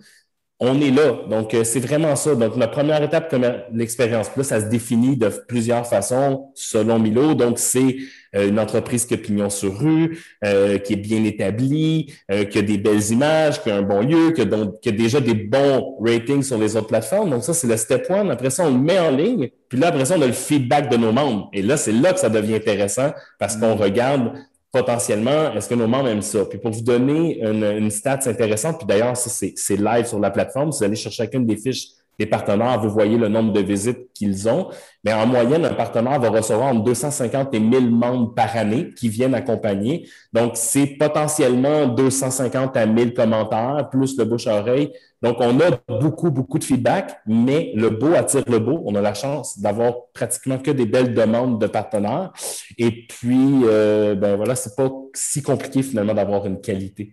on 0.60 0.80
est 0.80 0.92
là. 0.92 1.22
Donc, 1.30 1.56
c'est 1.64 1.80
vraiment 1.80 2.16
ça. 2.16 2.36
Donc, 2.36 2.58
la 2.58 2.68
première 2.68 3.02
étape, 3.02 3.34
l'expérience. 3.74 4.30
Là, 4.36 4.44
ça 4.44 4.60
se 4.60 4.66
définit 4.66 5.16
de 5.16 5.30
plusieurs 5.48 5.88
façons 5.88 6.52
selon 6.54 7.00
Milo. 7.00 7.34
Donc, 7.34 7.58
c'est 7.58 7.96
une 8.34 8.60
entreprise 8.60 9.06
qui 9.06 9.14
a 9.14 9.18
pignon 9.18 9.50
sur 9.50 9.78
rue, 9.78 10.20
euh, 10.46 10.78
qui 10.78 10.94
est 10.94 10.98
bien 10.98 11.24
établie, 11.24 12.14
euh, 12.32 12.46
qui 12.46 12.60
a 12.60 12.62
des 12.62 12.78
belles 12.78 13.12
images, 13.12 13.62
qui 13.62 13.70
a 13.70 13.76
un 13.76 13.82
bon 13.82 14.02
lieu, 14.02 14.32
qui 14.32 14.42
a, 14.42 14.46
donc, 14.46 14.80
qui 14.80 14.90
a 14.90 14.92
déjà 14.92 15.20
des 15.20 15.34
bons 15.34 15.98
ratings 16.00 16.44
sur 16.44 16.58
les 16.58 16.76
autres 16.76 16.88
plateformes. 16.88 17.30
Donc 17.30 17.44
ça, 17.44 17.54
c'est 17.54 17.68
le 17.68 17.78
step 17.78 18.10
one. 18.10 18.32
Après 18.32 18.50
ça, 18.50 18.66
on 18.66 18.72
le 18.72 18.80
met 18.80 19.00
en 19.00 19.12
ligne. 19.12 19.50
Puis 19.68 19.80
là, 19.80 19.88
après 19.88 20.06
ça, 20.06 20.16
on 20.18 20.22
a 20.22 20.28
le 20.28 20.34
feedback 20.34 20.90
de 20.90 20.98
nos 20.98 21.12
membres. 21.12 21.50
Et 21.54 21.62
là, 21.62 21.78
c'est 21.78 21.92
là 21.92 22.14
que 22.14 22.20
ça 22.20 22.30
devient 22.30 22.56
intéressant 22.56 23.12
parce 23.40 23.58
qu'on 23.58 23.76
mm. 23.76 23.82
regarde 23.82 24.34
potentiellement, 24.72 25.54
est-ce 25.54 25.68
que 25.68 25.76
nos 25.76 25.88
membres 25.88 26.08
aiment 26.08 26.22
ça? 26.22 26.46
Puis 26.46 26.58
pour 26.58 26.72
vous 26.72 26.82
donner 26.82 27.42
une, 27.42 27.64
une 27.64 27.92
stats 27.92 28.20
intéressante, 28.26 28.78
puis 28.78 28.88
d'ailleurs, 28.88 29.18
ça, 29.18 29.30
c'est 29.30 29.76
live 29.76 30.06
sur 30.06 30.20
la 30.20 30.32
plateforme, 30.32 30.70
vous 30.70 30.84
allez 30.84 30.96
chercher 30.96 31.24
chacune 31.24 31.46
des 31.46 31.58
fiches 31.58 31.88
des 32.22 32.28
partenaires, 32.28 32.80
vous 32.80 32.90
voyez 32.90 33.18
le 33.18 33.30
nombre 33.30 33.52
de 33.52 33.62
visites 33.62 34.14
qu'ils 34.14 34.48
ont. 34.48 34.70
Mais 35.04 35.12
en 35.12 35.26
moyenne, 35.26 35.66
un 35.66 35.74
partenaire 35.74 36.20
va 36.20 36.30
recevoir 36.30 36.68
entre 36.68 36.84
250 36.84 37.52
et 37.56 37.60
1000 37.60 37.90
membres 37.90 38.36
par 38.36 38.56
année 38.56 38.90
qui 38.96 39.10
viennent 39.10 39.34
accompagner. 39.34 40.08
Donc, 40.32 40.52
c'est 40.54 40.86
potentiellement 40.86 41.88
250 41.88 42.78
à 42.78 42.86
1000 42.86 43.16
commentaires, 43.16 43.90
plus 43.90 44.16
le 44.20 44.26
bouche-oreille. 44.26 44.92
Donc, 45.24 45.38
on 45.40 45.60
a 45.60 45.80
beaucoup, 46.00 46.30
beaucoup 46.30 46.60
de 46.60 46.64
feedback, 46.64 47.18
mais 47.26 47.72
le 47.76 47.90
beau 47.90 48.14
attire 48.14 48.44
le 48.48 48.60
beau. 48.60 48.84
On 48.86 48.94
a 48.94 49.02
la 49.02 49.16
chance 49.16 49.58
d'avoir 49.58 49.94
pratiquement 50.14 50.60
que 50.60 50.70
des 50.70 50.86
belles 50.86 51.16
demandes 51.16 51.60
de 51.60 51.66
partenaires. 51.66 52.32
Et 52.78 53.08
puis, 53.08 53.62
euh, 53.64 54.14
ben 54.14 54.36
voilà, 54.36 54.54
c'est 54.54 54.76
pas 54.76 54.92
si 55.16 55.42
compliqué 55.42 55.82
finalement 55.82 56.14
d'avoir 56.14 56.46
une 56.46 56.62
qualité. 56.62 57.12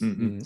Mm-hmm. 0.00 0.40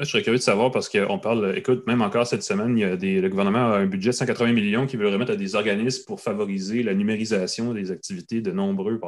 Je 0.00 0.04
serais 0.04 0.22
curieux 0.22 0.38
de 0.38 0.42
savoir 0.42 0.70
parce 0.70 0.88
qu'on 0.88 1.18
parle, 1.18 1.54
écoute, 1.56 1.84
même 1.88 2.02
encore 2.02 2.24
cette 2.24 2.44
semaine, 2.44 2.78
il 2.78 2.82
y 2.82 2.84
a 2.84 2.96
des, 2.96 3.20
le 3.20 3.28
gouvernement 3.28 3.72
a 3.72 3.78
un 3.78 3.86
budget 3.86 4.10
de 4.10 4.14
180 4.14 4.52
millions 4.52 4.86
qui 4.86 4.96
veut 4.96 5.08
remettre 5.08 5.32
à 5.32 5.36
des 5.36 5.56
organismes 5.56 6.04
pour 6.06 6.20
favoriser 6.20 6.84
la 6.84 6.94
numérisation 6.94 7.74
des 7.74 7.90
activités 7.90 8.40
de 8.40 8.52
nombreux, 8.52 9.00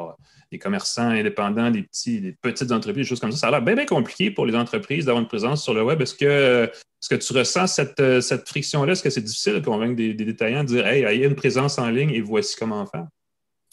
des 0.51 0.59
commerçants 0.59 1.11
indépendants, 1.11 1.71
des, 1.71 1.85
petits, 1.85 2.21
des 2.21 2.33
petites 2.33 2.73
entreprises, 2.73 3.05
des 3.05 3.09
choses 3.09 3.21
comme 3.21 3.31
ça. 3.31 3.39
Ça 3.39 3.49
a 3.49 3.51
l'air 3.53 3.63
bien, 3.63 3.77
bien 3.77 3.87
compliqué 3.87 4.33
pour 4.33 4.47
les 4.47 4.57
entreprises 4.57 5.05
d'avoir 5.05 5.23
une 5.23 5.29
présence 5.29 5.63
sur 5.63 5.75
le 5.75 5.85
web. 5.85 6.03
Est-ce 6.03 6.15
que, 6.15 6.65
est 6.65 7.09
que 7.09 7.15
tu 7.15 7.33
ressens 7.35 7.69
cette, 7.69 8.21
cette 8.21 8.49
friction-là? 8.49 8.93
Est-ce 8.93 9.05
que 9.05 9.11
c'est 9.11 9.21
difficile 9.21 9.55
de 9.55 9.65
convaincre 9.65 9.95
des, 9.95 10.13
détaillants 10.15 10.65
de 10.65 10.69
dire, 10.69 10.87
hey, 10.89 11.05
il 11.15 11.21
y 11.21 11.25
a 11.25 11.29
une 11.29 11.37
présence 11.37 11.79
en 11.79 11.89
ligne 11.89 12.11
et 12.11 12.21
voici 12.21 12.57
comment 12.59 12.85
faire? 12.87 13.07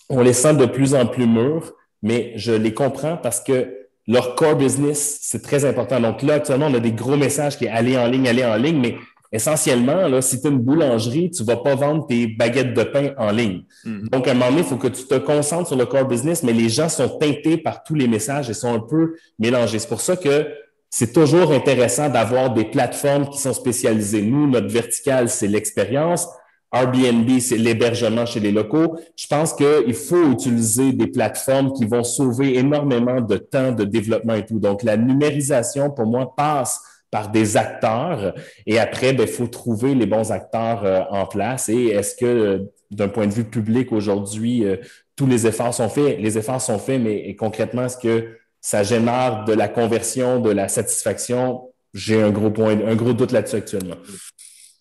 On 0.10 0.22
les 0.22 0.34
sent 0.34 0.56
de 0.56 0.68
plus 0.68 0.94
en 0.94 1.08
plus 1.08 1.26
mûrs, 1.26 1.74
mais 2.04 2.34
je 2.36 2.52
les 2.52 2.76
comprends 2.76 3.18
parce 3.18 3.42
que 3.42 3.87
leur 4.08 4.36
core 4.36 4.56
business, 4.56 5.20
c'est 5.22 5.42
très 5.42 5.66
important. 5.66 6.00
Donc 6.00 6.22
là, 6.22 6.36
actuellement, 6.36 6.68
on 6.68 6.74
a 6.74 6.80
des 6.80 6.94
gros 6.94 7.18
messages 7.18 7.58
qui 7.58 7.66
est 7.66 7.70
aller 7.70 7.98
en 7.98 8.08
ligne, 8.08 8.28
aller 8.28 8.46
en 8.46 8.56
ligne, 8.56 8.80
mais 8.80 8.96
essentiellement, 9.32 10.08
là, 10.08 10.22
si 10.22 10.40
tu 10.40 10.48
es 10.48 10.50
une 10.50 10.60
boulangerie, 10.60 11.30
tu 11.30 11.44
vas 11.44 11.58
pas 11.58 11.76
vendre 11.76 12.08
tes 12.08 12.28
baguettes 12.28 12.74
de 12.74 12.84
pain 12.84 13.10
en 13.18 13.32
ligne. 13.32 13.64
Mm-hmm. 13.86 14.10
Donc, 14.10 14.28
à 14.28 14.32
un 14.32 14.34
moment 14.34 14.50
donné, 14.50 14.62
il 14.62 14.68
faut 14.68 14.78
que 14.78 14.88
tu 14.88 15.04
te 15.04 15.16
concentres 15.16 15.68
sur 15.68 15.78
le 15.78 15.86
core 15.86 16.08
business, 16.08 16.44
mais 16.44 16.54
les 16.54 16.70
gens 16.70 16.88
sont 16.88 17.10
teintés 17.18 17.58
par 17.58 17.84
tous 17.84 17.96
les 17.96 18.08
messages 18.08 18.50
et 18.50 18.54
sont 18.54 18.74
un 18.74 18.80
peu 18.80 19.16
mélangés. 19.38 19.80
C'est 19.80 19.90
pour 19.90 20.02
ça 20.02 20.16
que 20.16 20.48
c'est 20.90 21.12
toujours 21.12 21.52
intéressant 21.52 22.10
d'avoir 22.10 22.54
des 22.54 22.64
plateformes 22.64 23.30
qui 23.30 23.40
sont 23.40 23.54
spécialisées. 23.54 24.22
Nous, 24.22 24.50
notre 24.50 24.70
vertical, 24.70 25.28
c'est 25.28 25.48
l'expérience. 25.48 26.28
Airbnb, 26.74 27.40
c'est 27.40 27.58
l'hébergement 27.58 28.26
chez 28.26 28.40
les 28.40 28.52
locaux. 28.52 29.00
Je 29.16 29.28
pense 29.28 29.54
qu'il 29.54 29.94
faut 29.94 30.32
utiliser 30.32 30.92
des 30.92 31.08
plateformes 31.08 31.72
qui 31.74 31.86
vont 31.86 32.04
sauver 32.04 32.58
énormément 32.58 33.22
de 33.22 33.38
temps 33.38 33.72
de 33.72 33.86
développement 33.86 34.34
et 34.34 34.46
tout. 34.46 34.60
Donc, 34.60 34.84
la 34.84 34.98
numérisation, 34.98 35.90
pour 35.90 36.06
moi, 36.06 36.34
passe 36.36 36.82
par 37.10 37.30
des 37.30 37.56
acteurs 37.56 38.34
et 38.66 38.80
après, 38.80 39.12
il 39.12 39.18
ben, 39.18 39.28
faut 39.28 39.48
trouver 39.48 39.96
les 39.96 40.06
bons 40.06 40.32
acteurs 40.32 40.84
euh, 40.84 41.02
en 41.10 41.26
place. 41.26 41.70
Et 41.70 41.88
est-ce 41.88 42.16
que, 42.16 42.26
euh, 42.26 42.60
d'un 42.92 43.08
point 43.08 43.28
de 43.28 43.34
vue 43.34 43.46
public 43.46 43.92
aujourd'hui, 43.92 44.66
euh, 44.66 44.76
tous 45.16 45.26
les 45.26 45.48
efforts 45.48 45.74
sont 45.74 45.90
faits? 45.90 46.20
Les 46.20 46.38
efforts 46.38 46.62
sont 46.62 46.80
faits, 46.80 47.02
mais 47.02 47.34
concrètement, 47.36 47.86
est-ce 47.86 47.98
que 47.98 48.38
ça 48.60 48.84
génère 48.84 49.46
de 49.46 49.54
la 49.54 49.70
conversion, 49.70 50.42
de 50.42 50.52
la 50.52 50.68
satisfaction? 50.68 51.62
J'ai 51.94 52.22
un 52.22 52.32
gros 52.32 52.52
point, 52.52 52.78
un 52.86 52.96
gros 52.96 53.14
doute 53.14 53.32
là-dessus 53.32 53.56
actuellement. 53.56 53.96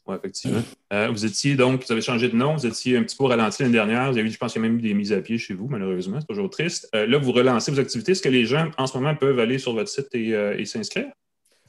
Oui, 0.07 0.17
effectivement. 0.17 0.63
Euh, 0.93 1.09
vous 1.11 1.25
étiez 1.25 1.57
donc, 1.57 1.85
vous 1.85 1.93
avez 1.93 2.01
changé 2.01 2.29
de 2.29 2.37
nom, 2.37 2.55
vous 2.55 2.67
étiez 2.67 2.97
un 2.97 3.03
petit 3.03 3.17
peu 3.17 3.25
ralenti 3.25 3.63
l'année 3.63 3.73
dernière. 3.73 4.13
Vous 4.13 4.19
avez 4.19 4.31
je 4.31 4.39
pense 4.39 4.53
qu'il 4.53 4.63
y 4.63 4.65
a 4.65 4.69
même 4.69 4.79
eu 4.79 4.83
des 4.83 4.95
mises 4.95 5.13
à 5.13 5.21
pied 5.21 5.37
chez 5.37 5.55
vous, 5.55 5.67
malheureusement, 5.69 6.19
c'est 6.21 6.27
toujours 6.27 6.51
triste. 6.51 6.89
Euh, 6.95 7.07
là, 7.07 7.19
vous 7.19 7.33
relancez 7.33 7.73
vos 7.73 7.81
activités. 7.81 8.13
Est-ce 8.13 8.23
que 8.23 8.29
les 8.29 8.45
gens, 8.45 8.71
en 8.79 8.87
ce 8.87 8.97
moment, 8.97 9.15
peuvent 9.17 9.39
aller 9.41 9.59
sur 9.59 9.75
votre 9.75 9.89
site 9.89 10.09
et, 10.15 10.35
euh, 10.35 10.65
s'inscrire? 10.65 11.07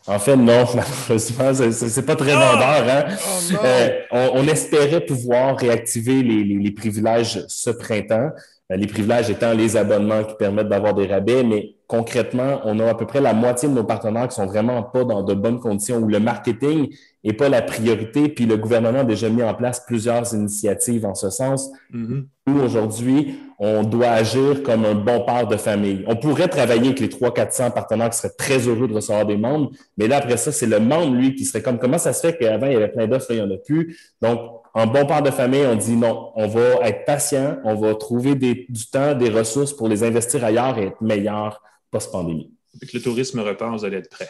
En 0.05 0.19
fait, 0.19 0.35
non, 0.35 0.65
malheureusement, 0.75 1.71
c'est 1.71 2.05
pas 2.05 2.15
très 2.15 2.33
ah! 2.33 2.51
vendeur. 2.51 3.09
Hein? 3.09 3.97
Oh, 4.11 4.29
on, 4.35 4.47
espérait 4.47 5.03
pouvoir 5.05 5.57
réactiver 5.57 6.21
les, 6.21 6.71
privilèges 6.71 7.43
ce 7.47 7.71
printemps. 7.71 8.31
Les 8.69 8.87
privilèges 8.87 9.29
étant 9.29 9.53
les 9.53 9.77
abonnements 9.77 10.25
qui 10.25 10.35
permettent 10.35 10.67
d'avoir 10.67 10.93
des 10.93 11.07
rabais, 11.07 11.41
mais 11.43 11.75
concrètement, 11.87 12.59
on 12.65 12.79
a 12.79 12.89
à 12.89 12.95
peu 12.95 13.05
près 13.05 13.21
la 13.21 13.33
moitié 13.33 13.69
de 13.69 13.73
nos 13.73 13.85
partenaires 13.85 14.27
qui 14.27 14.35
sont 14.35 14.45
vraiment 14.45 14.83
pas 14.83 15.05
dans 15.05 15.23
de 15.23 15.33
bonnes 15.33 15.59
conditions 15.59 15.99
où 15.99 16.07
le 16.09 16.19
marketing 16.19 16.93
n'est 17.23 17.33
pas 17.33 17.47
la 17.47 17.61
priorité. 17.61 18.27
Puis 18.27 18.45
le 18.45 18.57
gouvernement 18.57 18.99
a 18.99 19.03
déjà 19.05 19.29
mis 19.29 19.41
en 19.41 19.53
place 19.53 19.85
plusieurs 19.85 20.33
initiatives 20.33 21.05
en 21.05 21.15
ce 21.15 21.29
sens. 21.29 21.71
Mm-hmm. 21.93 22.25
Nous, 22.47 22.61
aujourd'hui, 22.61 23.39
on 23.59 23.83
doit 23.83 24.09
agir 24.09 24.63
comme 24.63 24.85
un 24.85 24.95
bon 24.95 25.25
père 25.25 25.47
de 25.47 25.57
famille. 25.57 26.03
On 26.07 26.15
pourrait 26.15 26.47
travailler 26.47 26.87
avec 26.87 26.99
les 26.99 27.07
300-400 27.07 27.73
partenaires 27.73 28.09
qui 28.09 28.17
seraient 28.17 28.33
très 28.37 28.59
heureux 28.67 28.87
de 28.87 28.93
recevoir 28.93 29.25
des 29.25 29.37
membres, 29.37 29.71
mais 29.97 30.07
là, 30.07 30.17
après 30.17 30.37
ça, 30.37 30.51
c'est 30.51 30.67
le 30.67 30.79
membre, 30.79 31.15
lui, 31.15 31.35
qui 31.35 31.43
serait 31.43 31.61
comme 31.61 31.79
comment 31.79 31.97
ça 31.97 32.13
se 32.13 32.27
fait 32.27 32.37
qu'avant, 32.37 32.67
il 32.67 32.73
y 32.73 32.75
avait 32.75 32.89
plein 32.89 33.07
d'offres, 33.07 33.27
il 33.31 33.37
n'y 33.37 33.41
en 33.41 33.51
a 33.51 33.57
plus? 33.57 33.97
Donc, 34.21 34.56
en 34.77 34.85
bon 34.85 35.07
père 35.07 35.23
de 35.23 35.31
famille, 35.31 35.65
on 35.65 35.75
dit 35.75 35.95
non, 35.95 36.31
on 36.35 36.47
va 36.47 36.87
être 36.87 37.03
patient, 37.03 37.57
on 37.63 37.73
va 37.73 37.95
trouver 37.95 38.35
du 38.35 38.67
temps, 38.91 39.15
des 39.15 39.29
ressources 39.29 39.73
pour 39.73 39.87
les 39.87 40.03
investir 40.03 40.45
ailleurs 40.45 40.77
et 40.77 40.85
être 40.85 41.01
meilleur 41.01 41.63
post-pandémie. 41.89 42.51
que 42.79 42.95
le 42.95 43.01
tourisme 43.01 43.39
repart, 43.39 43.75
vous 43.75 43.85
allez 43.85 43.97
être 43.97 44.09
prêt. 44.09 44.29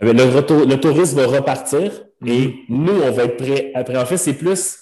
Eh 0.00 0.12
le, 0.12 0.64
le 0.64 0.76
tourisme 0.76 1.20
va 1.20 1.26
repartir 1.26 1.90
et 2.24 2.46
mm-hmm. 2.46 2.64
nous, 2.68 3.02
on 3.02 3.10
va 3.10 3.24
être 3.24 3.36
prêts 3.36 3.72
après. 3.74 3.96
En 3.96 4.06
fait, 4.06 4.16
c'est 4.16 4.34
plus 4.34 4.78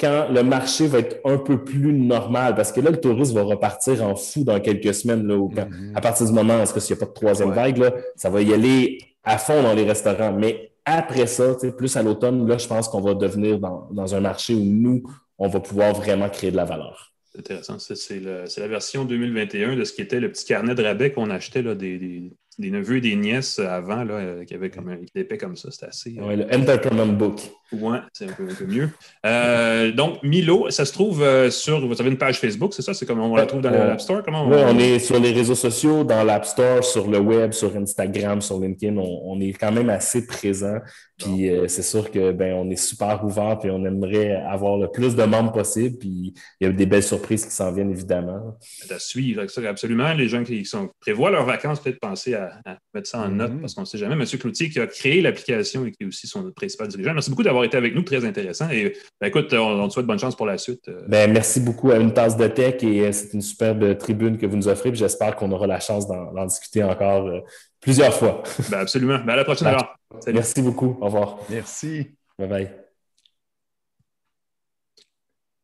quand 0.00 0.26
le 0.28 0.42
marché 0.42 0.88
va 0.88 0.98
être 0.98 1.20
un 1.24 1.38
peu 1.38 1.62
plus 1.62 1.92
normal, 1.92 2.56
parce 2.56 2.72
que 2.72 2.80
là, 2.80 2.90
le 2.90 3.00
tourisme 3.00 3.36
va 3.36 3.44
repartir 3.44 4.02
en 4.02 4.16
fou 4.16 4.42
dans 4.42 4.58
quelques 4.58 4.92
semaines, 4.92 5.24
là, 5.24 5.36
mm-hmm. 5.36 5.94
à 5.94 6.00
partir 6.00 6.26
du 6.26 6.32
moment 6.32 6.54
où 6.54 6.64
il 6.64 6.82
n'y 6.82 6.92
a 6.92 6.96
pas 6.96 7.06
de 7.06 7.12
troisième 7.12 7.52
vague, 7.52 7.78
là, 7.78 7.92
ça 8.16 8.28
va 8.28 8.42
y 8.42 8.52
aller 8.52 8.98
à 9.22 9.38
fond 9.38 9.62
dans 9.62 9.72
les 9.72 9.84
restaurants. 9.84 10.32
Mais 10.32 10.72
après 10.86 11.26
ça, 11.26 11.56
plus 11.76 11.96
à 11.96 12.02
l'automne, 12.02 12.46
là, 12.46 12.58
je 12.58 12.66
pense 12.66 12.88
qu'on 12.88 13.00
va 13.00 13.14
devenir 13.14 13.58
dans, 13.58 13.88
dans, 13.90 14.14
un 14.14 14.20
marché 14.20 14.54
où 14.54 14.64
nous, 14.64 15.02
on 15.36 15.48
va 15.48 15.60
pouvoir 15.60 15.92
vraiment 15.92 16.28
créer 16.30 16.52
de 16.52 16.56
la 16.56 16.64
valeur. 16.64 17.12
C'est 17.24 17.40
intéressant. 17.40 17.78
C'est 17.78 18.20
la 18.20 18.68
version 18.68 19.04
2021 19.04 19.76
de 19.76 19.84
ce 19.84 19.92
qui 19.92 20.00
était 20.00 20.20
le 20.20 20.30
petit 20.30 20.46
carnet 20.46 20.76
de 20.76 20.82
rabais 20.82 21.12
qu'on 21.12 21.28
achetait 21.30 21.62
là, 21.62 21.74
des, 21.74 22.30
des 22.58 22.70
neveux 22.70 22.96
et 22.96 23.00
des 23.00 23.16
nièces 23.16 23.58
avant, 23.58 24.04
là, 24.04 24.14
euh, 24.14 24.44
qui 24.44 24.54
avaient 24.54 24.70
comme 24.70 24.88
un 24.88 24.98
épais 25.14 25.36
comme 25.36 25.56
ça. 25.56 25.70
C'était 25.70 25.86
assez. 25.86 26.16
Oui, 26.18 26.36
le 26.36 26.44
Entertainment 26.54 27.12
Book. 27.12 27.40
Oui, 27.72 27.98
c'est 28.12 28.26
un 28.26 28.32
peu, 28.32 28.46
mieux. 28.66 28.88
Euh, 29.24 29.90
donc, 29.92 30.22
Milo, 30.22 30.70
ça 30.70 30.84
se 30.84 30.92
trouve 30.92 31.22
euh, 31.22 31.50
sur. 31.50 31.84
Vous 31.86 32.00
avez 32.00 32.10
une 32.10 32.18
page 32.18 32.38
Facebook, 32.38 32.72
c'est 32.74 32.82
ça? 32.82 32.94
C'est 32.94 33.06
comme 33.06 33.20
on 33.20 33.34
la 33.34 33.46
trouve 33.46 33.60
dans 33.60 33.70
l'App 33.70 34.00
Store? 34.00 34.22
Comment 34.24 34.46
Oui, 34.48 34.56
on 34.64 34.78
est 34.78 34.98
sur 34.98 35.18
les 35.18 35.32
réseaux 35.32 35.54
sociaux, 35.54 36.04
dans 36.04 36.22
l'App 36.22 36.44
Store, 36.44 36.84
sur 36.84 37.08
le 37.08 37.18
web, 37.18 37.52
sur 37.52 37.76
Instagram, 37.76 38.40
sur 38.40 38.60
LinkedIn. 38.60 38.96
On, 38.96 39.40
est 39.40 39.52
quand 39.52 39.72
même 39.72 39.90
assez 39.90 40.26
présent. 40.26 40.78
Puis 41.18 41.50
c'est 41.66 41.82
sûr 41.82 42.10
que 42.10 42.32
ben, 42.32 42.54
on 42.54 42.70
est 42.70 42.76
super 42.76 43.24
ouvert 43.24 43.58
et 43.64 43.70
on 43.70 43.84
aimerait 43.84 44.36
avoir 44.36 44.76
le 44.76 44.88
plus 44.90 45.16
de 45.16 45.24
membres 45.24 45.52
possible. 45.52 45.98
Puis 45.98 46.34
il 46.60 46.66
y 46.66 46.70
a 46.70 46.72
des 46.72 46.86
belles 46.86 47.02
surprises 47.02 47.44
qui 47.44 47.52
s'en 47.52 47.72
viennent, 47.72 47.90
évidemment. 47.90 48.56
À 48.90 48.98
suivre, 48.98 49.42
absolument. 49.66 50.12
Les 50.14 50.28
gens 50.28 50.44
qui 50.44 50.64
sont, 50.64 50.90
prévoient 51.00 51.30
leurs 51.30 51.46
vacances, 51.46 51.80
peut-être 51.80 52.00
penser 52.00 52.34
à 52.34 52.50
mettre 52.94 53.08
ça 53.08 53.20
en 53.20 53.28
note 53.28 53.52
mm-hmm. 53.52 53.60
parce 53.60 53.74
qu'on 53.74 53.82
ne 53.82 53.86
sait 53.86 53.98
jamais. 53.98 54.16
Monsieur 54.16 54.38
Cloutier 54.38 54.70
qui 54.70 54.80
a 54.80 54.86
créé 54.86 55.20
l'application 55.20 55.84
et 55.84 55.92
qui 55.92 56.04
est 56.04 56.06
aussi 56.06 56.26
son 56.26 56.50
principal 56.52 56.88
dirigeant. 56.88 57.12
Merci 57.12 57.30
beaucoup 57.30 57.42
d'avoir 57.42 57.55
été 57.62 57.76
avec 57.76 57.94
nous, 57.94 58.02
très 58.02 58.24
intéressant. 58.24 58.68
Et 58.70 58.96
ben, 59.20 59.28
écoute, 59.28 59.52
on, 59.52 59.88
te 59.88 59.92
souhaite 59.92 60.06
bonne 60.06 60.18
chance 60.18 60.36
pour 60.36 60.46
la 60.46 60.58
suite. 60.58 60.88
Euh. 60.88 61.02
Ben, 61.08 61.32
merci 61.32 61.60
beaucoup 61.60 61.90
à 61.90 61.96
une 61.96 62.12
tasse 62.12 62.36
de 62.36 62.46
tech 62.46 62.82
et 62.82 63.06
euh, 63.06 63.12
c'est 63.12 63.32
une 63.34 63.42
superbe 63.42 63.96
tribune 63.98 64.38
que 64.38 64.46
vous 64.46 64.56
nous 64.56 64.68
offrez. 64.68 64.94
J'espère 64.94 65.36
qu'on 65.36 65.50
aura 65.52 65.66
la 65.66 65.80
chance 65.80 66.06
d'en 66.06 66.46
discuter 66.46 66.82
encore 66.82 67.26
euh, 67.26 67.40
plusieurs 67.80 68.14
fois. 68.14 68.42
Ben, 68.70 68.78
absolument. 68.78 69.14
à 69.26 69.36
la 69.36 69.44
prochaine 69.44 69.68
alors. 69.68 69.94
Merci 70.26 70.62
beaucoup. 70.62 70.98
Au 71.00 71.06
revoir. 71.06 71.38
Merci. 71.50 72.16
Bye 72.38 72.48
bye. 72.48 72.70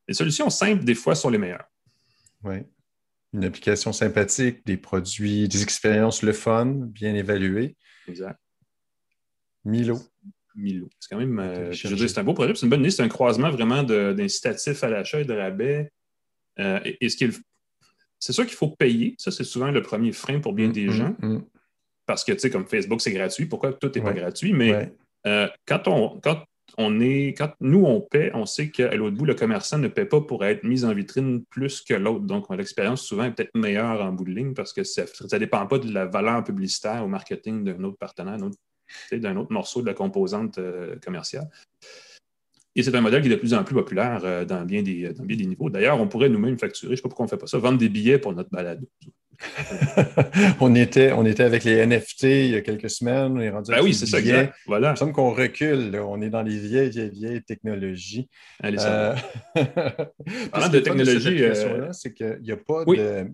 Les 0.08 0.14
solutions 0.14 0.50
simples, 0.50 0.84
des 0.84 0.94
fois, 0.94 1.14
sont 1.14 1.30
les 1.30 1.38
meilleures. 1.38 1.64
Oui 2.44 2.58
une 3.32 3.44
application 3.44 3.92
sympathique, 3.92 4.64
des 4.66 4.76
produits, 4.76 5.48
des 5.48 5.62
expériences 5.62 6.22
le 6.22 6.32
fun, 6.32 6.66
bien 6.66 7.14
évaluées. 7.14 7.76
Exact. 8.06 8.38
Milo. 9.64 9.98
Milo. 10.56 10.88
C'est 11.00 11.10
quand 11.10 11.18
même, 11.18 11.38
euh, 11.38 11.72
je 11.72 12.06
c'est 12.06 12.18
un 12.18 12.24
beau 12.24 12.34
projet, 12.34 12.54
c'est 12.54 12.66
une 12.66 12.70
bonne 12.70 12.80
idée, 12.80 12.90
c'est 12.90 13.02
un 13.02 13.08
croisement 13.08 13.50
vraiment 13.50 13.82
d'incitatifs 13.82 14.82
à 14.84 14.88
l'achat 14.88 15.20
et 15.20 15.24
de 15.24 15.34
rabais. 15.34 15.90
Euh, 16.58 16.80
et, 16.84 17.08
ce 17.08 17.26
c'est 18.18 18.32
sûr 18.32 18.46
qu'il 18.46 18.54
faut 18.54 18.68
payer. 18.68 19.14
Ça, 19.18 19.30
c'est 19.30 19.44
souvent 19.44 19.70
le 19.70 19.82
premier 19.82 20.12
frein 20.12 20.38
pour 20.38 20.52
bien 20.52 20.68
mm, 20.68 20.72
des 20.72 20.86
mm, 20.86 20.92
gens. 20.92 21.16
Mm. 21.20 21.38
Parce 22.06 22.24
que, 22.24 22.32
tu 22.32 22.38
sais, 22.38 22.50
comme 22.50 22.66
Facebook, 22.66 23.00
c'est 23.00 23.12
gratuit. 23.12 23.46
Pourquoi 23.46 23.72
tout 23.72 23.90
n'est 23.94 24.02
pas 24.02 24.12
gratuit? 24.12 24.52
Mais 24.52 24.92
euh, 25.26 25.48
quand, 25.66 25.88
on, 25.88 26.20
quand 26.20 26.44
on 26.78 27.00
est, 27.00 27.34
quand 27.36 27.52
nous, 27.60 27.84
on 27.84 28.00
paie, 28.00 28.30
on 28.34 28.46
sait 28.46 28.70
qu'à 28.70 28.94
l'autre 28.94 29.16
bout, 29.16 29.24
le 29.24 29.34
commerçant 29.34 29.78
ne 29.78 29.88
paie 29.88 30.04
pas 30.04 30.20
pour 30.20 30.44
être 30.44 30.64
mis 30.64 30.84
en 30.84 30.94
vitrine 30.94 31.44
plus 31.46 31.80
que 31.80 31.94
l'autre. 31.94 32.24
Donc, 32.24 32.48
l'expérience 32.54 33.02
souvent 33.02 33.24
est 33.24 33.32
peut-être 33.32 33.54
meilleure 33.54 34.00
en 34.00 34.12
bout 34.12 34.24
de 34.24 34.30
ligne 34.30 34.54
parce 34.54 34.72
que 34.72 34.84
ça 34.84 35.04
ne 35.04 35.38
dépend 35.38 35.66
pas 35.66 35.78
de 35.78 35.92
la 35.92 36.06
valeur 36.06 36.42
publicitaire 36.44 37.04
au 37.04 37.08
marketing 37.08 37.64
d'un 37.64 37.82
autre 37.84 37.98
partenaire, 37.98 38.36
d'un 38.36 38.46
autre, 38.46 38.58
morceau 39.50 39.82
de 39.82 39.86
la 39.86 39.94
composante 39.94 40.58
euh, 40.58 40.96
commerciale. 41.04 41.48
Et 42.74 42.82
c'est 42.82 42.94
un 42.94 43.00
modèle 43.02 43.20
qui 43.20 43.28
est 43.28 43.32
de 43.32 43.36
plus 43.36 43.52
en 43.52 43.64
plus 43.64 43.74
populaire 43.74 44.22
euh, 44.24 44.44
dans, 44.44 44.64
bien 44.64 44.82
des, 44.82 45.12
dans 45.12 45.24
bien 45.24 45.36
des 45.36 45.44
niveaux. 45.44 45.68
D'ailleurs, 45.68 46.00
on 46.00 46.08
pourrait 46.08 46.30
nous-mêmes 46.30 46.58
facturer, 46.58 46.90
je 46.90 46.92
ne 46.92 46.96
sais 46.96 47.02
pas 47.02 47.08
pourquoi 47.10 47.24
on 47.24 47.26
ne 47.26 47.30
fait 47.30 47.36
pas 47.36 47.46
ça, 47.46 47.58
vendre 47.58 47.78
des 47.78 47.90
billets 47.90 48.18
pour 48.18 48.32
notre 48.34 48.50
balade. 48.50 48.82
on, 50.60 50.74
était, 50.74 51.12
on 51.12 51.26
était 51.26 51.42
avec 51.42 51.64
les 51.64 51.84
NFT 51.84 52.22
il 52.22 52.50
y 52.50 52.54
a 52.54 52.60
quelques 52.60 52.90
semaines. 52.90 53.32
On 53.36 53.40
est 53.40 53.50
rendu 53.50 53.70
ben 53.70 53.82
oui, 53.82 53.92
c'est 53.92 54.06
ça, 54.06 54.20
exact. 54.20 54.54
Voilà. 54.66 54.92
Il 54.92 54.96
semble 54.96 55.12
qu'on 55.12 55.32
recule. 55.32 55.98
On 55.98 56.20
est 56.22 56.30
dans 56.30 56.42
les 56.42 56.58
vieilles, 56.58 56.90
vieilles, 56.90 57.10
vieilles 57.10 57.42
technologies. 57.42 58.28
Allez, 58.62 58.78
ça 58.78 59.16
euh... 59.56 59.64
Parlant 60.52 60.68
de 60.68 60.78
technologie, 60.78 61.42
euh... 61.42 61.92
c'est 61.92 62.12
qu'il 62.12 62.38
n'y 62.42 62.52
a 62.52 62.56
pas 62.56 62.84
de 62.84 63.26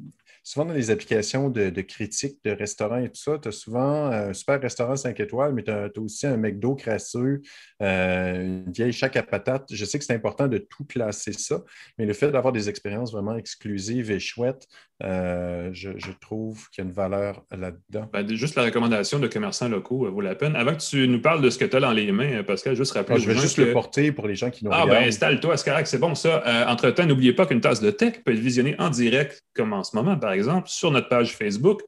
souvent 0.43 0.67
dans 0.67 0.75
les 0.75 0.91
applications 0.91 1.51
de, 1.51 1.71
de 1.71 1.81
critique 1.83 2.39
de 2.45 2.51
restaurants 2.51 2.99
et 2.99 3.09
tout 3.09 3.21
ça, 3.21 3.39
tu 3.39 3.49
as 3.49 3.53
souvent 3.53 4.07
un 4.07 4.33
super 4.33 4.61
restaurant 4.61 4.97
5 4.97 5.19
étoiles, 5.21 5.55
mais 5.55 5.63
tu 5.63 5.71
as, 5.71 5.91
aussi 5.99 6.27
un 6.27 6.37
McDo 6.37 6.75
crasseux, 6.75 7.43
euh, 7.83 8.65
une 8.65 8.73
vieille 8.73 8.93
chaque 8.93 9.17
à 9.17 9.23
patate. 9.23 9.69
Je 9.73 9.85
sais 9.85 9.99
que 9.99 10.05
c'est 10.05 10.15
important 10.15 10.49
de 10.49 10.59
tout 10.59 10.85
classer 10.85 11.33
ça, 11.33 11.63
mais 11.99 12.07
le 12.07 12.13
fait 12.13 12.31
d'avoir 12.31 12.53
des 12.53 12.69
expériences 12.69 13.13
vraiment 13.13 13.37
exclusives 13.37 14.11
et 14.11 14.21
chouettes, 14.21 14.67
euh, 15.05 15.71
je, 15.73 16.11
trouve 16.21 16.69
qu'il 16.71 16.83
y 16.83 16.87
a 16.87 16.89
une 16.89 16.95
valeur 16.95 17.45
là-dedans. 17.53 18.09
Ben, 18.13 18.29
juste 18.35 18.57
la 18.57 18.65
recommandation 18.65 19.21
de 19.21 19.29
commerçants 19.29 19.69
locaux 19.69 20.07
euh, 20.07 20.11
vaut 20.11 20.23
la 20.23 20.35
peine. 20.35 20.57
Avant 20.57 20.73
que 20.75 20.81
tu 20.81 21.07
nous 21.07 21.21
parles 21.21 21.43
de 21.43 21.51
ce 21.51 21.59
que 21.59 21.67
tu 21.67 21.77
as 21.77 21.81
dans 21.81 21.93
les 21.93 22.11
mains, 22.11 22.43
Pascal, 22.43 22.75
juste 22.75 22.93
rappeler. 22.93 23.17
Ah, 23.17 23.21
je 23.21 23.31
vais 23.31 23.39
juste 23.39 23.59
le 23.59 23.73
porter 23.73 24.13
pour 24.13 24.27
les 24.27 24.35
gens 24.35 24.51
qui 24.51 24.65
n'ont 24.65 24.73
Ah, 24.73 24.87
ben 24.87 25.07
installe-toi, 25.07 25.55
correct, 25.59 25.87
c'est 25.87 25.99
bon 25.99 26.15
ça. 26.15 26.43
Entre-temps, 26.69 27.07
n'oubliez 27.07 27.33
pas 27.33 27.47
qu'une 27.47 27.61
tasse 27.61 27.81
de 27.81 27.91
tech 27.91 28.25
peut 28.25 28.33
être 28.33 28.41
visionnée 28.41 28.75
en 28.79 28.91
direct 28.91 29.41
comme 29.55 29.73
en 29.73 29.85
ce 29.85 29.95
moment, 29.95 30.17
par 30.17 30.33
exemple 30.33 30.39
exemple, 30.39 30.69
sur 30.69 30.91
notre 30.91 31.09
page 31.09 31.37
Facebook, 31.37 31.83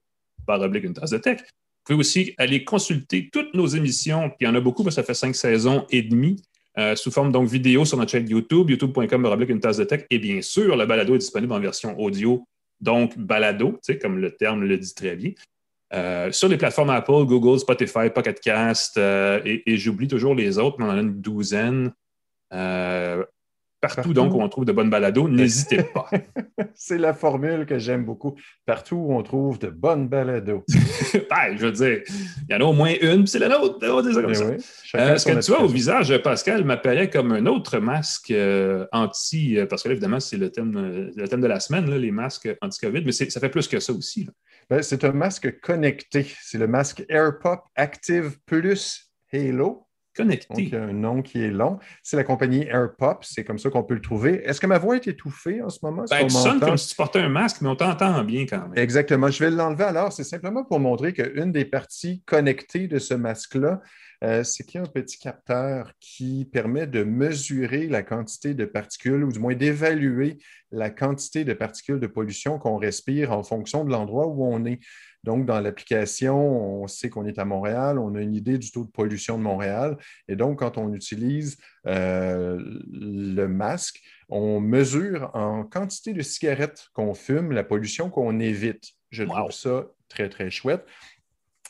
par 0.47 0.61
oblique 0.61 0.85
une 0.85 0.95
tasse 0.95 1.11
de 1.11 1.19
tech. 1.19 1.39
Vous 1.39 1.95
pouvez 1.95 1.99
aussi 1.99 2.35
aller 2.37 2.65
consulter 2.65 3.31
toutes 3.33 3.55
nos 3.55 3.67
émissions, 3.67 4.29
puis 4.29 4.39
il 4.43 4.45
y 4.45 4.49
en 4.49 4.55
a 4.55 4.61
beaucoup, 4.61 4.83
parce 4.83 4.97
que 4.97 5.03
ça 5.03 5.07
fait 5.07 5.15
cinq 5.15 5.35
saisons 5.35 5.87
et 5.91 6.03
demie, 6.03 6.43
euh, 6.79 6.95
sous 6.95 7.11
forme 7.11 7.33
donc 7.33 7.49
vidéo 7.49 7.85
sur 7.85 7.97
notre 7.97 8.11
chaîne 8.11 8.29
YouTube, 8.29 8.71
youtube.com 8.71 9.47
une 9.49 9.61
tasse 9.61 9.79
de 9.79 9.85
tech. 9.85 10.05
Et 10.11 10.19
bien 10.19 10.43
sûr, 10.43 10.77
le 10.77 10.87
balado 10.87 11.15
est 11.15 11.19
disponible 11.19 11.53
en 11.53 11.61
version 11.61 11.99
audio, 11.99 12.45
donc 12.81 13.19
balado, 13.19 13.79
comme 14.01 14.19
le 14.19 14.31
terme 14.31 14.65
le 14.65 14.79
dit 14.79 14.95
très 14.95 15.17
bien. 15.17 15.33
Euh, 15.93 16.31
sur 16.31 16.49
les 16.49 16.57
plateformes 16.57 16.91
Apple, 16.91 17.25
Google, 17.25 17.59
Spotify, 17.59 18.11
Pocket 18.15 18.41
Cast, 18.41 18.97
euh, 18.97 19.41
et, 19.45 19.73
et 19.73 19.77
j'oublie 19.77 20.07
toujours 20.07 20.35
les 20.35 20.59
autres, 20.59 20.77
mais 20.79 20.85
on 20.85 20.91
en 20.91 20.99
a 20.99 21.01
une 21.01 21.21
douzaine. 21.21 21.93
Partout, 23.81 24.13
donc 24.13 24.35
où 24.35 24.43
on 24.43 24.49
trouve 24.51 24.67
de 24.67 24.73
bonnes 24.73 24.91
balados, 24.91 25.27
n'hésitez 25.27 25.83
pas. 25.83 26.11
c'est 26.75 26.99
la 26.99 27.15
formule 27.15 27.65
que 27.65 27.79
j'aime 27.79 28.05
beaucoup. 28.05 28.35
Partout 28.67 28.97
où 28.97 29.15
on 29.15 29.23
trouve 29.23 29.59
de 29.59 29.69
bonnes 29.69 30.07
balados. 30.07 30.65
ben, 31.15 31.57
je 31.57 31.67
veux 31.67 31.73
dire, 31.73 32.03
il 32.49 32.53
y 32.53 32.55
en 32.55 32.61
a 32.61 32.65
au 32.65 32.75
moins 32.75 32.93
une, 33.01 33.27
c'est 33.27 33.39
la 33.39 33.49
nôtre. 33.49 33.79
On 33.83 34.03
comme 34.03 34.33
eh. 34.33 34.97
Euh, 34.97 35.17
ce 35.17 35.25
que 35.25 35.41
tu 35.41 35.51
vois 35.51 35.63
au 35.63 35.69
visage, 35.69 36.15
Pascal, 36.19 36.65
m'apparaît 36.65 37.09
comme 37.09 37.33
un 37.33 37.47
autre 37.47 37.79
masque 37.79 38.31
euh, 38.31 38.87
anti, 38.93 39.57
euh, 39.57 39.65
parce 39.65 39.83
que 39.83 39.89
là, 39.89 39.93
évidemment, 39.93 40.21
c'est 40.21 40.37
le 40.37 40.51
thème, 40.51 41.11
le 41.17 41.29
thème 41.29 41.41
de 41.41 41.47
la 41.47 41.61
semaine, 41.61 41.91
les 41.91 42.11
masques 42.11 42.55
anti-COVID, 42.61 43.03
mais 43.05 43.13
ça 43.13 43.41
fait 43.41 43.49
plus 43.49 43.67
que 43.67 43.81
ça 43.81 43.95
aussi. 43.95 44.29
Ben, 44.69 44.83
c'est 44.83 45.05
un 45.05 45.13
masque 45.13 45.59
connecté. 45.61 46.27
C'est 46.43 46.59
le 46.59 46.67
masque 46.67 47.05
AirPop 47.09 47.61
Active 47.77 48.39
Plus 48.45 49.11
Halo. 49.33 49.87
Connecté. 50.17 50.47
Donc, 50.49 50.59
il 50.59 50.69
y 50.69 50.77
a 50.77 50.83
un 50.83 50.93
nom 50.93 51.23
qui 51.23 51.43
est 51.43 51.51
long. 51.51 51.79
C'est 52.03 52.17
la 52.17 52.25
compagnie 52.25 52.67
AirPop. 52.67 53.19
C'est 53.23 53.45
comme 53.45 53.59
ça 53.59 53.71
qu'on 53.71 53.85
peut 53.85 53.95
le 53.95 54.01
trouver. 54.01 54.43
Est-ce 54.45 54.61
que 54.61 54.67
ma 54.67 54.79
voix 54.79 54.97
est 54.97 55.07
étouffée 55.07 55.63
en 55.63 55.69
ce 55.69 55.79
moment? 55.83 56.05
Ben, 56.11 56.27
tu 56.27 56.31
sonnes 56.31 56.61
comme 56.61 56.77
si 56.77 56.89
tu 56.89 56.97
portais 56.97 57.21
un 57.21 57.29
masque, 57.29 57.61
mais 57.61 57.69
on 57.69 57.77
t'entend 57.77 58.25
bien 58.25 58.45
quand 58.47 58.69
même. 58.69 58.77
Exactement. 58.77 59.29
Je 59.29 59.45
vais 59.45 59.51
l'enlever 59.51 59.85
alors. 59.85 60.13
C'est 60.13 60.25
simplement 60.25 60.65
pour 60.65 60.81
montrer 60.81 61.13
qu'une 61.13 61.53
des 61.53 61.65
parties 61.65 62.23
connectées 62.27 62.89
de 62.89 62.99
ce 62.99 63.15
masque-là, 63.15 63.81
euh, 64.23 64.45
c'est 64.45 64.65
qu'il 64.65 64.77
y 64.77 64.79
a 64.79 64.87
un 64.87 64.91
petit 64.91 65.19
capteur 65.19 65.93
qui 65.99 66.45
permet 66.45 66.87
de 66.87 67.03
mesurer 67.05 67.87
la 67.87 68.03
quantité 68.03 68.55
de 68.55 68.65
particules, 68.65 69.25
ou 69.25 69.33
du 69.33 69.39
moins 69.39 69.55
d'évaluer 69.55 70.39
la 70.71 70.91
quantité 70.91 71.45
de 71.45 71.55
particules 71.55 72.01
de 72.01 72.07
pollution 72.07 72.59
qu'on 72.59 72.77
respire 72.77 73.33
en 73.33 73.43
fonction 73.43 73.85
de 73.85 73.91
l'endroit 73.91 74.27
où 74.27 74.45
on 74.45 74.65
est. 74.65 74.81
Donc, 75.25 75.45
dans 75.45 75.61
l'application, 75.61 76.83
on 76.83 76.87
sait 76.87 77.11
qu'on 77.11 77.27
est 77.27 77.39
à 77.39 77.45
Montréal, 77.45 77.99
on 77.99 78.15
a 78.15 78.21
une 78.21 78.35
idée 78.35 78.57
du 78.57 78.71
taux 78.71 78.85
de 78.85 78.91
pollution 78.91 79.37
de 79.37 79.43
Montréal. 79.43 79.99
Et 80.29 80.37
donc, 80.37 80.61
quand 80.61 80.79
on 80.79 80.95
utilise 80.95 81.59
euh, 81.87 82.59
le 82.93 83.47
masque, 83.47 84.01
on 84.29 84.61
mesure 84.61 85.31
en 85.35 85.65
quantité 85.65 86.13
de 86.15 86.23
cigarettes 86.23 86.89
qu'on 86.95 87.15
fume 87.15 87.53
la 87.53 87.65
pollution 87.65 88.09
qu'on 88.09 88.39
évite. 88.39 88.93
Je 89.11 89.25
trouve 89.25 89.51
ça 89.51 89.87
très, 90.09 90.29
très 90.29 90.51
chouette. 90.51 90.87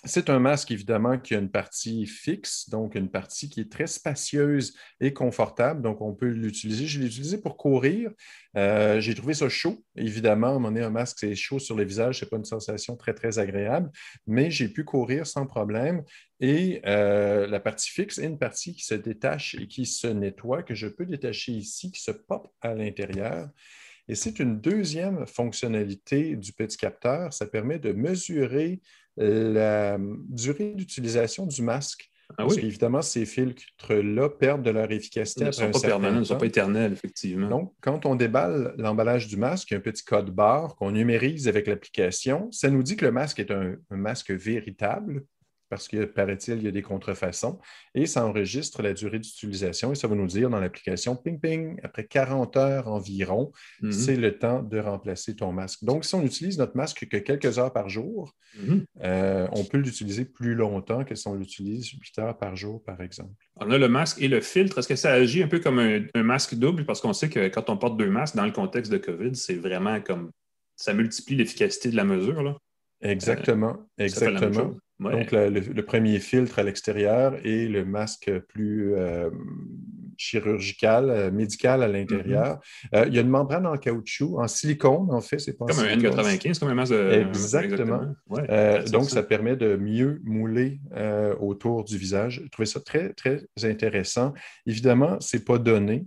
C'est 0.04 0.30
un 0.30 0.38
masque, 0.38 0.70
évidemment, 0.70 1.18
qui 1.18 1.34
a 1.34 1.38
une 1.38 1.50
partie 1.50 2.06
fixe, 2.06 2.70
donc 2.70 2.94
une 2.94 3.10
partie 3.10 3.50
qui 3.50 3.60
est 3.60 3.70
très 3.70 3.86
spacieuse 3.86 4.74
et 4.98 5.12
confortable. 5.12 5.82
Donc, 5.82 6.00
on 6.00 6.14
peut 6.14 6.28
l'utiliser. 6.28 6.86
Je 6.86 7.00
l'ai 7.00 7.06
utilisé 7.06 7.36
pour 7.36 7.58
courir. 7.58 8.10
Euh, 8.56 8.98
j'ai 9.00 9.14
trouvé 9.14 9.34
ça 9.34 9.50
chaud. 9.50 9.84
Évidemment, 9.96 10.54
moment 10.54 10.68
donné, 10.68 10.82
un 10.82 10.90
masque, 10.90 11.18
c'est 11.20 11.34
chaud 11.34 11.58
sur 11.58 11.76
le 11.76 11.84
visage. 11.84 12.18
Ce 12.18 12.24
n'est 12.24 12.30
pas 12.30 12.38
une 12.38 12.46
sensation 12.46 12.96
très, 12.96 13.12
très 13.12 13.38
agréable, 13.38 13.90
mais 14.26 14.50
j'ai 14.50 14.68
pu 14.68 14.84
courir 14.84 15.26
sans 15.26 15.46
problème. 15.46 16.02
Et 16.40 16.80
euh, 16.86 17.46
la 17.46 17.60
partie 17.60 17.90
fixe 17.90 18.16
est 18.18 18.26
une 18.26 18.38
partie 18.38 18.74
qui 18.74 18.84
se 18.84 18.94
détache 18.94 19.54
et 19.56 19.68
qui 19.68 19.84
se 19.84 20.06
nettoie, 20.06 20.62
que 20.62 20.74
je 20.74 20.88
peux 20.88 21.04
détacher 21.04 21.52
ici, 21.52 21.92
qui 21.92 22.00
se 22.00 22.10
pop 22.10 22.50
à 22.62 22.72
l'intérieur. 22.72 23.50
Et 24.08 24.16
c'est 24.16 24.40
une 24.40 24.60
deuxième 24.60 25.26
fonctionnalité 25.26 26.36
du 26.36 26.52
petit 26.52 26.76
capteur. 26.76 27.32
Ça 27.32 27.46
permet 27.46 27.78
de 27.78 27.92
mesurer 27.92 28.80
la 29.16 29.98
durée 29.98 30.72
d'utilisation 30.74 31.46
du 31.46 31.62
masque 31.62 32.10
Ah 32.30 32.34
parce 32.38 32.56
qu'évidemment, 32.56 33.02
ces 33.02 33.26
filtres-là 33.26 34.28
perdent 34.28 34.62
de 34.62 34.70
leur 34.70 34.90
efficacité. 34.90 35.42
Ils 35.42 35.46
ne 35.46 35.52
sont 35.52 35.70
pas 35.70 35.80
permanents, 35.80 36.16
ils 36.16 36.20
ne 36.20 36.24
sont 36.24 36.38
pas 36.38 36.46
éternels, 36.46 36.92
effectivement. 36.92 37.48
Donc, 37.48 37.74
quand 37.80 38.06
on 38.06 38.14
déballe 38.14 38.74
l'emballage 38.78 39.26
du 39.28 39.36
masque, 39.36 39.70
il 39.70 39.74
y 39.74 39.76
a 39.76 39.78
un 39.78 39.82
petit 39.82 40.04
code 40.04 40.30
barre 40.30 40.76
qu'on 40.76 40.92
numérise 40.92 41.48
avec 41.48 41.66
l'application. 41.66 42.50
Ça 42.52 42.70
nous 42.70 42.82
dit 42.82 42.96
que 42.96 43.04
le 43.04 43.12
masque 43.12 43.40
est 43.40 43.50
un 43.50 43.76
masque 43.90 44.30
véritable, 44.30 45.24
parce 45.70 45.88
que, 45.88 46.04
paraît-il, 46.04 46.58
il 46.58 46.64
y 46.64 46.68
a 46.68 46.72
des 46.72 46.82
contrefaçons, 46.82 47.58
et 47.94 48.06
ça 48.06 48.26
enregistre 48.26 48.82
la 48.82 48.92
durée 48.92 49.20
d'utilisation 49.20 49.92
et 49.92 49.94
ça 49.94 50.08
va 50.08 50.16
nous 50.16 50.26
dire 50.26 50.50
dans 50.50 50.60
l'application, 50.60 51.16
ping, 51.16 51.40
ping, 51.40 51.80
après 51.82 52.04
40 52.04 52.56
heures 52.56 52.88
environ, 52.88 53.52
mm-hmm. 53.82 53.92
c'est 53.92 54.16
le 54.16 54.36
temps 54.36 54.62
de 54.62 54.78
remplacer 54.78 55.36
ton 55.36 55.52
masque. 55.52 55.84
Donc, 55.84 56.04
si 56.04 56.14
on 56.14 56.22
utilise 56.22 56.58
notre 56.58 56.76
masque 56.76 57.06
que 57.08 57.16
quelques 57.16 57.58
heures 57.58 57.72
par 57.72 57.88
jour, 57.88 58.34
mm-hmm. 58.58 58.84
euh, 59.04 59.48
on 59.52 59.64
peut 59.64 59.78
l'utiliser 59.78 60.24
plus 60.24 60.54
longtemps 60.54 61.04
que 61.04 61.14
si 61.14 61.26
on 61.28 61.34
l'utilise 61.34 61.88
8 61.88 62.18
heures 62.18 62.36
par 62.36 62.56
jour, 62.56 62.82
par 62.82 63.00
exemple. 63.00 63.32
On 63.56 63.70
a 63.70 63.78
le 63.78 63.88
masque 63.88 64.20
et 64.20 64.28
le 64.28 64.40
filtre. 64.40 64.78
Est-ce 64.78 64.88
que 64.88 64.96
ça 64.96 65.12
agit 65.12 65.42
un 65.42 65.48
peu 65.48 65.60
comme 65.60 65.78
un, 65.78 66.02
un 66.14 66.22
masque 66.22 66.56
double? 66.56 66.84
Parce 66.84 67.00
qu'on 67.00 67.12
sait 67.12 67.28
que 67.28 67.48
quand 67.48 67.70
on 67.70 67.76
porte 67.76 67.96
deux 67.96 68.10
masques 68.10 68.34
dans 68.34 68.46
le 68.46 68.52
contexte 68.52 68.90
de 68.90 68.98
COVID, 68.98 69.36
c'est 69.36 69.54
vraiment 69.54 70.00
comme 70.00 70.30
ça 70.76 70.94
multiplie 70.94 71.36
l'efficacité 71.36 71.90
de 71.90 71.96
la 71.96 72.04
mesure. 72.04 72.42
Là. 72.42 72.56
Exactement, 73.02 73.76
euh, 74.00 74.04
exactement. 74.04 74.74
Donc, 75.00 75.32
le, 75.32 75.80
premier 75.80 76.18
filtre 76.18 76.58
à 76.58 76.62
l'extérieur 76.62 77.34
et 77.42 77.66
le 77.66 77.86
masque 77.86 78.30
plus 78.48 78.92
euh, 78.94 79.30
chirurgical, 80.18 81.08
euh, 81.08 81.30
médical 81.30 81.82
à 81.82 81.88
l'intérieur. 81.88 82.60
Mm-hmm. 82.92 83.08
il 83.08 83.14
y 83.14 83.18
a 83.18 83.22
une 83.22 83.30
membrane 83.30 83.66
en 83.66 83.78
caoutchouc, 83.78 84.38
en 84.38 84.46
silicone, 84.46 85.08
en 85.10 85.22
fait. 85.22 85.38
C'est 85.38 85.56
comme 85.56 85.70
un 85.70 85.96
N95, 85.96 86.58
comme 86.58 86.68
un 86.68 86.74
masque 86.74 86.92
de... 86.92 87.12
Exactement. 87.12 88.14
donc, 88.90 89.08
ça. 89.08 89.22
permet 89.22 89.56
de 89.56 89.76
mieux 89.76 90.20
mouler 90.24 90.80
autour 91.40 91.84
du 91.84 91.96
visage. 91.96 92.42
Je 92.44 92.50
trouvais 92.50 92.66
ça 92.66 92.80
très, 92.80 93.14
très 93.14 93.46
intéressant. 93.62 94.34
Évidemment, 94.66 95.18
ce 95.20 95.36
n'est 95.36 95.44
pas 95.44 95.58
donné. 95.58 96.04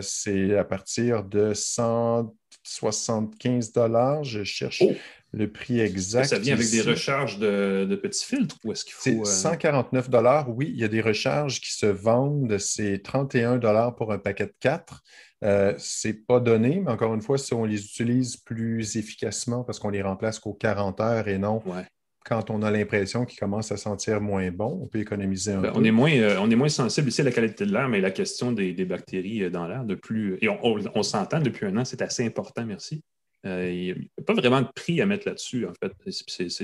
c'est 0.00 0.56
à 0.56 0.64
partir 0.64 1.24
de 1.24 1.52
175 1.52 3.72
Je 4.22 4.44
cherche 4.44 4.82
oh! 4.82 4.92
Le 5.34 5.50
prix 5.50 5.80
exact. 5.80 6.24
Ça 6.24 6.38
vient 6.38 6.54
avec 6.54 6.70
des 6.70 6.80
recharges 6.80 7.38
de, 7.38 7.98
petits 8.00 8.24
filtres 8.24 8.56
ou 8.64 8.72
est-ce 8.72 8.84
qu'il 8.84 8.94
faut. 8.94 9.24
C'est 9.24 9.42
149 9.42 10.08
Oui, 10.48 10.70
il 10.72 10.80
y 10.80 10.84
a 10.84 10.88
des 10.88 11.00
recharges 11.00 11.60
qui 11.60 11.72
se 11.72 11.86
vendent. 11.86 12.58
C'est 12.58 13.02
31 13.02 13.58
pour 13.90 14.12
un 14.12 14.18
paquet 14.18 14.46
de 14.46 14.54
4. 14.60 15.02
Euh, 15.42 15.74
Ce 15.76 16.08
n'est 16.08 16.14
pas 16.14 16.40
donné, 16.40 16.80
mais 16.84 16.90
encore 16.90 17.14
une 17.14 17.22
fois, 17.22 17.36
si 17.36 17.52
on 17.52 17.64
les 17.64 17.84
utilise 17.84 18.36
plus 18.36 18.96
efficacement 18.96 19.64
parce 19.64 19.78
qu'on 19.78 19.90
les 19.90 20.02
remplace 20.02 20.38
qu'aux 20.38 20.54
40 20.54 21.00
heures 21.00 21.28
et 21.28 21.38
non 21.38 21.62
quand 22.26 22.50
on 22.50 22.62
a 22.62 22.70
l'impression 22.70 23.26
qu'ils 23.26 23.38
commencent 23.38 23.70
à 23.70 23.76
sentir 23.76 24.20
moins 24.22 24.50
bon, 24.50 24.80
on 24.82 24.86
peut 24.86 24.98
économiser 24.98 25.52
un 25.52 25.60
ben, 25.60 25.70
peu. 25.70 25.78
On 25.78 25.84
est, 25.84 25.90
moins, 25.90 26.10
euh, 26.10 26.38
on 26.40 26.50
est 26.50 26.56
moins 26.56 26.70
sensible 26.70 27.08
ici 27.08 27.20
à 27.20 27.24
la 27.24 27.30
qualité 27.30 27.66
de 27.66 27.72
l'air, 27.72 27.86
mais 27.86 28.00
la 28.00 28.10
question 28.10 28.50
des, 28.50 28.72
bactéries 28.86 29.42
euh, 29.42 29.50
dans 29.50 29.66
l'air, 29.66 29.84
de 29.84 29.94
plus. 29.94 30.38
Et 30.40 30.48
on 30.48 31.02
s'entend 31.02 31.40
depuis 31.40 31.66
un 31.66 31.76
an, 31.76 31.84
c'est 31.84 32.00
assez 32.00 32.24
important, 32.24 32.64
merci. 32.64 33.02
Euh, 33.46 33.70
il 33.70 33.84
n'y 33.84 33.90
a 33.92 34.22
pas 34.26 34.32
vraiment 34.32 34.62
de 34.62 34.68
prix 34.74 35.00
à 35.02 35.06
mettre 35.06 35.28
là-dessus, 35.28 35.66
en 35.66 35.72
fait. 35.74 35.92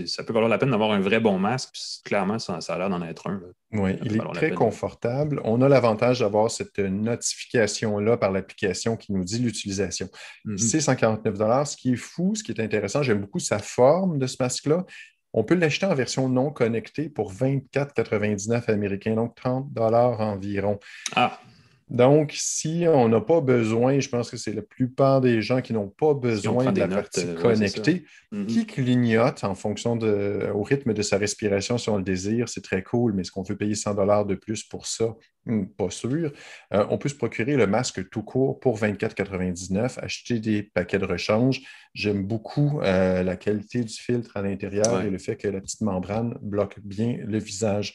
ça 0.06 0.24
peut 0.24 0.32
valoir 0.32 0.48
la 0.48 0.56
peine 0.56 0.70
d'avoir 0.70 0.92
un 0.92 1.00
vrai 1.00 1.20
bon 1.20 1.38
masque, 1.38 1.74
clairement, 2.04 2.38
ça, 2.38 2.56
a 2.56 2.78
l'air 2.78 2.88
d'en 2.88 3.02
être 3.02 3.28
un. 3.28 3.40
Oui, 3.72 3.96
il 4.02 4.16
est 4.16 4.32
très 4.32 4.52
confortable. 4.52 5.40
On 5.44 5.60
a 5.62 5.68
l'avantage 5.68 6.20
d'avoir 6.20 6.50
cette 6.50 6.78
notification-là 6.78 8.16
par 8.16 8.32
l'application 8.32 8.96
qui 8.96 9.12
nous 9.12 9.24
dit 9.24 9.38
l'utilisation. 9.38 10.08
Mm-hmm. 10.46 10.58
C'est 10.58 10.80
149 10.80 11.68
Ce 11.68 11.76
qui 11.76 11.92
est 11.92 11.96
fou, 11.96 12.34
ce 12.34 12.42
qui 12.42 12.52
est 12.52 12.60
intéressant, 12.60 13.02
j'aime 13.02 13.20
beaucoup 13.20 13.40
sa 13.40 13.58
forme 13.58 14.18
de 14.18 14.26
ce 14.26 14.36
masque-là. 14.40 14.86
On 15.32 15.44
peut 15.44 15.54
l'acheter 15.54 15.86
en 15.86 15.94
version 15.94 16.28
non 16.28 16.50
connectée 16.50 17.08
pour 17.08 17.32
24,99 17.32 18.70
américains, 18.70 19.14
donc 19.14 19.36
30 19.36 19.68
environ. 19.78 20.78
Ah, 21.14 21.38
donc, 21.90 22.32
si 22.36 22.84
on 22.86 23.08
n'a 23.08 23.20
pas 23.20 23.40
besoin, 23.40 23.98
je 23.98 24.08
pense 24.08 24.30
que 24.30 24.36
c'est 24.36 24.52
la 24.52 24.62
plupart 24.62 25.20
des 25.20 25.42
gens 25.42 25.60
qui 25.60 25.72
n'ont 25.72 25.88
pas 25.88 26.14
besoin 26.14 26.70
de 26.70 26.78
la 26.78 26.86
partie 26.86 27.26
euh, 27.26 27.34
connectée, 27.34 28.04
mm-hmm. 28.32 28.46
qui 28.46 28.64
clignotent 28.64 29.42
en 29.42 29.56
fonction 29.56 29.96
de, 29.96 30.48
au 30.54 30.62
rythme 30.62 30.94
de 30.94 31.02
sa 31.02 31.18
respiration 31.18 31.78
si 31.78 31.88
on 31.88 31.96
le 31.96 32.04
désire, 32.04 32.48
c'est 32.48 32.62
très 32.62 32.84
cool, 32.84 33.12
mais 33.12 33.22
est-ce 33.22 33.32
qu'on 33.32 33.42
veut 33.42 33.56
payer 33.56 33.74
100 33.74 34.24
de 34.24 34.34
plus 34.36 34.62
pour 34.62 34.86
ça? 34.86 35.16
Hmm, 35.46 35.64
pas 35.64 35.90
sûr. 35.90 36.32
Euh, 36.72 36.86
on 36.90 36.98
peut 36.98 37.08
se 37.08 37.14
procurer 37.16 37.56
le 37.56 37.66
masque 37.66 38.08
tout 38.10 38.22
court 38.22 38.60
pour 38.60 38.78
24,99, 38.78 39.98
acheter 39.98 40.38
des 40.38 40.62
paquets 40.62 40.98
de 40.98 41.06
rechange. 41.06 41.60
J'aime 41.92 42.22
beaucoup 42.22 42.80
euh, 42.82 43.24
la 43.24 43.36
qualité 43.36 43.82
du 43.82 43.94
filtre 43.94 44.36
à 44.36 44.42
l'intérieur 44.42 45.02
et 45.02 45.10
le 45.10 45.18
fait 45.18 45.36
que 45.36 45.48
la 45.48 45.60
petite 45.60 45.80
membrane 45.80 46.38
bloque 46.40 46.78
bien 46.84 47.18
le 47.24 47.38
visage. 47.38 47.94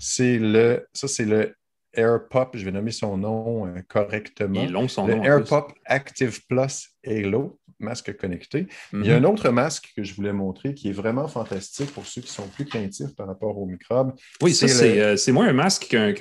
C'est 0.00 0.38
le, 0.38 0.88
ça, 0.92 1.06
c'est 1.06 1.24
le 1.24 1.54
AirPop, 1.98 2.50
je 2.54 2.64
vais 2.64 2.72
nommer 2.72 2.92
son 2.92 3.16
nom 3.16 3.66
euh, 3.66 3.80
correctement. 3.88 4.62
Il 4.62 4.72
long 4.72 4.88
son 4.88 5.06
le 5.06 5.14
AirPop 5.24 5.72
Active 5.84 6.40
Plus 6.46 6.90
Halo, 7.04 7.58
masque 7.78 8.16
connecté. 8.16 8.66
Il 8.92 9.04
y 9.04 9.10
a 9.10 9.18
mhm. 9.18 9.24
un 9.24 9.28
autre 9.28 9.50
masque 9.50 9.92
que 9.96 10.02
je 10.02 10.14
voulais 10.14 10.32
montrer 10.32 10.74
qui 10.74 10.88
est 10.88 10.92
vraiment 10.92 11.28
fantastique 11.28 11.92
pour 11.92 12.06
ceux 12.06 12.20
qui 12.20 12.30
sont 12.30 12.46
plus 12.48 12.64
craintifs 12.64 13.14
par 13.16 13.26
rapport 13.26 13.58
aux 13.58 13.66
microbes. 13.66 14.12
Oui, 14.42 14.54
ça, 14.54 14.68
c'est 14.68 15.00
euh, 15.00 15.32
moins 15.32 15.48
un 15.48 15.52
masque 15.52 15.88
qu'un, 15.88 16.14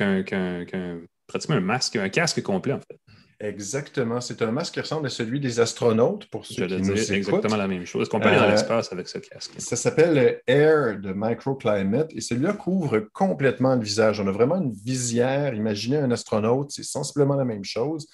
pratiquement 1.27 1.55
un 1.55 1.61
masque, 1.61 1.95
un 1.95 2.09
casque 2.09 2.41
complet, 2.41 2.73
en 2.73 2.79
fait. 2.79 2.99
Exactement. 3.39 4.19
C'est 4.19 4.41
un 4.41 4.51
masque 4.51 4.73
qui 4.73 4.79
ressemble 4.79 5.05
à 5.05 5.09
celui 5.09 5.39
des 5.39 5.59
astronautes, 5.59 6.25
pour 6.27 6.45
ceux 6.45 6.65
qui 6.65 6.81
nous 6.81 6.91
écoutent. 6.91 7.11
exactement 7.11 7.55
la 7.55 7.67
même 7.67 7.85
chose. 7.85 8.01
Est-ce 8.01 8.09
qu'on 8.09 8.19
peut 8.19 8.29
aller 8.29 8.37
dans 8.37 8.45
euh, 8.45 8.51
l'espace 8.51 8.91
avec 8.91 9.07
ce 9.07 9.19
casque? 9.19 9.51
Ça 9.59 9.75
s'appelle 9.75 10.41
Air 10.47 10.99
de 10.99 11.13
Microclimate 11.15 12.11
et 12.15 12.21
celui-là 12.21 12.53
couvre 12.53 12.99
complètement 13.13 13.75
le 13.75 13.81
visage. 13.81 14.19
On 14.19 14.27
a 14.27 14.31
vraiment 14.31 14.55
une 14.55 14.73
visière. 14.73 15.53
Imaginez 15.53 15.97
un 15.97 16.09
astronaute, 16.09 16.71
c'est 16.71 16.83
sensiblement 16.83 17.35
la 17.35 17.45
même 17.45 17.63
chose. 17.63 18.07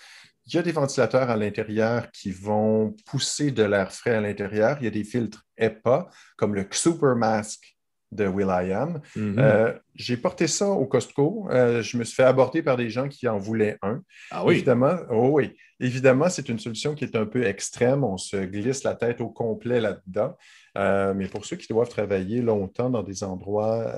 Il 0.45 0.55
y 0.55 0.57
a 0.57 0.61
des 0.61 0.73
ventilateurs 0.73 1.29
à 1.29 1.37
l'intérieur 1.37 2.11
qui 2.11 2.31
vont 2.31 2.93
pousser 3.05 3.51
de 3.51 3.63
l'air 3.63 3.93
frais 3.93 4.15
à 4.15 4.21
l'intérieur. 4.21 4.75
Il 4.81 4.83
y 4.83 4.87
a 4.87 4.91
des 4.91 5.05
filtres 5.05 5.45
EPA, 5.57 6.09
comme 6.35 6.53
le 6.53 6.67
Super 6.69 7.15
Mask 7.15 7.72
de 8.13 8.27
Will.i.am. 8.27 9.01
Mm-hmm. 9.15 9.39
Euh, 9.39 9.73
j'ai 9.95 10.17
porté 10.17 10.47
ça 10.47 10.67
au 10.67 10.85
Costco. 10.85 11.47
Euh, 11.51 11.81
je 11.81 11.97
me 11.97 12.03
suis 12.03 12.15
fait 12.15 12.23
aborder 12.23 12.61
par 12.61 12.77
des 12.77 12.89
gens 12.89 13.07
qui 13.07 13.27
en 13.27 13.37
voulaient 13.37 13.77
un. 13.81 14.01
Ah 14.31 14.45
oui? 14.45 14.55
Évidemment, 14.55 14.95
oh 15.09 15.29
oui. 15.33 15.51
Évidemment, 15.79 16.29
c'est 16.29 16.49
une 16.49 16.59
solution 16.59 16.95
qui 16.95 17.03
est 17.03 17.15
un 17.15 17.25
peu 17.25 17.45
extrême. 17.45 18.03
On 18.03 18.17
se 18.17 18.37
glisse 18.37 18.83
la 18.83 18.95
tête 18.95 19.21
au 19.21 19.29
complet 19.29 19.81
là-dedans. 19.81 20.35
Euh, 20.77 21.13
mais 21.13 21.27
pour 21.27 21.45
ceux 21.45 21.55
qui 21.55 21.67
doivent 21.67 21.89
travailler 21.89 22.41
longtemps 22.41 22.89
dans 22.89 23.03
des 23.03 23.23
endroits 23.23 23.93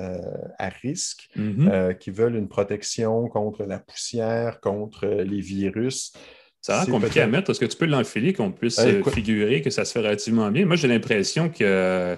à 0.57 0.70
risque, 0.70 1.30
mm-hmm. 1.38 1.97
qui 1.97 2.11
veulent 2.11 2.36
une 2.36 2.49
protection 2.49 3.28
contre 3.28 3.63
la 3.63 3.80
poussière, 3.80 4.59
contre 4.61 5.05
les 5.05 5.41
virus, 5.41 6.13
ça 6.66 6.82
a 6.82 6.86
compliqué 6.88 7.22
à 7.22 7.28
mettre. 7.28 7.51
Est-ce 7.51 7.59
que 7.59 7.66
tu 7.66 7.78
peux 7.78 7.86
l'enfiler, 7.86 8.34
qu'on 8.34 8.51
puisse 8.51 8.82
figurer 9.13 9.61
que 9.61 9.70
ça 9.70 9.86
se 9.86 9.91
fait 9.91 9.99
relativement 9.99 10.49
bien? 10.49 10.66
Moi, 10.66 10.76
j'ai 10.76 10.88
l'impression 10.88 11.47
que 11.47 12.18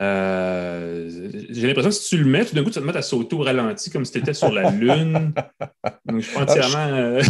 euh, 0.00 1.08
j'ai 1.50 1.66
l'impression 1.66 1.90
que 1.90 1.96
si 1.96 2.08
tu 2.10 2.22
le 2.22 2.30
mets, 2.30 2.44
tout 2.44 2.54
d'un 2.54 2.62
coup, 2.62 2.70
tu 2.70 2.78
te 2.78 2.84
mettre 2.84 2.98
à 2.98 3.02
sauter 3.02 3.34
au 3.34 3.40
ralenti 3.40 3.90
comme 3.90 4.04
si 4.04 4.12
tu 4.12 4.18
étais 4.18 4.34
sur 4.34 4.52
la 4.52 4.70
Lune. 4.70 5.32
Donc, 6.06 6.20
je 6.20 6.28
suis 6.28 6.36
entièrement. 6.36 6.86
Euh, 6.94 7.22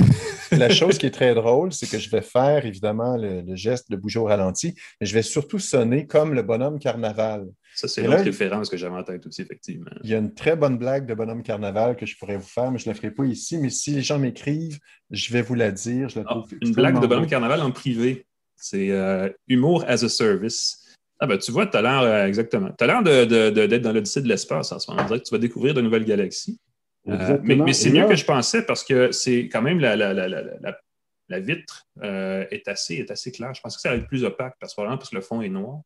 la 0.53 0.69
chose 0.69 0.99
qui 0.99 1.07
est 1.07 1.11
très 1.11 1.35
drôle, 1.35 1.73
c'est 1.73 1.89
que 1.89 1.99
je 1.99 2.11
vais 2.11 2.21
faire 2.21 2.67
évidemment 2.67 3.17
le, 3.17 3.43
geste 3.57 3.91
de 3.91 3.97
bouger 3.97 4.19
au 4.19 4.25
ralenti, 4.25 4.75
mais 5.01 5.07
je 5.07 5.15
vais 5.15 5.23
surtout 5.23 5.59
sonner 5.59 6.07
comme 6.07 6.35
le 6.35 6.43
bonhomme 6.43 6.79
carnaval. 6.79 7.47
Ça, 7.75 7.89
c'est 7.89 8.03
l'autre 8.03 8.25
référence 8.25 8.69
que 8.69 8.77
j'avais 8.77 8.97
en 8.97 9.05
tête 9.05 9.27
aussi, 9.27 9.43
effectivement. 9.43 9.91
Il 10.03 10.11
y 10.11 10.15
a 10.15 10.19
une 10.19 10.35
très 10.35 10.57
bonne 10.57 10.77
blague 10.77 11.07
de 11.07 11.15
bonhomme 11.15 11.43
carnaval 11.43 11.97
que 11.97 12.05
je 12.05 12.19
pourrais 12.19 12.37
vous 12.37 12.47
faire, 12.47 12.71
mais 12.71 12.79
je 12.79 12.89
ne 12.89 12.93
la 12.93 12.97
ferai 12.97 13.13
pas 13.13 13.25
ici. 13.25 13.57
Mais 13.57 13.71
si 13.71 13.93
les 13.93 14.03
gens 14.03 14.19
m'écrivent, 14.19 14.79
je 15.11 15.33
vais 15.33 15.43
vous 15.43 15.55
la 15.55 15.71
dire. 15.71 16.09
Je 16.09 16.19
la 16.19 16.25
ah, 16.29 16.43
une 16.61 16.73
blague 16.73 17.01
de 17.01 17.07
bonhomme 17.07 17.27
carnaval 17.27 17.63
en 17.63 17.71
privé. 17.71 18.27
C'est 18.57 18.91
euh, 18.91 19.31
humour 19.47 19.85
as 19.87 20.03
a 20.03 20.09
service. 20.09 20.88
Ah 21.21 21.27
ben 21.27 21.39
tu 21.39 21.51
vois, 21.51 21.67
tu 21.67 21.77
as 21.77 21.83
l'air 21.83 22.01
euh, 22.01 22.27
exactement. 22.27 22.71
Tu 22.79 22.85
as 22.85 22.87
l'air 22.87 23.03
d'être 23.03 23.83
dans 23.83 23.93
l'Odyssée 23.93 24.23
de 24.23 24.29
l'espace 24.29 24.71
en 24.73 24.79
ce 24.79 24.91
moment. 24.91 25.05
Que 25.07 25.17
tu 25.17 25.35
vas 25.35 25.39
découvrir 25.39 25.75
de 25.75 25.81
nouvelles 25.81 26.05
galaxies. 26.05 26.61
Euh, 27.09 27.39
mais, 27.43 27.73
c'est 27.73 27.91
mieux 27.91 28.07
que 28.07 28.17
je 28.17 28.25
pensais 28.25 28.65
parce 28.65 28.85
que 28.85 29.13
c'est 29.13 29.49
quand 29.49 29.63
même 29.63 29.81
la, 29.81 29.97
la, 29.97 31.41
vitre 31.41 31.87
euh, 32.03 32.45
est, 32.51 32.69
assez, 32.69 32.95
est 32.95 33.11
assez 33.11 33.33
claire. 33.33 33.55
Je 33.55 33.61
pensais 33.61 33.77
que 33.77 33.81
ça 33.81 33.91
allait 33.91 34.01
être 34.01 34.09
plus 34.09 34.25
opaque 34.25 34.55
parce, 34.61 34.75
parce 34.75 35.09
que 35.09 35.17
le 35.17 35.23
fond 35.23 35.41
est 35.41 35.49
noir. 35.49 35.81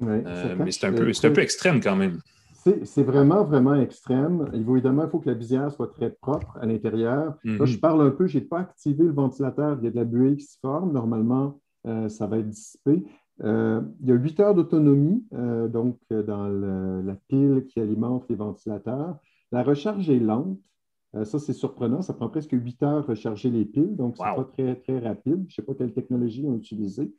mais 0.00 0.22
c'est 0.70 0.84
un, 0.84 0.92
peu, 0.92 1.10
un 1.10 1.30
peu 1.30 1.40
extrême 1.40 1.80
quand 1.80 1.96
même. 1.96 2.20
C'est 2.84 3.02
vraiment, 3.02 3.44
vraiment 3.44 3.74
extrême. 3.74 4.50
Évidemment, 4.52 5.04
il 5.04 5.10
faut 5.10 5.20
que 5.20 5.28
la 5.28 5.36
visière 5.36 5.70
soit 5.70 5.92
très 5.92 6.10
propre 6.10 6.58
à 6.60 6.66
l'intérieur. 6.66 7.36
Là, 7.44 7.64
je 7.64 7.74
mhm. 7.74 7.80
parle 7.80 8.06
un 8.06 8.10
peu, 8.10 8.26
je 8.26 8.38
n'ai 8.38 8.44
pas 8.44 8.60
activé 8.60 9.04
le 9.04 9.12
ventilateur. 9.12 9.78
Il 9.80 9.84
y 9.84 9.88
a 9.88 9.90
de 9.90 9.96
la 9.96 10.04
buée 10.04 10.36
qui 10.36 10.44
se 10.44 10.58
forme. 10.60 10.92
Normalement, 10.92 11.60
ça 12.08 12.26
va 12.26 12.38
être 12.38 12.48
dissipé. 12.48 13.04
Euh, 13.42 13.80
il 14.00 14.08
y 14.08 14.12
a 14.12 14.14
8 14.14 14.40
heures 14.40 14.54
d'autonomie 14.54 15.24
euh, 15.32 15.66
donc 15.66 15.98
euh, 16.12 16.22
dans 16.22 16.46
la 16.46 17.16
pile 17.28 17.64
qui 17.68 17.80
alimente 17.80 18.26
les 18.28 18.36
ventilateurs. 18.36 19.18
La 19.50 19.62
recharge 19.62 20.08
est 20.08 20.20
lente. 20.20 20.58
ça, 21.24 21.38
c'est 21.38 21.52
surprenant. 21.52 22.02
Ça 22.02 22.14
prend 22.14 22.28
presque 22.28 22.52
8 22.52 22.82
heures 22.82 23.06
recharger 23.06 23.50
les 23.50 23.64
piles, 23.64 23.96
donc 23.96 24.16
ce 24.16 24.22
n'est 24.22 24.34
pas 24.34 24.50
très, 24.52 24.74
très 24.76 24.98
rapide. 24.98 25.44
Je 25.48 25.52
ne 25.52 25.54
sais 25.54 25.62
pas 25.62 25.74
quelle 25.74 25.92
technologie 25.92 26.42
ils 26.42 26.48
ont 26.48 26.56
utilisé. 26.56 27.12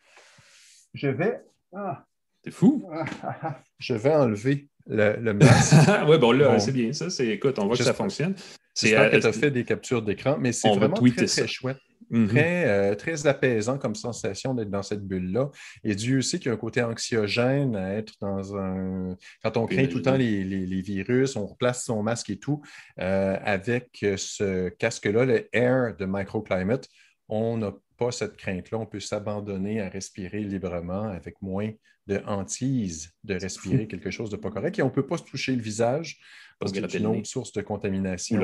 Je 0.93 1.07
vais. 1.07 1.45
Ah, 1.74 2.05
c'est 2.43 2.51
fou. 2.51 2.84
Je 3.80 3.93
vais 3.93 4.16
enlever 4.16 4.70
le, 4.88 5.34
masque. 5.34 5.76
oui, 6.07 6.18
bon, 6.18 6.32
là, 6.32 6.59
c'est 6.59 6.72
bien 6.72 6.93
ça. 6.93 7.07
Écoute, 7.24 7.59
on 7.59 7.68
voit 7.68 7.76
que 7.76 7.84
ça 7.84 7.93
fonctionne. 7.93 8.36
J'espère 8.78 9.11
que 9.11 9.18
tu 9.18 9.28
as 9.28 9.34
fait 9.34 9.51
des 9.51 9.63
captures 9.63 10.01
d'écran, 10.01 10.38
mais 10.39 10.51
c'est 10.51 10.74
vraiment 10.74 10.95
très, 10.95 11.26
très 11.26 11.47
chouette. 11.47 11.78
Mm-hmm. 12.11 12.27
très, 12.27 12.65
euh, 12.67 12.95
très 12.95 13.27
apaisant 13.27 13.77
comme 13.77 13.95
sensation 13.95 14.53
d'être 14.53 14.69
dans 14.69 14.83
cette 14.83 15.05
bulle-là. 15.05 15.49
Et 15.83 15.95
Dieu 15.95 16.21
sait 16.21 16.37
qu'il 16.37 16.47
y 16.47 16.51
a 16.51 16.53
un 16.53 16.57
côté 16.57 16.81
anxiogène 16.81 17.75
à 17.75 17.93
être 17.93 18.13
dans 18.21 18.55
un. 18.55 19.15
Quand 19.43 19.57
on 19.57 19.65
craint 19.65 19.87
tout 19.87 19.97
le 19.97 20.03
temps 20.03 20.15
les, 20.15 20.81
virus, 20.81 21.35
on 21.35 21.45
replace 21.45 21.85
son 21.85 22.03
masque 22.03 22.29
et 22.29 22.37
tout. 22.37 22.61
Euh, 22.99 23.37
avec 23.43 24.05
ce 24.17 24.69
casque-là, 24.69 25.25
le 25.25 25.47
Air 25.55 25.95
de 25.97 26.05
Microclimate, 26.05 26.87
on 27.27 27.57
n'a 27.57 27.73
pas 27.97 28.11
cette 28.11 28.37
crainte-là. 28.37 28.77
On 28.77 28.85
peut 28.85 28.99
s'abandonner 28.99 29.81
à 29.81 29.89
respirer 29.89 30.41
librement 30.41 31.09
avec 31.09 31.41
moins 31.41 31.71
de 32.07 32.21
hantise 32.25 33.11
de 33.23 33.35
respirer 33.35 33.87
quelque 33.89 34.11
chose 34.11 34.29
de 34.29 34.35
pas 34.35 34.51
correct. 34.51 34.77
Et 34.79 34.81
on 34.81 34.87
ne 34.87 34.91
peut 34.91 35.05
pas 35.05 35.17
se 35.17 35.23
toucher 35.23 35.55
le 35.55 35.61
visage 35.61 36.19
parce 36.59 36.71
que 36.71 36.87
c'est 36.87 36.99
une 36.99 37.07
autre 37.07 37.27
source 37.27 37.51
de 37.51 37.61
contamination 37.61 38.39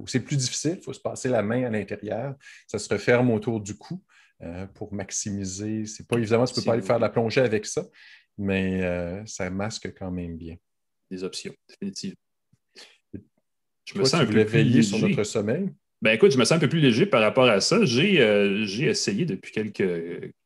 où 0.00 0.06
c'est 0.06 0.20
plus 0.20 0.36
difficile. 0.36 0.76
Il 0.78 0.82
faut 0.82 0.92
se 0.92 1.00
passer 1.00 1.28
la 1.28 1.42
main 1.42 1.64
à 1.64 1.70
l'intérieur. 1.70 2.34
Ça 2.66 2.78
se 2.78 2.92
referme 2.92 3.30
autour 3.30 3.60
du 3.60 3.76
cou 3.76 4.02
euh, 4.42 4.66
pour 4.66 4.92
maximiser. 4.92 5.86
C'est 5.86 6.06
pas 6.06 6.18
évidemment, 6.18 6.44
tu 6.44 6.52
ne 6.52 6.56
peux 6.56 6.64
pas 6.64 6.74
aller 6.74 6.82
faire 6.82 6.98
la 6.98 7.08
plongée 7.08 7.40
avec 7.40 7.64
ça, 7.64 7.84
mais 8.36 8.82
euh, 8.82 9.24
ça 9.24 9.48
masque 9.50 9.94
quand 9.96 10.10
même 10.10 10.36
bien. 10.36 10.56
Des 11.10 11.24
options, 11.24 11.54
définitivement. 11.68 12.16
Je 13.84 13.98
me 13.98 14.04
sens 14.04 14.20
un 14.20 14.26
peu 14.26 14.32
léger. 14.32 14.82
sur 14.82 14.98
notre 14.98 15.24
sommeil? 15.24 15.70
Ben 16.00 16.12
écoute, 16.12 16.32
je 16.32 16.38
me 16.38 16.44
sens 16.44 16.56
un 16.56 16.58
peu 16.58 16.68
plus 16.68 16.80
léger 16.80 17.06
par 17.06 17.20
rapport 17.20 17.48
à 17.48 17.60
ça. 17.60 17.84
J'ai 17.84 18.20
euh, 18.20 18.64
essayé 18.66 19.24
depuis 19.24 19.52
quelques 19.52 19.78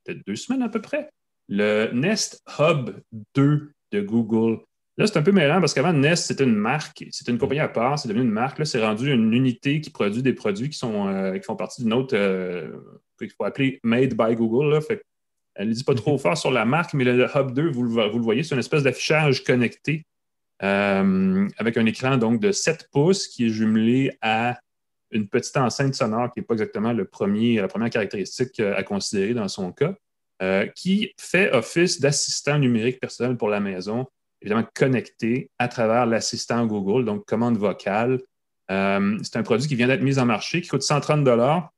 peut-être 0.05 0.27
deux 0.27 0.37
semaines 0.37 0.63
à 0.63 0.69
peu 0.69 0.81
près 0.81 1.11
le 1.49 1.91
Nest 1.93 2.43
Hub 2.59 2.91
2 3.35 3.73
de 3.93 4.01
Google. 4.01 4.61
Là, 4.99 5.07
c'est 5.07 5.19
un 5.19 5.23
peu 5.23 5.33
mêlant 5.33 5.61
parce 5.61 5.75
qu'avant, 5.75 5.93
Nest, 5.93 6.27
c'était 6.27 6.45
une 6.45 6.55
marque, 6.55 7.05
c'était 7.11 7.31
une 7.31 7.39
compagnie 7.39 7.61
à 7.61 7.69
part, 7.69 7.99
c'est 7.99 8.09
devenu 8.09 8.25
une 8.25 8.31
marque. 8.31 8.59
Là, 8.59 8.65
c'est 8.65 8.83
rendu 8.83 9.13
une 9.13 9.33
unité 9.33 9.81
qui 9.81 9.91
produit 9.91 10.23
des 10.23 10.33
produits 10.33 10.71
qui, 10.71 10.79
sont, 10.79 11.09
euh, 11.09 11.37
qui 11.37 11.45
font 11.45 11.57
partie 11.57 11.83
d'une 11.83 11.93
autre, 11.93 12.17
euh, 12.17 12.73
qu'il 13.19 13.31
faut 13.31 13.45
appeler 13.45 13.79
Made 13.83 14.15
by 14.15 14.35
Google. 14.35 14.71
Là. 14.71 14.81
Fait, 14.81 15.03
elle 15.55 15.69
ne 15.69 15.75
dit 15.75 15.85
pas 15.85 15.95
trop 15.95 16.13
mhm. 16.13 16.19
fort 16.19 16.39
sur 16.39 16.51
la 16.51 16.65
marque, 16.65 16.95
mais 16.95 17.05
le 17.05 17.27
Hub 17.35 17.53
2, 17.53 17.71
vous, 17.71 17.83
le 17.83 18.23
voyez, 18.23 18.43
c'est 18.43 18.55
une 18.55 18.61
espèce 18.61 18.83
d'affichage 18.83 19.45
connecté 19.45 20.07
euh, 20.63 21.47
avec 21.59 21.77
un 21.77 21.85
écran 21.85 22.17
donc, 22.17 22.41
de 22.41 22.51
7 22.51 22.89
pouces 22.91 23.29
qui 23.29 23.47
est 23.47 23.51
jumelé 23.51 24.17
à 24.23 24.59
une 25.11 25.29
petite 25.29 25.57
enceinte 25.59 25.95
sonore 25.95 26.33
qui 26.33 26.41
n'est 26.41 26.47
pas 26.47 26.55
exactement 26.55 26.93
le 26.95 27.05
premier, 27.05 27.61
la 27.61 27.69
première 27.69 27.91
caractéristique 27.91 28.59
à 28.61 28.83
considérer 28.83 29.35
dans 29.35 29.49
son 29.49 29.73
cas. 29.73 29.95
Euh, 30.43 30.67
qui 30.67 31.15
fait 31.19 31.51
office 31.53 31.99
d'assistant 31.99 32.59
numérique 32.59 33.01
personnel 33.01 33.39
pour 33.39 33.49
la 33.49 33.59
maison, 33.59 34.05
évidemment 34.43 34.67
connecté 34.75 35.49
à 35.59 35.67
travers 35.67 36.05
l'assistant 36.05 36.67
Google, 36.67 37.07
donc 37.07 37.25
commande 37.25 37.57
vocale. 37.57 38.21
Euh, 38.71 39.19
c'est 39.23 39.37
un 39.37 39.43
produit 39.43 39.67
qui 39.67 39.77
vient 39.77 39.87
d'être 39.87 40.03
mis 40.03 40.19
en 40.19 40.27
marché, 40.27 40.61
qui 40.61 40.69
coûte 40.69 40.83
130 40.83 41.25
dollars. 41.25 41.73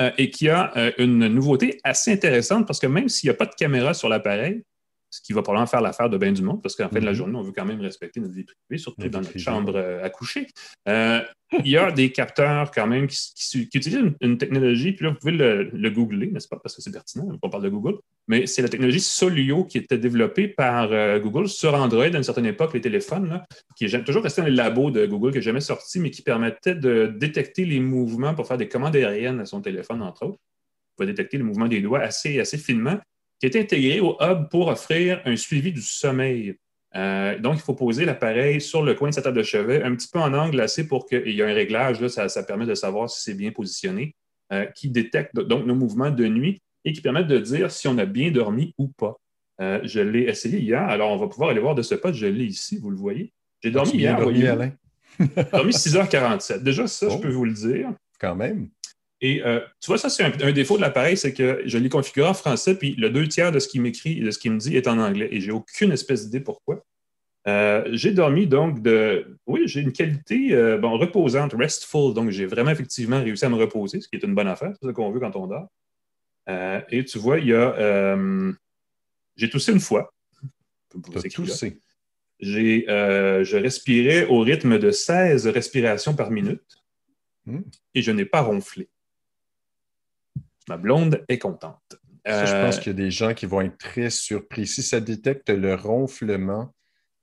Euh, 0.00 0.10
et 0.18 0.28
qui 0.28 0.50
a 0.50 0.70
une 0.98 1.28
nouveauté 1.28 1.80
assez 1.82 2.12
intéressante 2.12 2.66
parce 2.66 2.78
que 2.78 2.86
même 2.86 3.08
s'il 3.08 3.28
n'y 3.28 3.34
a 3.34 3.38
pas 3.38 3.46
de 3.46 3.54
caméra 3.54 3.94
sur 3.94 4.10
l'appareil, 4.10 4.62
ce 5.10 5.20
qui 5.22 5.32
va 5.32 5.42
probablement 5.42 5.66
faire 5.66 5.80
l'affaire 5.80 6.10
de 6.10 6.18
bien 6.18 6.32
du 6.32 6.42
monde, 6.42 6.62
parce 6.62 6.76
qu'en 6.76 6.88
fin 6.88 7.00
de 7.00 7.04
la 7.04 7.12
mhm. 7.12 7.16
journée, 7.16 7.36
on 7.36 7.42
veut 7.42 7.52
quand 7.52 7.64
même 7.64 7.80
respecter 7.80 8.20
notre 8.20 8.34
vie 8.34 8.44
privée, 8.44 8.78
surtout 8.78 9.08
dans 9.08 9.20
notre 9.20 9.38
chambre 9.38 9.74
euh, 9.76 10.04
à 10.04 10.10
coucher. 10.10 10.46
Euh, 10.88 11.20
il 11.64 11.68
y 11.68 11.78
a 11.78 11.90
des 11.90 12.12
capteurs 12.12 12.70
quand 12.70 12.86
même 12.86 13.06
qui, 13.06 13.68
utilisent 13.72 14.12
une, 14.20 14.36
technologie, 14.36 14.92
puis 14.92 15.06
là, 15.06 15.12
vous 15.12 15.16
pouvez 15.18 15.32
le, 15.32 15.90
googler, 15.90 16.30
n'est-ce 16.30 16.48
pas, 16.48 16.58
parce 16.62 16.76
que 16.76 16.82
c'est 16.82 16.90
pertinent, 16.90 17.26
on 17.40 17.48
parle 17.48 17.62
de 17.62 17.70
Google, 17.70 17.94
mais 18.26 18.46
c'est 18.46 18.60
la 18.60 18.68
technologie 18.68 19.00
Solio 19.00 19.64
qui 19.64 19.78
était 19.78 19.96
développée 19.96 20.48
par 20.48 20.92
euh, 20.92 21.18
Google 21.18 21.48
sur 21.48 21.74
Android 21.74 22.04
à 22.04 22.08
une 22.08 22.22
certaine 22.22 22.46
époque, 22.46 22.74
les 22.74 22.82
téléphones, 22.82 23.28
là, 23.30 23.46
qui 23.76 23.86
est 23.86 24.04
toujours 24.04 24.22
resté 24.22 24.42
dans 24.42 24.48
les 24.48 24.54
labos 24.54 24.90
de 24.90 25.06
Google, 25.06 25.30
qui 25.30 25.38
n'est 25.38 25.42
jamais 25.42 25.60
sorti, 25.60 26.00
mais 26.00 26.10
qui 26.10 26.20
permettait 26.20 26.74
de 26.74 27.06
détecter 27.06 27.64
les 27.64 27.80
mouvements 27.80 28.34
pour 28.34 28.46
faire 28.46 28.58
des 28.58 28.68
commandes 28.68 28.96
aériennes 28.96 29.40
à 29.40 29.46
son 29.46 29.62
téléphone, 29.62 30.02
entre 30.02 30.26
autres. 30.26 30.38
Il 30.98 31.04
va 31.04 31.06
détecter 31.06 31.38
les 31.38 31.44
mouvements 31.44 31.68
des 31.68 31.80
doigts 31.80 32.00
assez, 32.00 32.40
assez 32.40 32.58
finement 32.58 32.98
qui 33.38 33.46
est 33.46 33.56
intégré 33.56 34.00
au 34.00 34.16
hub 34.20 34.48
pour 34.48 34.68
offrir 34.68 35.20
un 35.24 35.36
suivi 35.36 35.72
du 35.72 35.82
sommeil. 35.82 36.56
Euh, 36.96 37.38
donc, 37.38 37.56
il 37.56 37.60
faut 37.60 37.74
poser 37.74 38.04
l'appareil 38.04 38.60
sur 38.60 38.82
le 38.82 38.94
coin 38.94 39.10
de 39.10 39.14
sa 39.14 39.22
table 39.22 39.36
de 39.38 39.42
chevet, 39.42 39.82
un 39.82 39.94
petit 39.94 40.08
peu 40.08 40.18
en 40.18 40.32
angle 40.32 40.60
assez 40.60 40.86
pour 40.86 41.06
qu'il 41.06 41.28
y 41.28 41.40
ait 41.40 41.44
un 41.44 41.54
réglage, 41.54 42.00
là, 42.00 42.08
ça, 42.08 42.42
permet 42.42 42.66
de 42.66 42.74
savoir 42.74 43.10
si 43.10 43.22
c'est 43.22 43.34
bien 43.34 43.52
positionné, 43.52 44.14
euh, 44.52 44.64
qui 44.66 44.88
détecte 44.88 45.36
donc 45.36 45.66
nos 45.66 45.74
mouvements 45.74 46.10
de 46.10 46.26
nuit 46.26 46.62
et 46.84 46.92
qui 46.92 47.00
permet 47.00 47.24
de 47.24 47.38
dire 47.38 47.70
si 47.70 47.88
on 47.88 47.98
a 47.98 48.06
bien 48.06 48.30
dormi 48.30 48.74
ou 48.78 48.88
pas. 48.88 49.16
Euh, 49.60 49.80
je 49.82 50.00
l'ai 50.00 50.22
essayé 50.22 50.60
hier, 50.60 50.82
alors 50.82 51.10
on 51.10 51.16
va 51.16 51.26
pouvoir 51.26 51.50
aller 51.50 51.60
voir 51.60 51.74
de 51.74 51.82
ce 51.82 51.94
poste, 51.94 52.14
je 52.14 52.26
l'ai 52.26 52.44
ici, 52.44 52.78
vous 52.78 52.90
le 52.90 52.96
voyez. 52.96 53.32
J'ai 53.62 53.70
dormi 53.70 53.92
hier, 53.92 54.18
dormi, 54.18 54.46
Alain? 54.46 54.72
dormi 55.52 55.72
6h47. 55.72 56.62
Déjà, 56.62 56.86
ça, 56.86 57.08
je 57.08 57.14
oh. 57.16 57.18
peux 57.18 57.30
vous 57.30 57.44
le 57.44 57.52
dire. 57.52 57.90
Quand 58.20 58.36
même. 58.36 58.68
Et 59.20 59.42
euh, 59.44 59.60
tu 59.80 59.88
vois, 59.88 59.98
ça, 59.98 60.08
c'est 60.08 60.22
un, 60.22 60.52
défaut 60.52 60.76
de 60.76 60.80
l'appareil, 60.80 61.16
c'est 61.16 61.32
que 61.32 61.62
je 61.64 61.76
l'ai 61.78 61.88
configuré 61.88 62.28
en 62.28 62.34
français, 62.34 62.76
puis 62.76 62.94
le 62.96 63.10
deux 63.10 63.26
tiers 63.26 63.50
de 63.50 63.58
ce 63.58 63.66
qu'il 63.66 63.82
m'écrit, 63.82 64.20
de 64.20 64.30
ce 64.30 64.38
qu'il 64.38 64.52
me 64.52 64.58
dit 64.58 64.76
est 64.76 64.86
en 64.86 64.98
anglais. 64.98 65.28
Et 65.32 65.40
j'ai 65.40 65.50
aucune 65.50 65.90
espèce 65.90 66.26
d'idée 66.26 66.40
pourquoi. 66.40 66.84
Euh, 67.48 67.82
j'ai 67.92 68.12
dormi 68.12 68.46
donc 68.46 68.82
de. 68.82 69.38
Oui, 69.46 69.62
j'ai 69.66 69.80
une 69.80 69.92
qualité 69.92 70.54
euh, 70.54 70.78
bon, 70.78 70.98
reposante, 70.98 71.54
restful. 71.54 72.14
Donc, 72.14 72.30
j'ai 72.30 72.46
vraiment 72.46 72.70
effectivement 72.70 73.20
réussi 73.20 73.44
à 73.44 73.48
me 73.48 73.56
reposer, 73.56 74.00
ce 74.00 74.08
qui 74.08 74.16
est 74.16 74.22
une 74.22 74.34
bonne 74.34 74.48
affaire. 74.48 74.72
C'est 74.80 74.86
ce 74.86 74.92
qu'on 74.92 75.10
veut 75.10 75.20
quand 75.20 75.34
on 75.34 75.46
dort. 75.46 75.68
et 76.90 77.04
tu 77.04 77.18
vois, 77.18 77.38
il 77.38 77.48
y 77.48 77.54
a. 77.54 78.16
j'ai 79.34 79.50
toussé 79.50 79.72
une 79.72 79.80
fois. 79.80 80.12
toussé. 81.34 81.80
J'ai, 82.38 82.84
je 82.86 83.56
respirais 83.56 84.26
au 84.26 84.40
rythme 84.40 84.78
de 84.78 84.92
16 84.92 85.48
respirations 85.48 86.14
par 86.14 86.30
minute 86.30 86.62
hmm. 87.46 87.62
et 87.96 88.02
je 88.02 88.12
n'ai 88.12 88.24
pas 88.24 88.42
ronflé. 88.42 88.88
Ma 90.68 90.76
blonde 90.76 91.24
est 91.28 91.38
contente. 91.38 91.98
je 92.26 92.32
pense 92.32 92.76
euh, 92.76 92.80
qu'il 92.80 92.92
y 92.92 92.94
a 92.94 92.98
des 93.04 93.10
gens 93.10 93.34
qui 93.34 93.46
vont 93.46 93.60
être 93.60 93.78
très 93.78 94.10
surpris. 94.10 94.66
Si 94.66 94.82
ça 94.82 95.00
détecte 95.00 95.50
le 95.50 95.74
ronflement, 95.74 96.74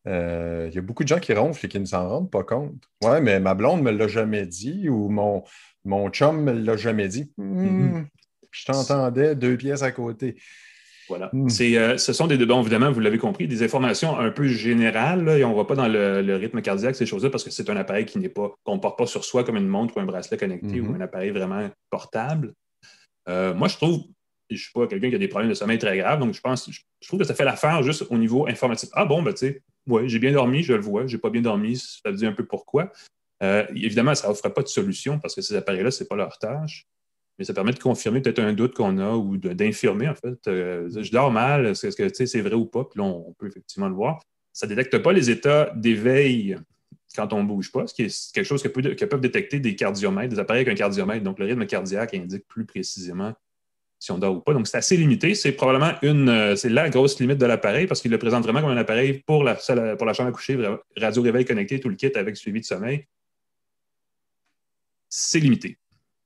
euh, 0.07 0.67
il 0.69 0.75
y 0.75 0.77
a 0.77 0.81
beaucoup 0.81 1.03
de 1.03 1.07
gens 1.07 1.19
qui 1.19 1.33
ronflent 1.33 1.65
et 1.65 1.69
qui 1.69 1.79
ne 1.79 1.85
s'en 1.85 2.07
rendent 2.07 2.31
pas 2.31 2.43
compte. 2.43 2.83
Ouais, 3.03 3.21
mais 3.21 3.39
ma 3.39 3.53
blonde 3.53 3.79
ne 3.79 3.91
me 3.91 3.91
l'a 3.91 4.07
jamais 4.07 4.45
dit 4.45 4.89
ou 4.89 5.09
mon, 5.09 5.43
mon 5.83 6.09
chum 6.09 6.43
ne 6.43 6.53
me 6.53 6.59
l'a 6.59 6.77
jamais 6.77 7.07
dit. 7.07 7.31
Hmm, 7.37 7.65
mm-hmm. 7.65 8.05
Je 8.51 8.65
t'entendais 8.65 9.35
deux 9.35 9.57
pièces 9.57 9.83
à 9.83 9.91
côté. 9.91 10.37
Voilà. 11.07 11.29
Hmm. 11.33 11.47
Euh, 11.61 11.97
ce 11.97 12.13
sont 12.13 12.27
des, 12.27 12.37
bon, 12.45 12.61
évidemment, 12.61 12.91
vous 12.91 12.99
l'avez 12.99 13.17
compris, 13.17 13.47
des 13.47 13.63
informations 13.63 14.17
un 14.17 14.31
peu 14.31 14.47
générales, 14.47 15.27
et 15.29 15.43
on 15.43 15.51
ne 15.51 15.55
va 15.55 15.65
pas 15.65 15.75
dans 15.75 15.87
le, 15.87 16.35
rythme 16.35 16.61
cardiaque, 16.61 16.95
ces 16.95 17.05
choses-là, 17.05 17.29
parce 17.29 17.43
que 17.43 17.51
c'est 17.51 17.69
un 17.69 17.77
appareil 17.77 18.05
qui 18.05 18.17
n'est 18.17 18.29
pas, 18.29 18.55
qu'on 18.63 18.75
ne 18.75 18.79
porte 18.79 18.97
pas 18.97 19.05
sur 19.05 19.23
soi 19.23 19.43
comme 19.43 19.57
une 19.57 19.67
montre 19.67 19.97
ou 19.97 19.99
un 19.99 20.05
bracelet 20.05 20.37
connecté 20.37 20.81
ou 20.81 20.91
mm-hmm. 20.91 20.95
un 20.95 21.01
appareil 21.01 21.29
vraiment 21.29 21.69
portable. 21.89 22.53
Euh, 23.27 23.53
moi, 23.53 23.67
je 23.67 23.75
trouve, 23.77 24.03
je 24.49 24.55
ne 24.55 24.59
suis 24.59 24.71
pas 24.73 24.87
quelqu'un 24.87 25.09
qui 25.09 25.15
a 25.15 25.19
des 25.19 25.27
problèmes 25.27 25.49
de 25.49 25.55
sommeil 25.55 25.77
très 25.77 25.97
graves, 25.97 26.19
donc 26.19 26.33
je 26.33 26.41
pense, 26.41 26.69
je, 26.69 27.07
trouve 27.07 27.19
que 27.19 27.25
ça 27.25 27.33
fait 27.33 27.45
l'affaire 27.45 27.81
juste 27.83 28.05
au 28.09 28.17
niveau 28.17 28.47
informatique. 28.47 28.89
Ah 28.93 29.05
bon, 29.05 29.21
ben 29.23 29.33
tu 29.33 29.39
sais, 29.39 29.63
ouais, 29.87 30.07
j'ai 30.07 30.19
bien 30.19 30.31
dormi, 30.31 30.63
je 30.63 30.73
le 30.73 30.81
vois, 30.81 31.07
j'ai 31.07 31.17
pas 31.17 31.29
bien 31.29 31.41
dormi, 31.41 31.77
ça 31.77 32.11
dit 32.11 32.25
un 32.25 32.33
peu 32.33 32.45
pourquoi. 32.45 32.91
Euh, 33.43 33.65
évidemment, 33.75 34.15
ça 34.15 34.29
offre 34.29 34.47
pas 34.49 34.61
de 34.61 34.67
solution 34.67 35.19
parce 35.19 35.35
que 35.35 35.41
ces 35.41 35.55
appareils-là, 35.55 35.91
ce 35.91 36.03
n'est 36.03 36.07
pas 36.07 36.15
leur 36.15 36.37
tâche, 36.37 36.87
mais 37.37 37.45
ça 37.45 37.53
permet 37.53 37.73
de 37.73 37.79
confirmer 37.79 38.21
peut-être 38.21 38.39
un 38.39 38.53
doute 38.53 38.73
qu'on 38.73 38.97
a 38.97 39.13
ou 39.15 39.37
d'infirmer, 39.37 40.07
en 40.07 40.15
fait. 40.15 40.47
Euh, 40.47 40.89
je 40.89 41.11
dors 41.11 41.31
mal, 41.31 41.65
est-ce 41.67 41.95
que 41.95 42.25
c'est 42.25 42.41
vrai 42.41 42.53
ou 42.53 42.65
pas? 42.65 42.85
Puis 42.85 42.99
là, 42.99 43.05
on, 43.05 43.33
peut 43.33 43.47
effectivement 43.47 43.89
le 43.89 43.95
voir. 43.95 44.21
Ça 44.53 44.67
ne 44.67 44.73
détecte 44.73 44.99
pas 44.99 45.11
les 45.11 45.29
états 45.29 45.71
d'éveil 45.75 46.57
quand 47.15 47.33
on 47.33 47.43
ne 47.43 47.47
bouge 47.47 47.71
pas, 47.71 47.87
ce 47.87 47.93
qui 47.93 48.03
est 48.03 48.33
quelque 48.33 48.45
chose 48.45 48.61
que, 48.61 48.67
peuvent 49.05 49.21
détecter 49.21 49.59
des 49.59 49.75
cardiomètres, 49.75 50.29
des 50.29 50.39
appareils 50.39 50.61
avec 50.61 50.73
un 50.73 50.77
cardiomètre. 50.77 51.23
Donc, 51.23 51.39
le 51.39 51.45
rythme 51.45 51.65
cardiaque 51.65 52.13
indique 52.13 52.47
plus 52.47 52.65
précisément 52.65 53.33
si 53.99 54.11
on 54.11 54.17
dort 54.17 54.35
ou 54.35 54.41
pas. 54.41 54.53
Donc, 54.53 54.67
c'est 54.67 54.77
assez 54.77 54.97
limité. 54.97 55.33
C'est 55.35 55.53
probablement 55.53 55.93
une, 56.01 56.29
euh, 56.29 56.55
c'est 56.55 56.69
la 56.69 56.89
grosse 56.89 57.19
limite 57.19 57.37
de 57.37 57.45
l'appareil 57.45 57.87
parce 57.87 58.01
qu'il 58.01 58.11
le 58.11 58.17
présente 58.17 58.43
vraiment 58.43 58.61
comme 58.61 58.69
un 58.69 58.77
appareil 58.77 59.23
pour 59.25 59.43
la, 59.43 59.55
pour 59.55 60.05
la 60.05 60.13
chambre 60.13 60.29
à 60.29 60.31
coucher, 60.31 60.57
radio-réveil 60.97 61.45
connecté, 61.45 61.79
tout 61.79 61.89
le 61.89 61.95
kit 61.95 62.11
avec 62.15 62.37
suivi 62.37 62.59
de 62.59 62.65
sommeil. 62.65 63.07
C'est 65.09 65.39
limité. 65.39 65.77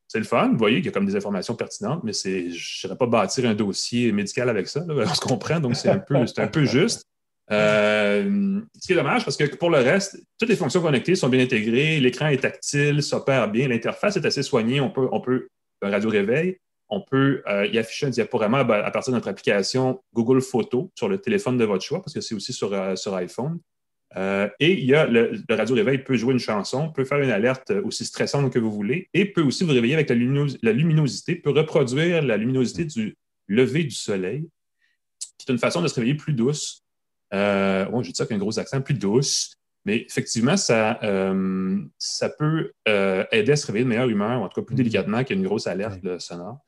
C'est 0.07 0.17
le 0.17 0.25
fun. 0.25 0.49
Vous 0.49 0.57
voyez 0.57 0.77
qu'il 0.77 0.87
y 0.87 0.89
a 0.89 0.91
comme 0.91 1.05
des 1.05 1.15
informations 1.15 1.55
pertinentes, 1.55 2.03
mais 2.03 2.13
je 2.13 2.87
ne 2.87 2.93
pas 2.95 3.05
bâtir 3.05 3.47
un 3.47 3.53
dossier 3.53 4.11
médical 4.11 4.49
avec 4.49 4.67
ça. 4.67 4.83
on 4.89 5.13
se 5.13 5.21
comprend, 5.21 5.59
donc 5.59 5.75
c'est 5.75 5.89
un, 5.89 5.99
peu, 5.99 6.15
un 6.15 6.47
peu 6.47 6.65
juste. 6.65 7.05
Euh, 7.51 8.61
ce 8.79 8.87
qui 8.87 8.93
est 8.93 8.95
dommage 8.95 9.25
parce 9.25 9.35
que 9.35 9.55
pour 9.55 9.69
le 9.69 9.79
reste, 9.79 10.21
toutes 10.37 10.49
les 10.49 10.55
fonctions 10.55 10.81
connectées 10.81 11.15
sont 11.15 11.29
bien 11.29 11.43
intégrées, 11.43 11.99
l'écran 11.99 12.27
est 12.27 12.37
tactile, 12.37 13.01
s'opère 13.01 13.49
bien, 13.49 13.67
l'interface 13.67 14.17
est 14.17 14.25
assez 14.25 14.43
soignée, 14.43 14.79
on 14.81 14.91
peut, 14.91 15.07
on 15.11 15.19
peut 15.19 15.47
un 15.81 15.89
radio 15.89 16.09
réveil, 16.09 16.57
on 16.89 17.01
peut 17.01 17.41
euh, 17.47 17.65
y 17.65 17.79
afficher 17.79 18.05
un 18.05 18.09
diaporama 18.09 18.59
à 18.59 18.91
partir 18.91 19.11
de 19.11 19.17
notre 19.17 19.29
application 19.29 20.03
Google 20.13 20.41
Photos 20.41 20.89
sur 20.93 21.09
le 21.09 21.17
téléphone 21.17 21.57
de 21.57 21.65
votre 21.65 21.83
choix 21.83 22.01
parce 22.01 22.13
que 22.13 22.21
c'est 22.21 22.35
aussi 22.35 22.53
sur, 22.53 22.71
euh, 22.73 22.95
sur 22.95 23.15
iPhone. 23.15 23.59
et 24.15 24.73
il 24.73 24.85
y 24.85 24.93
a 24.93 25.07
le, 25.07 25.41
radio 25.49 25.75
réveil 25.75 25.99
peut 25.99 26.17
jouer 26.17 26.33
une 26.33 26.39
chanson, 26.39 26.91
peut 26.91 27.05
faire 27.05 27.19
une 27.19 27.31
alerte 27.31 27.71
aussi 27.83 28.05
stressante 28.05 28.53
que 28.53 28.59
vous 28.59 28.71
voulez 28.71 29.09
et 29.15 29.25
peut 29.25 29.41
aussi 29.41 29.63
vous 29.63 29.73
réveiller 29.73 29.95
avec 29.95 30.09
la, 30.09 30.15
la 30.61 30.71
luminosité, 30.71 31.35
peut 31.35 31.51
reproduire 31.51 32.21
la 32.21 32.37
luminosité 32.37 32.85
du 32.85 33.15
lever 33.47 33.83
du 33.85 33.95
soleil. 33.95 34.47
C'est 35.39 35.51
une 35.51 35.57
façon 35.57 35.81
de 35.81 35.87
se 35.87 35.95
réveiller 35.95 36.15
plus 36.15 36.33
douce 36.33 36.83
Euh, 37.33 37.85
je 38.01 38.09
dis 38.09 38.15
ça 38.15 38.23
avec 38.23 38.33
un 38.33 38.39
gros 38.39 38.59
accent, 38.59 38.81
plus 38.81 38.93
douce. 38.93 39.55
Mais 39.85 40.05
effectivement, 40.07 40.57
ça, 40.57 40.99
euh, 41.03 41.79
ça 41.97 42.29
peut 42.29 42.71
euh, 42.87 43.23
aider 43.31 43.53
à 43.53 43.55
se 43.55 43.65
réveiller 43.67 43.85
de 43.85 43.89
meilleure 43.89 44.09
humeur, 44.09 44.41
ou 44.41 44.43
en 44.43 44.49
tout 44.49 44.61
cas 44.61 44.65
plus 44.65 44.73
mm. 44.73 44.77
délicatement 44.77 45.23
qu'une 45.23 45.43
grosse 45.43 45.67
alerte 45.67 46.19
sonore. 46.19 46.59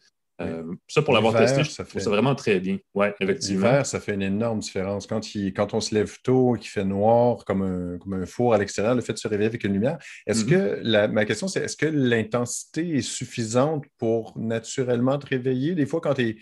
Euh, 0.41 0.64
ça, 0.88 1.03
pour 1.03 1.14
l'avoir 1.14 1.36
testé, 1.36 1.64
je 1.64 1.84
trouve 1.84 2.01
ça 2.01 2.09
vraiment 2.09 2.34
très 2.34 2.59
bien. 2.59 2.80
Oui, 2.95 3.07
effectivement. 3.20 3.68
L'hiver, 3.68 3.86
ça 3.86 3.99
fait 3.99 4.16
une 4.16 4.24
énorme 4.24 4.59
différence. 4.59 5.05
Quand, 5.05 5.22
quand 5.55 5.74
on 5.76 5.82
se 5.82 5.93
lève 5.93 6.18
tôt 6.24 6.55
et 6.55 6.59
qu'il 6.59 6.70
fait 6.70 6.86
noir 6.86 7.45
comme 7.45 7.62
un, 7.62 7.99
comme 7.99 8.14
un 8.14 8.26
four 8.26 8.55
à 8.55 8.57
l'extérieur, 8.57 8.95
le 8.95 9.01
fait 9.01 9.14
de 9.14 9.20
se 9.20 9.28
réveiller 9.28 9.49
avec 9.49 9.64
une 9.64 9.74
lumière, 9.74 9.99
est-ce 10.26 10.45
mm-hmm. 10.45 10.82
que, 10.82 11.07
ma 11.07 11.26
question, 11.26 11.47
c'est 11.47 11.64
est-ce 11.64 11.78
que 11.78 11.86
l'intensité 11.86 12.97
est 12.97 13.01
suffisante 13.01 13.86
pour 13.99 14.36
naturellement 14.36 15.20
te 15.20 15.28
réveiller? 15.28 15.76
Des 15.76 15.86
fois, 15.86 16.01
quand 16.01 16.16
tu 16.16 16.30
es 16.30 16.38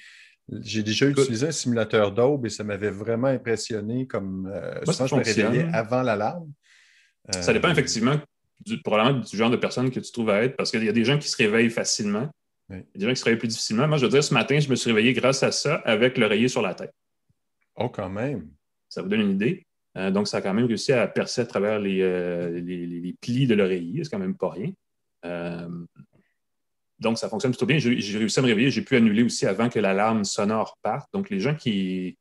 j'ai 0.62 0.84
déjà 0.84 1.08
utilisé 1.08 1.47
un 1.47 1.52
simulateur 1.52 2.12
d'aube 2.12 2.45
et 2.45 2.50
ça 2.50 2.64
m'avait 2.64 2.89
vraiment 2.89 3.28
impressionné 3.28 4.08
comme 4.08 4.50
euh, 4.54 4.80
je 4.86 5.16
me 5.16 5.24
réveillais 5.24 5.68
avant 5.74 6.02
l'alarme. 6.02 6.52
Ça 7.32 7.54
dépend 7.54 7.68
euh, 7.68 7.72
effectivement 7.72 8.20
du, 8.66 8.82
probablement 8.82 9.20
du 9.20 9.38
genre 9.38 9.50
de 9.50 9.58
personne 9.58 9.91
que 9.91 10.00
tu 10.00 10.12
trouves 10.12 10.30
à 10.30 10.43
être 10.43 10.56
parce 10.56 10.72
qu'il 10.72 10.84
y 10.84 10.89
a 10.89 10.93
des 10.93 11.06
gens 11.06 11.18
qui 11.18 11.28
se 11.28 11.38
réveillent 11.38 11.70
facilement. 11.70 12.30
Il 12.70 12.78
y 12.78 12.80
a 12.80 12.84
des 12.95 13.06
gens 13.06 13.14
qui 13.14 13.20
se 13.20 13.26
réveillent 13.26 13.39
plus 13.39 13.47
difficilement. 13.47 13.88
Moi, 13.88 13.97
je 13.97 14.06
veux 14.06 14.12
dire, 14.12 14.24
ce 14.24 14.34
matin, 14.34 14.60
je 14.60 14.70
me 14.70 14.76
suis 14.76 14.91
réveillé 14.91 15.14
grâce 15.14 15.43
à 15.43 15.52
ça 15.52 15.76
avec 15.86 16.18
l'oreiller 16.18 16.47
sur 16.47 16.62
la 16.62 16.74
tête. 16.74 16.93
Oh, 17.76 17.89
quand 17.89 18.10
même. 18.10 18.47
Ça 18.89 19.02
vous 19.02 19.10
donne 19.10 19.22
une 19.22 19.32
idée. 19.32 19.66
Euh, 19.97 20.12
donc, 20.12 20.28
ça 20.28 20.38
a 20.38 20.41
quand 20.41 20.54
même 20.54 20.66
réussi 20.66 20.93
à 20.93 21.08
percer 21.08 21.41
à 21.41 21.45
travers 21.45 21.80
les, 21.80 22.62
les, 22.62 23.16
plis 23.22 23.47
de 23.47 23.56
l'oreiller. 23.56 24.04
C'est 24.04 24.12
quand 24.12 24.20
même 24.20 24.38
pas 24.38 24.52
rien. 24.52 24.72
Donc, 27.00 27.18
ça 27.18 27.30
fonctionne 27.30 27.52
plutôt 27.52 27.66
bien. 27.66 27.78
J'ai 27.78 28.18
réussi 28.18 28.39
à 28.39 28.41
me 28.41 28.47
réveiller. 28.47 28.72
J'ai 28.72 28.82
pu 28.82 28.95
annuler 28.95 29.24
aussi 29.24 29.45
avant 29.45 29.70
que 29.70 29.80
l'alarme 29.80 30.24
sonore 30.24 30.78
parte. 30.82 31.10
Donc, 31.14 31.30
les 31.30 31.39
gens 31.39 31.56
qui. 31.56 32.18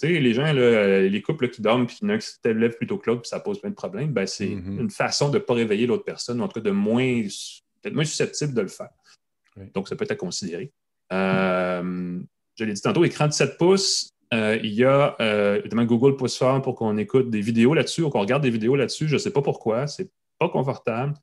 Tu 0.00 0.06
sais, 0.06 0.20
les 0.20 0.32
gens, 0.32 0.52
les 0.52 1.22
couples 1.22 1.50
qui 1.50 1.60
dorment, 1.60 1.86
puis 1.86 1.98
il 2.02 2.08
y 2.08 2.10
en 2.10 2.14
a 2.14 2.18
qui 2.18 2.28
se 2.28 2.48
lèvent 2.48 2.76
plutôt 2.76 2.98
que 2.98 3.10
l'autre, 3.10 3.22
puis 3.22 3.28
ça 3.28 3.40
pose 3.40 3.60
plein 3.60 3.70
de 3.70 3.74
problèmes, 3.74 4.12
ben, 4.12 4.26
c'est 4.26 4.46
mm-hmm. 4.46 4.80
une 4.80 4.90
façon 4.90 5.28
de 5.28 5.38
ne 5.38 5.42
pas 5.42 5.54
réveiller 5.54 5.86
l'autre 5.86 6.04
personne, 6.04 6.40
ou 6.40 6.44
en 6.44 6.48
tout 6.48 6.60
cas 6.60 6.68
de 6.68 6.70
moins, 6.70 7.20
peut-être 7.82 7.94
moins 7.94 8.04
susceptible 8.04 8.54
de 8.54 8.60
le 8.60 8.68
faire. 8.68 8.90
Donc, 9.74 9.88
ça 9.88 9.96
peut 9.96 10.04
être 10.04 10.12
à 10.12 10.16
considérer. 10.16 10.72
Euh, 11.12 12.20
je 12.56 12.64
l'ai 12.64 12.72
dit 12.72 12.80
tantôt, 12.80 13.04
écran 13.04 13.26
de 13.26 13.32
7 13.32 13.58
pouces. 13.58 14.10
Euh, 14.34 14.58
il 14.62 14.74
y 14.74 14.84
a 14.84 15.16
euh, 15.20 15.58
évidemment 15.60 15.84
Google 15.84 16.16
pouce 16.16 16.36
fort 16.36 16.60
pour 16.60 16.74
qu'on 16.74 16.98
écoute 16.98 17.30
des 17.30 17.40
vidéos 17.40 17.72
là-dessus 17.72 18.02
ou 18.02 18.10
qu'on 18.10 18.20
regarde 18.20 18.42
des 18.42 18.50
vidéos 18.50 18.76
là-dessus. 18.76 19.08
Je 19.08 19.14
ne 19.14 19.18
sais 19.18 19.32
pas 19.32 19.42
pourquoi. 19.42 19.86
C'est 19.86 20.10
pas 20.38 20.48
confortable. 20.48 21.14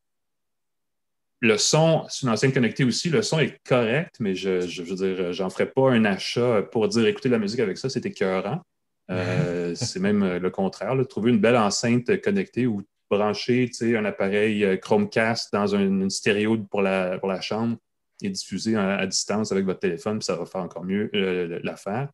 Le 1.46 1.58
son, 1.60 2.06
c'est 2.10 2.24
une 2.26 2.30
enceinte 2.30 2.56
connectée 2.56 2.84
aussi, 2.84 3.12
le 3.12 3.22
son 3.22 3.38
est 3.38 3.60
correct, 3.64 4.16
mais 4.20 4.34
je, 4.34 4.62
je, 4.62 4.82
veux 4.82 4.96
dire, 4.96 5.32
j'en 5.32 5.52
ferai 5.52 5.68
pas 5.68 5.92
un 5.92 6.04
achat 6.04 6.64
pour 6.72 6.88
dire 6.88 7.06
écouter 7.06 7.30
de 7.30 7.34
la 7.34 7.40
musique 7.40 7.60
avec 7.60 7.78
ça, 7.78 7.88
c'est 7.88 8.04
écœurant. 8.04 8.62
Euh, 9.12 9.76
c'est 9.76 10.00
même 10.00 10.24
euh, 10.24 10.40
le 10.40 10.50
contraire. 10.50 10.96
Trouver 11.08 11.30
une 11.30 11.40
belle 11.40 11.56
enceinte 11.56 12.20
connectée 12.22 12.66
ou 12.66 12.82
brancher 13.12 13.70
un 13.82 14.06
appareil 14.06 14.66
euh, 14.66 14.76
Chromecast 14.78 15.54
dans 15.54 15.68
une 15.68 16.10
stéréo 16.10 16.58
pour 16.64 16.82
la, 16.82 17.20
pour 17.20 17.30
la 17.30 17.42
chambre 17.42 17.78
et 18.24 18.30
diffuser 18.30 18.76
à, 18.76 19.06
distance 19.06 19.52
avec 19.52 19.66
votre 19.66 19.82
téléphone, 19.82 20.20
ça 20.24 20.36
va 20.36 20.48
faire 20.48 20.62
encore 20.62 20.84
mieux 20.84 21.12
l'affaire. 21.64 22.10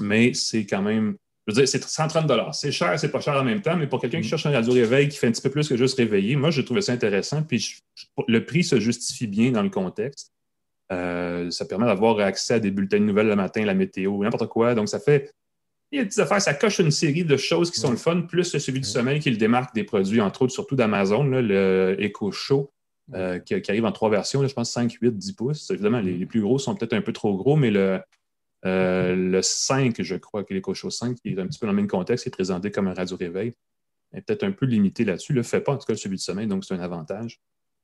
mais 0.00 0.34
c'est 0.34 0.66
quand 0.66 0.82
même 0.82 1.16
je 1.46 1.52
veux 1.52 1.60
dire, 1.62 1.68
c'est 1.68 1.82
130 1.82 2.54
C'est 2.54 2.72
cher, 2.72 2.98
c'est 2.98 3.10
pas 3.10 3.20
cher 3.20 3.34
en 3.34 3.44
même 3.44 3.62
temps, 3.62 3.76
mais 3.76 3.86
pour 3.86 4.00
quelqu'un 4.00 4.20
qui 4.20 4.26
mm. 4.26 4.30
cherche 4.30 4.46
un 4.46 4.50
radio-réveil 4.50 5.08
qui 5.08 5.16
fait 5.16 5.28
un 5.28 5.30
petit 5.30 5.42
peu 5.42 5.50
plus 5.50 5.68
que 5.68 5.76
juste 5.76 5.96
réveiller, 5.96 6.34
moi, 6.34 6.50
j'ai 6.50 6.64
trouvé 6.64 6.80
ça 6.80 6.92
intéressant. 6.92 7.42
Puis 7.42 7.82
le 8.26 8.44
prix 8.44 8.64
se 8.64 8.80
justifie 8.80 9.28
bien 9.28 9.52
dans 9.52 9.62
le 9.62 9.70
contexte. 9.70 10.32
Euh, 10.92 11.50
ça 11.50 11.64
permet 11.64 11.86
d'avoir 11.86 12.18
accès 12.18 12.54
à 12.54 12.60
des 12.60 12.72
bulletins 12.72 12.98
de 12.98 13.04
nouvelles 13.04 13.28
le 13.28 13.36
matin, 13.36 13.64
la 13.64 13.74
météo, 13.74 14.22
n'importe 14.22 14.48
quoi. 14.48 14.74
Donc, 14.74 14.88
ça 14.88 14.98
fait. 14.98 15.32
Il 15.92 15.98
y 16.00 16.02
a 16.02 16.04
des 16.04 16.18
affaires, 16.18 16.42
ça 16.42 16.52
coche 16.52 16.80
une 16.80 16.90
série 16.90 17.24
de 17.24 17.36
choses 17.36 17.70
qui 17.70 17.78
sont 17.78 17.92
le 17.92 17.96
fun, 17.96 18.22
plus 18.22 18.44
celui 18.58 18.80
du 18.80 18.88
sommeil 18.88 19.20
qui 19.20 19.30
le 19.30 19.36
démarque 19.36 19.72
des 19.72 19.84
produits, 19.84 20.20
entre 20.20 20.42
autres, 20.42 20.52
surtout 20.52 20.74
d'Amazon, 20.74 21.22
le 21.22 21.96
Echo 22.00 22.32
Show, 22.32 22.72
euh, 23.14 23.38
qui, 23.38 23.54
arrive 23.54 23.84
en 23.84 23.92
trois 23.92 24.10
versions, 24.10 24.44
je 24.44 24.52
pense 24.52 24.72
5, 24.72 24.98
8, 25.00 25.16
10 25.16 25.32
pouces. 25.34 25.70
Évidemment, 25.70 26.00
les, 26.00 26.14
les 26.14 26.26
plus 26.26 26.40
gros 26.40 26.58
sont 26.58 26.74
peut-être 26.74 26.94
un 26.94 27.02
peu 27.02 27.12
trop 27.12 27.36
gros, 27.36 27.54
mais 27.54 27.70
le, 27.70 28.00
euh, 28.64 29.14
le 29.14 29.42
5, 29.42 30.02
je 30.02 30.16
crois 30.16 30.44
que 30.44 30.54
l'éco-show 30.54 30.90
5, 30.90 31.16
qui 31.16 31.28
est 31.28 31.38
un 31.38 31.46
petit 31.46 31.58
peu 31.58 31.66
dans 31.66 31.72
le 31.72 31.76
même 31.76 31.88
contexte, 31.88 32.26
est 32.26 32.30
présenté 32.30 32.70
comme 32.70 32.88
un 32.88 32.94
radio-réveil. 32.94 33.52
est 34.14 34.22
peut-être 34.22 34.44
un 34.44 34.52
peu 34.52 34.66
limité 34.66 35.04
là-dessus. 35.04 35.32
Le 35.32 35.42
fait 35.42 35.60
pas, 35.60 35.72
en 35.72 35.78
tout 35.78 35.86
cas, 35.86 35.96
celui 35.96 36.16
de 36.16 36.20
sommeil, 36.20 36.46
donc 36.46 36.64
c'est 36.64 36.74
un 36.74 36.80
avantage 36.80 37.40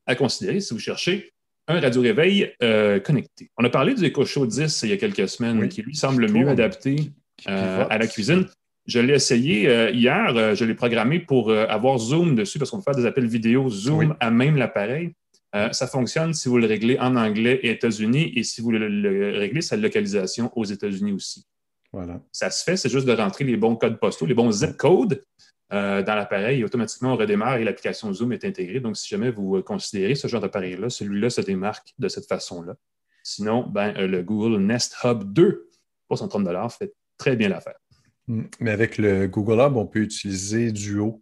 à 0.06 0.14
considérer 0.14 0.60
si 0.60 0.74
vous 0.74 0.80
cherchez 0.80 1.32
un 1.68 1.78
radio-réveil 1.78 2.52
euh, 2.62 2.98
connecté. 2.98 3.50
On 3.56 3.64
a 3.64 3.70
parlé 3.70 3.94
du 3.94 4.04
EcoShow 4.04 4.46
10 4.46 4.82
il 4.82 4.88
y 4.88 4.92
a 4.92 4.96
quelques 4.96 5.28
semaines, 5.28 5.68
qui 5.68 5.82
lui 5.82 5.94
semble 5.94 6.28
mieux 6.28 6.48
adapté 6.48 7.12
euh, 7.48 7.86
à 7.88 7.98
la 7.98 8.06
cuisine. 8.08 8.46
Je 8.86 8.98
l'ai 8.98 9.14
essayé 9.14 9.92
hier, 9.92 10.56
je 10.56 10.64
l'ai 10.64 10.74
programmé 10.74 11.20
pour 11.20 11.52
avoir 11.52 11.98
Zoom 11.98 12.34
dessus 12.34 12.58
parce 12.58 12.72
qu'on 12.72 12.78
peut 12.78 12.92
faire 12.92 12.96
des 12.96 13.06
appels 13.06 13.28
vidéo 13.28 13.68
Zoom 13.70 14.16
à 14.18 14.32
même 14.32 14.56
l'appareil. 14.56 15.12
Euh, 15.54 15.70
ça 15.72 15.86
fonctionne 15.86 16.32
si 16.32 16.48
vous 16.48 16.58
le 16.58 16.66
réglez 16.66 16.98
en 16.98 17.14
anglais 17.16 17.60
et 17.62 17.70
États-Unis 17.70 18.32
et 18.34 18.42
si 18.42 18.62
vous 18.62 18.70
le, 18.70 19.38
réglez 19.38 19.60
sa 19.60 19.76
localisation 19.76 20.50
aux 20.56 20.64
États-Unis 20.64 21.12
aussi. 21.12 21.46
Voilà. 21.92 22.22
Ça 22.32 22.50
se 22.50 22.64
fait, 22.64 22.76
c'est 22.76 22.88
juste 22.88 23.06
de 23.06 23.12
rentrer 23.12 23.44
les 23.44 23.58
bons 23.58 23.76
codes 23.76 24.00
postaux, 24.00 24.24
les 24.24 24.34
bons 24.34 24.50
zip 24.50 24.76
codes 24.78 25.22
euh, 25.74 26.02
dans 26.02 26.14
l'appareil 26.14 26.60
et 26.60 26.64
automatiquement 26.64 27.12
on 27.12 27.16
redémarre 27.16 27.56
et 27.56 27.64
l'application 27.64 28.10
Zoom 28.14 28.32
est 28.32 28.46
intégrée. 28.46 28.80
Donc, 28.80 28.96
si 28.96 29.08
jamais 29.08 29.30
vous 29.30 29.56
euh, 29.56 29.62
considérez 29.62 30.14
ce 30.14 30.26
genre 30.26 30.40
d'appareil-là, 30.40 30.88
celui-là 30.88 31.28
se 31.28 31.42
démarque 31.42 31.92
de 31.98 32.08
cette 32.08 32.26
façon-là. 32.26 32.76
Sinon, 33.22 33.68
ben, 33.68 33.92
le 33.92 34.22
Google 34.22 34.58
Nest 34.62 34.96
Hub 35.04 35.22
2 35.32 35.68
pour 36.08 36.18
130 36.18 36.72
fait 36.72 36.94
très 37.18 37.36
bien 37.36 37.50
l'affaire. 37.50 37.76
Hmm. 38.26 38.44
Mais 38.58 38.70
avec 38.70 38.96
le 38.96 39.26
Google 39.28 39.60
Hub, 39.60 39.76
on 39.76 39.86
peut 39.86 40.00
utiliser 40.00 40.72
Duo 40.72 41.21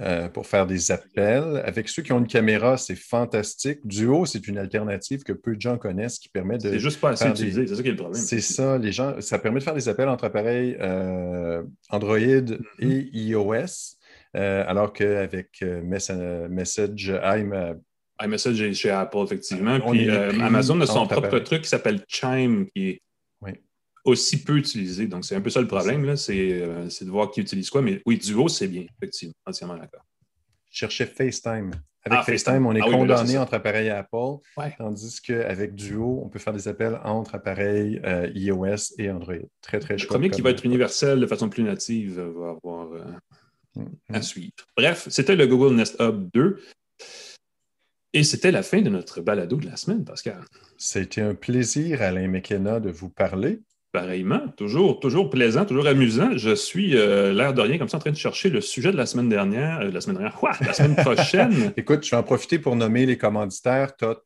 euh, 0.00 0.28
pour 0.28 0.46
faire 0.46 0.66
des 0.66 0.90
appels. 0.90 1.62
Avec 1.64 1.88
ceux 1.88 2.02
qui 2.02 2.12
ont 2.12 2.20
une 2.20 2.26
caméra, 2.26 2.78
c'est 2.78 2.96
fantastique. 2.96 3.80
Duo, 3.84 4.24
c'est 4.24 4.48
une 4.48 4.56
alternative 4.56 5.22
que 5.22 5.32
peu 5.32 5.54
de 5.54 5.60
gens 5.60 5.76
connaissent 5.76 6.18
qui 6.18 6.28
permet 6.30 6.56
de. 6.56 6.70
C'est 6.70 6.78
juste 6.78 7.00
pas 7.00 7.10
assez 7.10 7.28
utilisé, 7.28 7.66
c'est 7.66 7.74
ça 7.74 7.82
qui 7.82 7.88
est 7.88 7.92
le 7.92 7.96
problème. 7.96 8.22
C'est 8.22 8.40
ça, 8.40 8.78
les 8.78 8.92
gens, 8.92 9.20
ça 9.20 9.38
permet 9.38 9.58
de 9.58 9.64
faire 9.64 9.74
des 9.74 9.88
appels 9.90 10.08
entre 10.08 10.24
appareils 10.24 10.76
euh, 10.80 11.62
Android 11.90 12.16
mm-hmm. 12.18 12.58
et 12.80 13.10
iOS, 13.12 13.96
euh, 14.36 14.64
alors 14.66 14.92
qu'avec 14.92 15.62
Message, 15.62 17.12
iMessage 18.22 18.62
est 18.62 18.72
chez 18.72 18.90
Apple, 18.90 19.18
effectivement. 19.24 19.80
Puis 19.80 20.10
Amazon 20.10 20.80
a 20.80 20.86
son 20.86 21.06
propre 21.06 21.38
truc 21.40 21.62
qui 21.62 21.68
s'appelle 21.68 22.02
Chime, 22.08 22.66
qui 22.74 22.88
est 22.88 23.02
aussi 24.04 24.42
peu 24.42 24.56
utilisé. 24.56 25.06
Donc, 25.06 25.24
c'est 25.24 25.36
un 25.36 25.40
peu 25.40 25.50
ça 25.50 25.60
le 25.60 25.66
problème, 25.66 26.04
euh, 26.04 26.16
c'est 26.16 27.04
de 27.04 27.10
voir 27.10 27.30
qui 27.30 27.40
utilise 27.40 27.70
quoi. 27.70 27.82
Mais 27.82 28.02
oui, 28.06 28.18
Duo, 28.18 28.48
c'est 28.48 28.68
bien, 28.68 28.84
effectivement, 28.96 29.34
entièrement 29.46 29.76
d'accord. 29.76 30.04
Je 30.70 30.78
cherchais 30.78 31.06
FaceTime. 31.06 31.72
Avec 32.02 32.20
ah, 32.20 32.22
FaceTime, 32.22 32.64
on 32.64 32.74
est 32.74 32.80
ah 32.80 32.86
ben 32.86 32.92
condamné 32.92 33.36
entre 33.36 33.54
appareils 33.54 33.90
Apple, 33.90 34.38
tandis 34.78 35.20
qu'avec 35.20 35.74
Duo, 35.74 36.22
on 36.24 36.30
peut 36.30 36.38
faire 36.38 36.54
des 36.54 36.66
appels 36.66 36.98
entre 37.04 37.34
appareils 37.34 38.00
euh, 38.04 38.30
iOS 38.34 38.94
et 38.96 39.10
Android. 39.10 39.34
Très, 39.60 39.80
très 39.80 39.96
Le 39.96 40.06
premier 40.06 40.30
qui 40.30 40.40
va 40.40 40.50
être 40.50 40.64
universel 40.64 41.20
de 41.20 41.26
façon 41.26 41.50
plus 41.50 41.62
native 41.62 42.18
va 42.18 42.50
avoir 42.50 42.90
euh, 42.92 43.04
mm, 43.76 44.14
à 44.14 44.22
suivre. 44.22 44.52
Bref, 44.78 45.08
c'était 45.10 45.36
le 45.36 45.46
Google 45.46 45.74
Nest 45.74 45.96
Hub 46.00 46.30
2. 46.32 46.58
Et 48.12 48.24
c'était 48.24 48.50
la 48.50 48.62
fin 48.62 48.80
de 48.80 48.88
notre 48.88 49.20
balado 49.20 49.56
de 49.56 49.66
la 49.66 49.76
semaine, 49.76 50.04
Pascal. 50.04 50.42
C'était 50.78 51.20
un 51.20 51.34
plaisir, 51.34 52.02
Alain 52.02 52.28
McKenna, 52.28 52.80
de 52.80 52.90
vous 52.90 53.10
parler. 53.10 53.60
Pareillement, 53.92 54.46
toujours, 54.56 55.00
toujours 55.00 55.30
plaisant, 55.30 55.64
toujours 55.64 55.88
amusant. 55.88 56.36
Je 56.36 56.54
suis 56.54 56.96
euh, 56.96 57.32
l'air 57.32 57.52
de 57.52 57.60
rien 57.60 57.76
comme 57.76 57.88
ça 57.88 57.96
en 57.96 58.00
train 58.00 58.12
de 58.12 58.16
chercher 58.16 58.48
le 58.48 58.60
sujet 58.60 58.92
de 58.92 58.96
la 58.96 59.04
semaine 59.04 59.28
dernière, 59.28 59.80
euh, 59.80 59.90
la 59.90 60.00
semaine 60.00 60.18
dernière, 60.18 60.36
quoi, 60.36 60.52
la 60.60 60.72
semaine 60.72 60.94
prochaine. 60.94 61.72
Écoute, 61.76 62.04
je 62.04 62.10
vais 62.10 62.16
en 62.16 62.22
profiter 62.22 62.60
pour 62.60 62.76
nommer 62.76 63.04
les 63.04 63.18
commanditaires. 63.18 63.96
Tu 63.96 64.04
as 64.04 64.16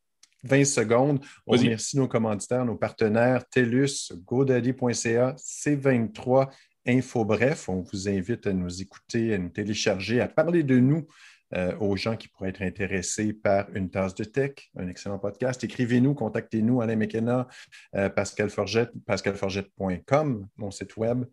20 0.42 0.64
secondes. 0.66 1.20
On 1.46 1.52
remercie 1.52 1.96
nos 1.96 2.08
commanditaires, 2.08 2.66
nos 2.66 2.76
partenaires, 2.76 3.48
TELUS, 3.48 4.12
GoDaddy.ca, 4.26 5.34
C23, 5.38 6.48
InfoBref. 6.86 7.68
On 7.70 7.80
vous 7.80 8.08
invite 8.08 8.46
à 8.46 8.52
nous 8.52 8.82
écouter, 8.82 9.32
à 9.32 9.38
nous 9.38 9.48
télécharger, 9.48 10.20
à 10.20 10.28
parler 10.28 10.62
de 10.62 10.78
nous 10.78 11.06
euh, 11.52 11.76
aux 11.78 11.94
gens 11.96 12.16
qui 12.16 12.26
pourraient 12.28 12.48
être 12.48 12.62
intéressés 12.62 13.32
par 13.32 13.66
une 13.74 13.90
tasse 13.90 14.14
de 14.14 14.24
tech, 14.24 14.52
un 14.76 14.88
excellent 14.88 15.18
podcast. 15.18 15.62
Écrivez-nous, 15.62 16.14
contactez-nous, 16.14 16.80
Alain 16.80 16.96
McKenna, 16.96 17.46
euh, 17.94 18.08
Pascal 18.08 18.50
Forgette, 18.50 18.90
pascalforgette.com, 19.06 20.46
mon 20.56 20.70
site 20.70 20.96
web. 20.96 21.24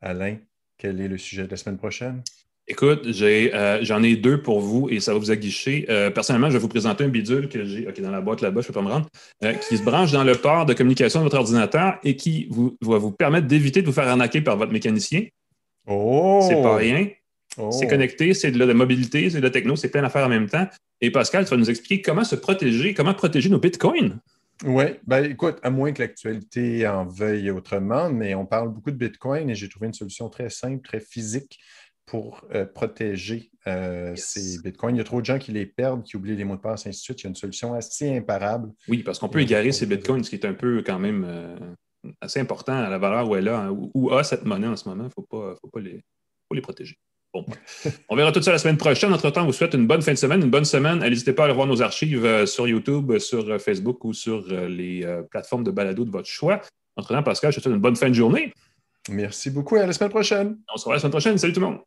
Alain, 0.00 0.36
quel 0.78 1.00
est 1.00 1.08
le 1.08 1.18
sujet 1.18 1.44
de 1.44 1.50
la 1.50 1.56
semaine 1.56 1.76
prochaine? 1.76 2.22
Écoute, 2.66 3.04
euh, 3.04 3.78
j'en 3.82 4.02
ai, 4.02 4.16
deux 4.16 4.40
pour 4.40 4.60
vous 4.60 4.88
et 4.90 5.00
ça 5.00 5.12
va 5.12 5.18
vous 5.18 5.30
aguicher. 5.30 5.86
personnellement, 6.14 6.48
je 6.48 6.54
vais 6.54 6.60
vous 6.60 6.68
présenter 6.68 7.04
un 7.04 7.08
bidule 7.08 7.48
que 7.48 7.64
j'ai 7.64 7.84
dans 7.84 8.10
la 8.10 8.20
boîte 8.20 8.42
là-bas, 8.42 8.60
je 8.60 8.66
ne 8.66 8.72
peux 8.72 8.80
pas 8.80 8.86
me 8.86 8.92
rendre, 8.92 9.08
qui 9.68 9.76
se 9.76 9.82
branche 9.82 10.12
dans 10.12 10.24
le 10.24 10.34
port 10.34 10.66
de 10.66 10.72
communication 10.72 11.20
de 11.20 11.24
votre 11.24 11.38
ordinateur 11.38 11.98
et 12.04 12.14
qui 12.14 12.46
vous, 12.50 12.76
va 12.80 12.98
vous 12.98 13.10
permettre 13.10 13.46
d'éviter 13.48 13.82
de 13.82 13.86
vous 13.86 13.92
faire 13.92 14.08
arnaquer 14.08 14.40
par 14.40 14.56
votre 14.56 14.72
mécanicien. 14.72 15.24
Oh! 15.86 16.44
C'est 16.46 16.62
pas 16.62 16.76
rien. 16.76 17.08
C'est 17.70 17.86
oh. 17.86 17.88
connecté, 17.88 18.34
c'est 18.34 18.50
de 18.50 18.64
la 18.64 18.74
mobilité, 18.74 19.30
c'est 19.30 19.38
de 19.38 19.42
la 19.42 19.50
techno, 19.50 19.76
c'est 19.76 19.90
plein 19.90 20.02
d'affaires 20.02 20.26
en 20.26 20.30
même 20.30 20.48
temps. 20.48 20.66
Et 21.00 21.10
Pascal, 21.10 21.44
tu 21.44 21.50
vas 21.50 21.56
nous 21.56 21.70
expliquer 21.70 22.02
comment 22.02 22.24
se 22.24 22.36
protéger, 22.36 22.94
comment 22.94 23.14
protéger 23.14 23.48
nos 23.48 23.58
bitcoins. 23.58 24.18
Oui, 24.64 24.84
ben 25.06 25.24
écoute, 25.24 25.58
à 25.62 25.70
moins 25.70 25.92
que 25.92 26.02
l'actualité 26.02 26.86
en 26.88 27.06
veuille 27.06 27.50
autrement, 27.50 28.10
mais 28.10 28.34
on 28.34 28.44
parle 28.44 28.70
beaucoup 28.70 28.90
de 28.90 28.96
Bitcoin 28.96 29.48
et 29.50 29.54
j'ai 29.54 29.68
trouvé 29.68 29.86
une 29.86 29.94
solution 29.94 30.28
très 30.28 30.50
simple, 30.50 30.82
très 30.82 30.98
physique 30.98 31.60
pour 32.06 32.44
euh, 32.54 32.64
protéger 32.64 33.52
euh, 33.68 34.16
ces 34.16 34.58
bitcoins. 34.60 34.96
Il 34.96 34.98
y 34.98 35.00
a 35.00 35.04
trop 35.04 35.20
de 35.20 35.26
gens 35.26 35.38
qui 35.38 35.52
les 35.52 35.66
perdent, 35.66 36.02
qui 36.02 36.16
oublient 36.16 36.34
les 36.34 36.44
mots 36.44 36.56
de 36.56 36.60
passe, 36.60 36.86
ainsi 36.86 36.98
de 36.98 37.02
suite. 37.02 37.20
Il 37.20 37.24
y 37.24 37.26
a 37.26 37.30
une 37.30 37.36
solution 37.36 37.74
assez 37.74 38.16
imparable. 38.16 38.72
Oui, 38.88 39.04
parce 39.04 39.20
qu'on 39.20 39.28
peut 39.28 39.40
égarer 39.40 39.70
ces 39.70 39.86
bitcoins, 39.86 40.24
ce 40.24 40.30
qui 40.30 40.36
est 40.36 40.46
un 40.46 40.54
peu 40.54 40.82
quand 40.84 40.98
même 40.98 41.24
euh, 41.28 41.56
assez 42.20 42.40
important 42.40 42.72
à 42.72 42.88
la 42.88 42.98
valeur 42.98 43.28
où 43.28 43.36
elle 43.36 43.48
a, 43.48 43.66
hein, 43.66 43.76
ou 43.94 44.10
a 44.10 44.24
cette 44.24 44.44
monnaie 44.44 44.66
en 44.66 44.76
ce 44.76 44.88
moment. 44.88 45.04
Il 45.04 45.06
ne 45.06 45.12
faut 45.12 45.22
pas, 45.22 45.54
faut 45.60 45.68
pas 45.68 45.80
les, 45.80 46.02
les 46.52 46.60
protéger. 46.60 46.96
Bon. 47.34 47.44
On 48.08 48.16
verra 48.16 48.32
tout 48.32 48.42
ça 48.42 48.52
la 48.52 48.58
semaine 48.58 48.78
prochaine. 48.78 49.12
Entre-temps, 49.12 49.42
on 49.42 49.46
vous 49.46 49.52
souhaite 49.52 49.74
une 49.74 49.86
bonne 49.86 50.02
fin 50.02 50.12
de 50.12 50.18
semaine, 50.18 50.42
une 50.42 50.50
bonne 50.50 50.64
semaine. 50.64 51.00
N'hésitez 51.00 51.32
pas 51.32 51.42
à 51.42 51.46
aller 51.46 51.54
voir 51.54 51.66
nos 51.66 51.82
archives 51.82 52.46
sur 52.46 52.66
YouTube, 52.66 53.18
sur 53.18 53.60
Facebook 53.60 54.04
ou 54.04 54.12
sur 54.12 54.46
les 54.48 55.06
plateformes 55.30 55.64
de 55.64 55.70
balado 55.70 56.04
de 56.04 56.10
votre 56.10 56.28
choix. 56.28 56.60
Entre-temps, 56.96 57.22
Pascal, 57.22 57.52
je 57.52 57.58
te 57.58 57.62
souhaite 57.62 57.74
une 57.74 57.80
bonne 57.80 57.96
fin 57.96 58.08
de 58.08 58.14
journée. 58.14 58.52
Merci 59.10 59.50
beaucoup 59.50 59.76
et 59.76 59.80
à 59.80 59.86
la 59.86 59.92
semaine 59.92 60.10
prochaine. 60.10 60.58
On 60.72 60.76
se 60.76 60.84
revoit 60.84 60.94
la 60.94 61.00
semaine 61.00 61.12
prochaine. 61.12 61.38
Salut 61.38 61.52
tout 61.52 61.60
le 61.60 61.66
monde. 61.66 61.78